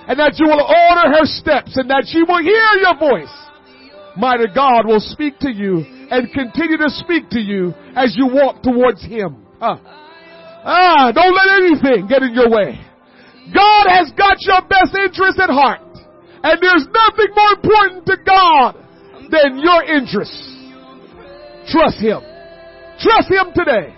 and 0.07 0.19
that 0.19 0.34
you 0.38 0.47
will 0.47 0.61
order 0.61 1.17
her 1.17 1.26
steps 1.26 1.78
and 1.78 1.89
that 1.89 2.05
she 2.07 2.24
will 2.24 2.41
hear 2.41 2.82
your 2.82 2.97
voice. 2.97 3.34
Mighty 4.17 4.47
God 4.53 4.86
will 4.86 4.99
speak 4.99 5.39
to 5.39 5.51
you 5.51 6.01
and 6.12 6.32
continue 6.34 6.78
to 6.78 6.89
speak 6.89 7.30
to 7.32 7.39
you 7.39 7.74
as 7.95 8.14
you 8.20 8.28
walk 8.28 8.62
towards 8.62 9.01
Him. 9.01 9.47
Ah, 9.62 9.80
ah 10.64 11.12
don't 11.16 11.34
let 11.34 11.64
anything 11.64 12.07
get 12.07 12.22
in 12.22 12.36
your 12.36 12.51
way. 12.51 12.76
God 13.55 13.86
has 13.88 14.12
got 14.20 14.36
your 14.43 14.62
best 14.68 14.93
interest 14.93 15.39
at 15.39 15.49
heart. 15.49 15.82
And 16.43 16.59
there's 16.62 16.86
nothing 16.91 17.32
more 17.34 17.51
important 17.55 18.05
to 18.05 18.18
God 18.26 18.76
than 19.32 19.57
your 19.57 19.84
interests. 19.84 20.51
Trust 21.72 21.97
Him. 21.97 22.20
Trust 22.99 23.32
Him 23.32 23.55
today. 23.55 23.95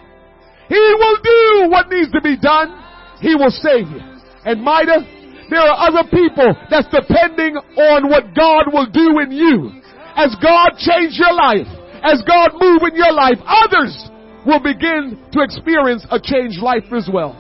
He 0.70 0.80
will 0.80 1.18
do 1.18 1.72
what 1.72 1.90
needs 1.90 2.12
to 2.12 2.22
be 2.22 2.38
done. 2.38 2.78
He 3.22 3.36
will 3.36 3.52
save 3.52 3.90
you. 3.90 4.02
And 4.46 4.62
Mida, 4.62 5.02
there 5.50 5.62
are 5.62 5.88
other 5.90 6.08
people 6.10 6.54
that's 6.70 6.88
depending 6.94 7.58
on 7.58 8.10
what 8.10 8.36
God 8.36 8.72
will 8.72 8.88
do 8.92 9.20
in 9.20 9.32
you. 9.32 9.82
As 10.16 10.36
God 10.42 10.78
change 10.78 11.18
your 11.18 11.34
life, 11.34 11.68
as 12.04 12.22
God 12.28 12.52
move 12.60 12.82
in 12.84 12.96
your 12.96 13.14
life, 13.14 13.40
others 13.48 14.10
will 14.46 14.60
begin 14.60 15.24
to 15.32 15.42
experience 15.42 16.06
a 16.12 16.20
changed 16.20 16.60
life 16.62 16.84
as 16.96 17.10
well. 17.12 17.40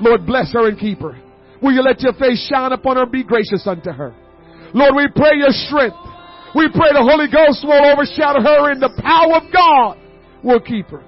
Lord, 0.00 0.26
bless 0.26 0.52
her 0.52 0.68
and 0.68 0.78
keep 0.78 1.00
her. 1.00 1.20
Will 1.62 1.72
you 1.72 1.82
let 1.82 2.00
your 2.00 2.14
face 2.14 2.48
shine 2.48 2.72
upon 2.72 2.96
her? 2.96 3.04
Be 3.04 3.22
gracious 3.22 3.66
unto 3.66 3.90
her. 3.92 4.14
Lord, 4.72 4.94
we 4.96 5.08
pray 5.14 5.36
your 5.36 5.50
strength. 5.50 5.96
We 6.54 6.68
pray 6.72 6.90
the 6.92 7.04
Holy 7.04 7.28
Ghost 7.30 7.62
will 7.62 7.92
overshadow 7.92 8.40
her 8.40 8.72
and 8.72 8.82
the 8.82 8.90
power 9.02 9.36
of 9.36 9.52
God 9.52 9.98
will 10.42 10.60
keep 10.60 10.86
her. 10.86 11.04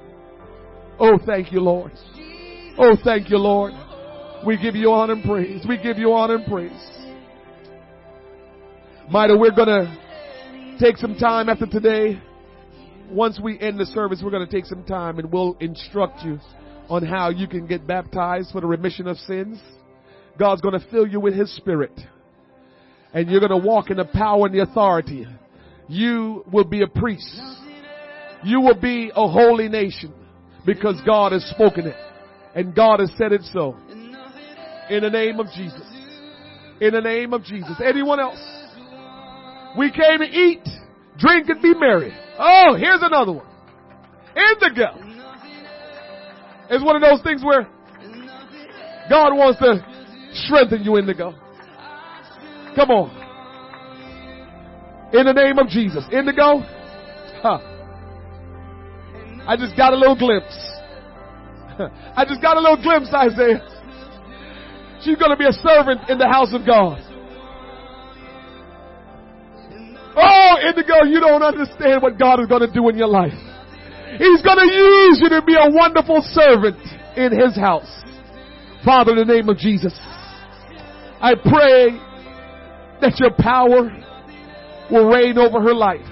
Oh, 0.99 1.19
thank 1.25 1.51
you, 1.51 1.61
Lord. 1.61 1.93
Oh, 2.79 2.97
thank 3.03 3.31
you, 3.31 3.39
Lord. 3.39 3.73
We 4.47 4.57
give 4.57 4.77
you 4.77 4.91
honor 4.93 5.15
and 5.15 5.25
praise. 5.25 5.65
We 5.67 5.79
give 5.79 5.99
you 5.99 6.13
honor 6.13 6.37
and 6.37 6.47
praise. 6.47 6.89
Mida, 9.11 9.37
we're 9.37 9.51
gonna 9.51 10.77
take 10.79 10.97
some 10.97 11.17
time 11.17 11.49
after 11.49 11.67
today. 11.67 12.21
Once 13.13 13.39
we 13.39 13.61
end 13.61 13.79
the 13.79 13.87
service, 13.87 14.21
we're 14.25 14.31
gonna 14.31 14.47
take 14.47 14.65
some 14.65 14.83
time 14.85 15.19
and 15.19 15.31
we'll 15.31 15.57
instruct 15.61 16.23
you 16.23 16.39
on 16.89 17.05
how 17.05 17.29
you 17.29 17.47
can 17.47 17.67
get 17.67 17.87
baptized 17.87 18.51
for 18.53 18.61
the 18.61 18.67
remission 18.67 19.07
of 19.07 19.17
sins. 19.19 19.61
God's 20.39 20.63
gonna 20.63 20.81
fill 20.91 21.07
you 21.07 21.21
with 21.21 21.35
His 21.35 21.55
Spirit. 21.57 21.93
And 23.13 23.31
you're 23.31 23.41
gonna 23.41 23.59
walk 23.59 23.91
in 23.91 23.99
the 23.99 24.07
power 24.07 24.47
and 24.47 24.55
the 24.55 24.63
authority. 24.63 25.27
You 25.89 26.45
will 26.51 26.65
be 26.65 26.83
a 26.83 26.87
priest. 26.87 27.39
You 28.43 28.61
will 28.61 28.81
be 28.81 29.13
a 29.15 29.29
holy 29.29 29.69
nation 29.69 30.13
because 30.65 31.01
God 31.05 31.33
has 31.33 31.45
spoken 31.51 31.87
it. 31.87 31.97
And 32.55 32.75
God 32.75 33.01
has 33.01 33.11
said 33.19 33.33
it 33.33 33.43
so. 33.53 33.77
In 34.91 35.03
the 35.03 35.11
name 35.11 35.39
of 35.39 35.47
Jesus. 35.55 35.87
In 36.81 36.93
the 36.93 37.01
name 37.01 37.33
of 37.33 37.45
Jesus. 37.45 37.81
Anyone 37.85 38.21
else? 38.21 38.43
We 39.79 39.91
came 39.91 40.19
to 40.19 40.27
eat, 40.27 40.67
drink, 41.19 41.49
and 41.49 41.63
be 41.63 41.75
merry. 41.75 42.13
Oh, 42.39 42.75
here's 42.79 43.03
another 43.03 43.33
one. 43.33 43.47
Indigo. 44.37 45.13
It's 46.71 46.85
one 46.85 46.97
of 46.97 47.03
those 47.03 47.23
things 47.23 47.45
where 47.45 47.69
God 49.11 49.35
wants 49.35 49.59
to 49.61 49.85
strengthen 50.47 50.83
you, 50.83 50.97
Indigo. 50.97 51.35
Come 52.75 52.91
on. 52.91 53.11
In 55.13 55.27
the 55.27 55.33
name 55.33 55.59
of 55.59 55.69
Jesus. 55.69 56.05
Indigo. 56.11 56.61
Huh. 57.43 57.59
I 59.47 59.57
just 59.59 59.77
got 59.77 59.93
a 59.93 59.97
little 59.97 60.17
glimpse. 60.17 60.57
I 62.17 62.25
just 62.25 62.41
got 62.41 62.57
a 62.57 62.61
little 62.61 62.81
glimpse, 62.83 63.13
Isaiah. 63.13 63.61
She's 65.03 65.17
going 65.17 65.31
to 65.31 65.37
be 65.37 65.47
a 65.47 65.53
servant 65.53 66.09
in 66.09 66.17
the 66.17 66.29
house 66.29 66.55
of 66.55 66.65
God. 66.65 67.12
Oh, 70.17 70.57
Indigo, 70.67 71.05
you 71.05 71.21
don't 71.21 71.43
understand 71.43 72.03
what 72.03 72.19
God 72.19 72.41
is 72.41 72.47
going 72.47 72.61
to 72.61 72.73
do 72.73 72.89
in 72.89 72.97
your 72.97 73.09
life. 73.09 73.33
He's 74.19 74.43
going 74.43 74.59
to 74.59 74.71
use 74.73 75.21
you 75.23 75.29
to 75.31 75.43
be 75.45 75.55
a 75.55 75.71
wonderful 75.71 76.21
servant 76.23 76.77
in 77.17 77.33
His 77.33 77.57
house. 77.57 77.89
Father, 78.85 79.13
in 79.13 79.19
the 79.19 79.35
name 79.35 79.49
of 79.49 79.57
Jesus, 79.57 79.95
I 81.21 81.35
pray 81.35 81.97
that 83.01 83.19
your 83.19 83.33
power 83.39 83.89
will 84.91 85.09
reign 85.09 85.39
over 85.39 85.61
her 85.63 85.75
life 85.75 86.05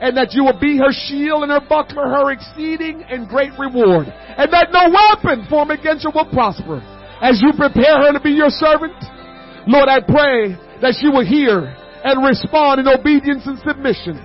and 0.00 0.16
that 0.16 0.32
you 0.32 0.44
will 0.44 0.58
be 0.58 0.78
her 0.78 0.92
shield 0.92 1.42
and 1.42 1.52
her 1.52 1.60
buckler, 1.60 2.08
her 2.08 2.32
exceeding 2.32 3.04
and 3.04 3.28
great 3.28 3.52
reward, 3.58 4.08
and 4.08 4.52
that 4.52 4.72
no 4.72 4.88
weapon 4.88 5.46
formed 5.48 5.70
against 5.70 6.04
her 6.04 6.10
will 6.14 6.28
prosper. 6.32 6.80
As 7.20 7.42
you 7.42 7.52
prepare 7.52 8.00
her 8.00 8.12
to 8.12 8.20
be 8.20 8.30
your 8.30 8.48
servant, 8.48 8.96
Lord, 9.68 9.88
I 9.88 10.00
pray 10.00 10.56
that 10.80 10.96
she 10.98 11.08
will 11.08 11.24
hear 11.24 11.76
and 12.04 12.24
respond 12.24 12.80
in 12.80 12.88
obedience 12.88 13.44
and 13.46 13.58
submission. 13.60 14.16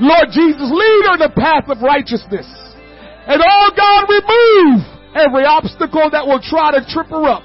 Lord 0.00 0.32
Jesus, 0.32 0.66
lead 0.72 1.02
her 1.06 1.14
in 1.20 1.24
the 1.28 1.34
path 1.36 1.68
of 1.68 1.82
righteousness. 1.84 2.48
And 3.28 3.38
oh 3.38 3.70
God, 3.76 4.08
remove 4.08 4.82
every 5.14 5.44
obstacle 5.44 6.10
that 6.10 6.26
will 6.26 6.40
try 6.40 6.72
to 6.72 6.82
trip 6.88 7.08
her 7.08 7.24
up. 7.28 7.44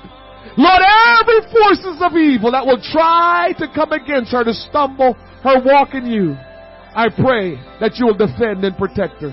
Lord, 0.57 0.81
every 0.81 1.41
forces 1.53 2.01
of 2.01 2.17
evil 2.17 2.51
that 2.51 2.65
will 2.65 2.81
try 2.81 3.53
to 3.59 3.67
come 3.75 3.91
against 3.91 4.31
her 4.31 4.43
to 4.43 4.53
stumble 4.53 5.13
her 5.43 5.61
walk 5.61 5.93
in 5.93 6.07
you. 6.07 6.33
I 6.95 7.09
pray 7.13 7.61
that 7.79 7.93
you 7.97 8.07
will 8.07 8.17
defend 8.17 8.65
and 8.65 8.75
protect 8.75 9.21
her. 9.21 9.29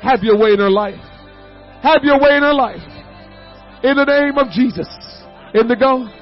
Have 0.00 0.22
your 0.22 0.38
way 0.38 0.52
in 0.52 0.58
her 0.58 0.70
life. 0.70 0.98
Have 1.82 2.02
your 2.02 2.18
way 2.18 2.36
in 2.36 2.42
her 2.42 2.54
life. 2.54 2.80
In 3.84 3.96
the 3.96 4.06
name 4.06 4.38
of 4.38 4.48
Jesus. 4.50 4.88
Indigo. 5.54 6.21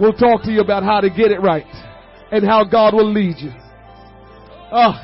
We'll 0.00 0.14
talk 0.14 0.42
to 0.44 0.50
you 0.50 0.62
about 0.62 0.82
how 0.82 1.00
to 1.00 1.10
get 1.10 1.30
it 1.30 1.42
right 1.42 1.66
and 2.32 2.42
how 2.44 2.64
God 2.64 2.94
will 2.94 3.12
lead 3.12 3.36
you. 3.38 3.50
Uh, 4.72 4.94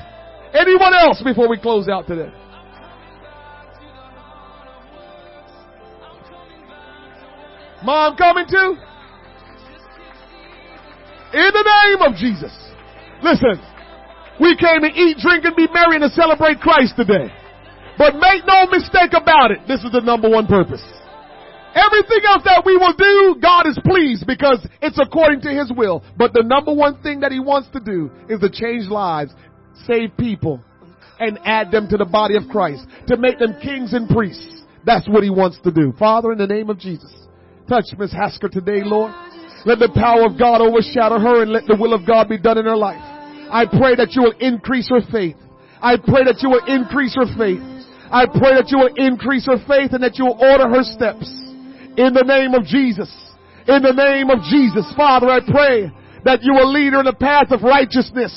anyone 0.55 0.95
else 0.95 1.23
before 1.23 1.49
we 1.51 1.59
close 1.59 1.87
out 1.87 2.07
today? 2.07 2.33
Mom 7.85 8.17
coming 8.17 8.47
too? 8.49 8.77
In 11.35 11.51
the 11.53 11.85
name 11.85 12.01
of 12.01 12.17
Jesus. 12.17 12.57
Listen, 13.23 13.61
we 14.41 14.57
came 14.57 14.81
to 14.81 14.89
eat, 14.89 15.19
drink, 15.19 15.45
and 15.45 15.55
be 15.55 15.69
merry 15.75 15.97
and 15.97 16.03
to 16.03 16.11
celebrate 16.11 16.59
Christ 16.61 16.95
today. 16.97 17.31
But 17.99 18.15
make 18.15 18.47
no 18.47 18.67
mistake 18.67 19.13
about 19.13 19.51
it, 19.51 19.59
this 19.69 19.85
is 19.85 19.93
the 19.93 20.01
number 20.01 20.31
one 20.31 20.47
purpose. 20.47 20.83
Everything 21.77 22.25
else 22.25 22.43
that 22.45 22.63
we 22.65 22.75
will 22.79 22.95
do, 22.97 23.37
God 23.41 23.67
is 23.67 23.79
pleased 23.85 24.27
because 24.27 24.67
it's 24.81 24.99
according 24.99 25.43
to 25.43 25.51
His 25.51 25.71
will. 25.77 26.03
But 26.17 26.33
the 26.33 26.43
number 26.43 26.73
one 26.73 27.03
thing 27.03 27.21
that 27.21 27.33
He 27.33 27.39
wants 27.41 27.69
to 27.75 27.81
do 27.81 28.11
is 28.31 28.41
to 28.41 28.49
change 28.49 28.89
lives, 28.89 29.33
save 29.87 30.17
people, 30.17 30.65
and 31.21 31.39
add 31.45 31.71
them 31.71 31.87
to 31.89 31.99
the 31.99 32.07
body 32.07 32.37
of 32.37 32.49
Christ, 32.49 32.87
to 33.09 33.19
make 33.19 33.39
them 33.39 33.61
kings 33.61 33.93
and 33.93 34.09
priests. 34.09 34.65
That's 34.87 35.07
what 35.07 35.23
He 35.23 35.29
wants 35.29 35.59
to 35.65 35.71
do. 35.71 35.93
Father, 35.99 36.33
in 36.33 36.39
the 36.39 36.47
name 36.47 36.71
of 36.71 36.79
Jesus, 36.79 37.13
touch 37.69 37.85
Miss 37.99 38.13
Hasker 38.13 38.49
today, 38.49 38.81
Lord. 38.83 39.13
Let 39.67 39.79
the 39.79 39.93
power 39.93 40.25
of 40.25 40.39
God 40.39 40.63
overshadow 40.63 41.19
her 41.19 41.43
and 41.43 41.53
let 41.53 41.67
the 41.67 41.77
will 41.77 41.93
of 41.93 42.07
God 42.07 42.29
be 42.29 42.39
done 42.39 42.57
in 42.57 42.65
her 42.65 42.77
life. 42.77 43.03
I 43.53 43.67
pray 43.67 43.97
that 43.97 44.13
you 44.13 44.23
will 44.23 44.39
increase 44.41 44.89
her 44.89 45.05
faith. 45.13 45.37
I 45.83 45.97
pray 45.97 46.25
that 46.25 46.41
you 46.41 46.49
will 46.49 46.65
increase 46.65 47.15
her 47.17 47.29
faith. 47.37 47.61
I 48.09 48.25
pray 48.25 48.57
that 48.57 48.71
you 48.73 48.79
will 48.79 48.95
increase 48.97 49.45
her 49.45 49.59
faith 49.69 49.93
and 49.93 50.03
that 50.03 50.17
you 50.17 50.25
will 50.25 50.41
order 50.41 50.71
her 50.71 50.83
steps. 50.83 51.27
In 51.97 52.13
the 52.13 52.25
name 52.27 52.55
of 52.55 52.65
Jesus. 52.65 53.09
In 53.67 53.83
the 53.83 53.97
name 53.97 54.31
of 54.31 54.45
Jesus. 54.47 54.87
Father, 54.97 55.29
I 55.29 55.41
pray 55.41 55.91
that 56.25 56.43
you 56.43 56.53
will 56.53 56.71
lead 56.71 56.93
her 56.93 57.01
in 57.01 57.09
the 57.09 57.17
path 57.17 57.51
of 57.51 57.63
righteousness. 57.63 58.35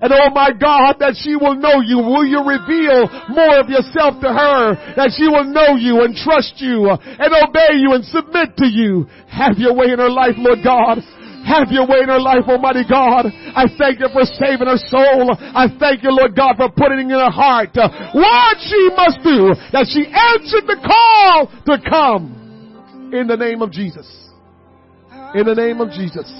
And 0.00 0.08
oh 0.08 0.32
my 0.32 0.56
God, 0.56 0.96
that 1.04 1.20
she 1.20 1.36
will 1.36 1.52
know 1.52 1.84
you. 1.84 2.00
Will 2.00 2.24
you 2.24 2.40
reveal 2.40 3.04
more 3.28 3.60
of 3.60 3.68
yourself 3.68 4.16
to 4.24 4.30
her? 4.32 4.72
That 4.96 5.12
she 5.12 5.28
will 5.28 5.44
know 5.44 5.76
you 5.76 6.00
and 6.00 6.16
trust 6.16 6.56
you 6.64 6.88
and 6.88 7.28
obey 7.28 7.76
you 7.76 7.92
and 7.92 8.00
submit 8.08 8.56
to 8.56 8.66
you. 8.66 9.04
Have 9.28 9.60
your 9.60 9.76
way 9.76 9.92
in 9.92 10.00
her 10.00 10.08
life, 10.08 10.40
Lord 10.40 10.64
God. 10.64 11.04
Have 11.44 11.68
your 11.74 11.84
way 11.84 12.06
in 12.06 12.08
her 12.08 12.22
life, 12.22 12.48
Almighty 12.48 12.88
God. 12.88 13.28
I 13.28 13.68
thank 13.76 14.00
you 14.00 14.08
for 14.14 14.24
saving 14.24 14.70
her 14.70 14.80
soul. 14.88 15.36
I 15.36 15.68
thank 15.76 16.00
you, 16.00 16.14
Lord 16.14 16.32
God, 16.32 16.56
for 16.56 16.70
putting 16.72 17.12
in 17.12 17.18
her 17.18 17.34
heart 17.34 17.76
what 17.76 18.56
she 18.64 18.82
must 18.96 19.20
do. 19.20 19.52
That 19.76 19.84
she 19.90 20.08
answered 20.08 20.64
the 20.70 20.80
call 20.80 21.52
to 21.68 21.76
come. 21.84 22.41
In 23.12 23.26
the 23.26 23.36
name 23.36 23.60
of 23.60 23.70
Jesus. 23.70 24.06
In 25.34 25.44
the 25.44 25.54
name 25.54 25.80
of 25.80 25.90
Jesus. 25.90 26.32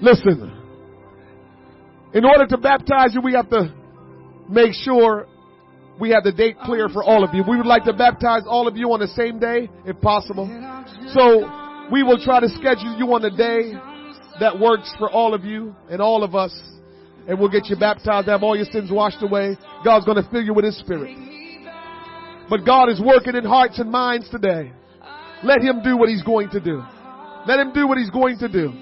Listen. 0.00 0.58
In 2.14 2.24
order 2.24 2.46
to 2.46 2.56
baptize 2.56 3.14
you, 3.14 3.20
we 3.20 3.32
have 3.34 3.50
to 3.50 3.74
make 4.48 4.72
sure 4.74 5.26
we 6.00 6.10
have 6.10 6.22
the 6.22 6.32
date 6.32 6.56
clear 6.64 6.88
for 6.88 7.02
all 7.02 7.24
of 7.24 7.34
you. 7.34 7.42
We 7.48 7.56
would 7.56 7.66
like 7.66 7.84
to 7.84 7.92
baptize 7.92 8.42
all 8.46 8.68
of 8.68 8.76
you 8.76 8.92
on 8.92 9.00
the 9.00 9.08
same 9.08 9.38
day, 9.38 9.68
if 9.84 10.00
possible. 10.00 10.46
So 11.14 11.50
we 11.90 12.02
will 12.02 12.22
try 12.22 12.40
to 12.40 12.48
schedule 12.48 12.96
you 12.96 13.12
on 13.12 13.24
a 13.24 13.30
day 13.30 13.72
that 14.40 14.58
works 14.58 14.92
for 14.98 15.10
all 15.10 15.34
of 15.34 15.44
you 15.44 15.74
and 15.90 16.00
all 16.00 16.22
of 16.22 16.34
us. 16.34 16.56
And 17.28 17.38
we'll 17.38 17.50
get 17.50 17.66
you 17.66 17.76
baptized, 17.76 18.28
have 18.28 18.42
all 18.42 18.56
your 18.56 18.66
sins 18.66 18.90
washed 18.90 19.22
away. 19.22 19.56
God's 19.84 20.04
going 20.04 20.22
to 20.22 20.28
fill 20.30 20.42
you 20.42 20.54
with 20.54 20.64
His 20.64 20.78
Spirit. 20.78 21.16
But 22.48 22.64
God 22.64 22.88
is 22.88 23.00
working 23.00 23.34
in 23.34 23.44
hearts 23.44 23.78
and 23.78 23.90
minds 23.90 24.28
today. 24.30 24.72
Let 25.44 25.60
Him 25.60 25.82
do 25.82 25.96
what 25.96 26.08
He's 26.08 26.22
going 26.22 26.50
to 26.50 26.60
do. 26.60 26.82
Let 27.46 27.58
Him 27.58 27.72
do 27.72 27.86
what 27.86 27.98
He's 27.98 28.10
going 28.10 28.38
to 28.38 28.48
do. 28.48 28.72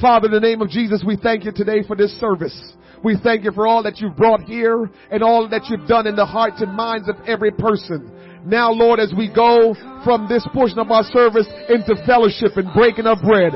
Father, 0.00 0.26
in 0.26 0.32
the 0.32 0.40
name 0.40 0.62
of 0.62 0.68
Jesus, 0.68 1.02
we 1.06 1.16
thank 1.16 1.44
you 1.44 1.52
today 1.52 1.82
for 1.86 1.96
this 1.96 2.12
service. 2.20 2.72
We 3.02 3.16
thank 3.22 3.44
you 3.44 3.52
for 3.52 3.66
all 3.66 3.82
that 3.84 3.98
you've 3.98 4.16
brought 4.16 4.42
here 4.42 4.90
and 5.10 5.22
all 5.22 5.48
that 5.48 5.66
you've 5.68 5.88
done 5.88 6.06
in 6.06 6.16
the 6.16 6.26
hearts 6.26 6.60
and 6.60 6.74
minds 6.74 7.08
of 7.08 7.16
every 7.26 7.52
person. 7.52 8.10
Now, 8.44 8.70
Lord, 8.70 8.98
as 9.00 9.12
we 9.16 9.32
go 9.32 9.74
from 10.04 10.28
this 10.28 10.46
portion 10.52 10.78
of 10.78 10.90
our 10.90 11.02
service 11.04 11.46
into 11.68 11.94
fellowship 12.06 12.56
and 12.56 12.72
breaking 12.74 13.06
of 13.06 13.18
bread, 13.22 13.52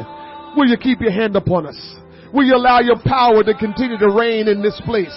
will 0.57 0.67
you 0.67 0.77
keep 0.77 1.01
your 1.01 1.13
hand 1.13 1.35
upon 1.37 1.67
us? 1.67 1.79
Will 2.33 2.45
you 2.45 2.57
allow 2.57 2.81
your 2.81 2.99
power 3.05 3.43
to 3.43 3.55
continue 3.55 3.99
to 3.99 4.11
reign 4.11 4.49
in 4.49 4.63
this 4.63 4.81
place? 4.85 5.17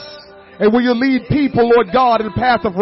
And 0.59 0.71
will 0.71 0.81
you 0.81 0.93
lead 0.93 1.27
people, 1.27 1.69
Lord 1.69 1.87
God, 1.91 2.21
in 2.21 2.27
the 2.27 2.33
path 2.33 2.61
of 2.63 2.75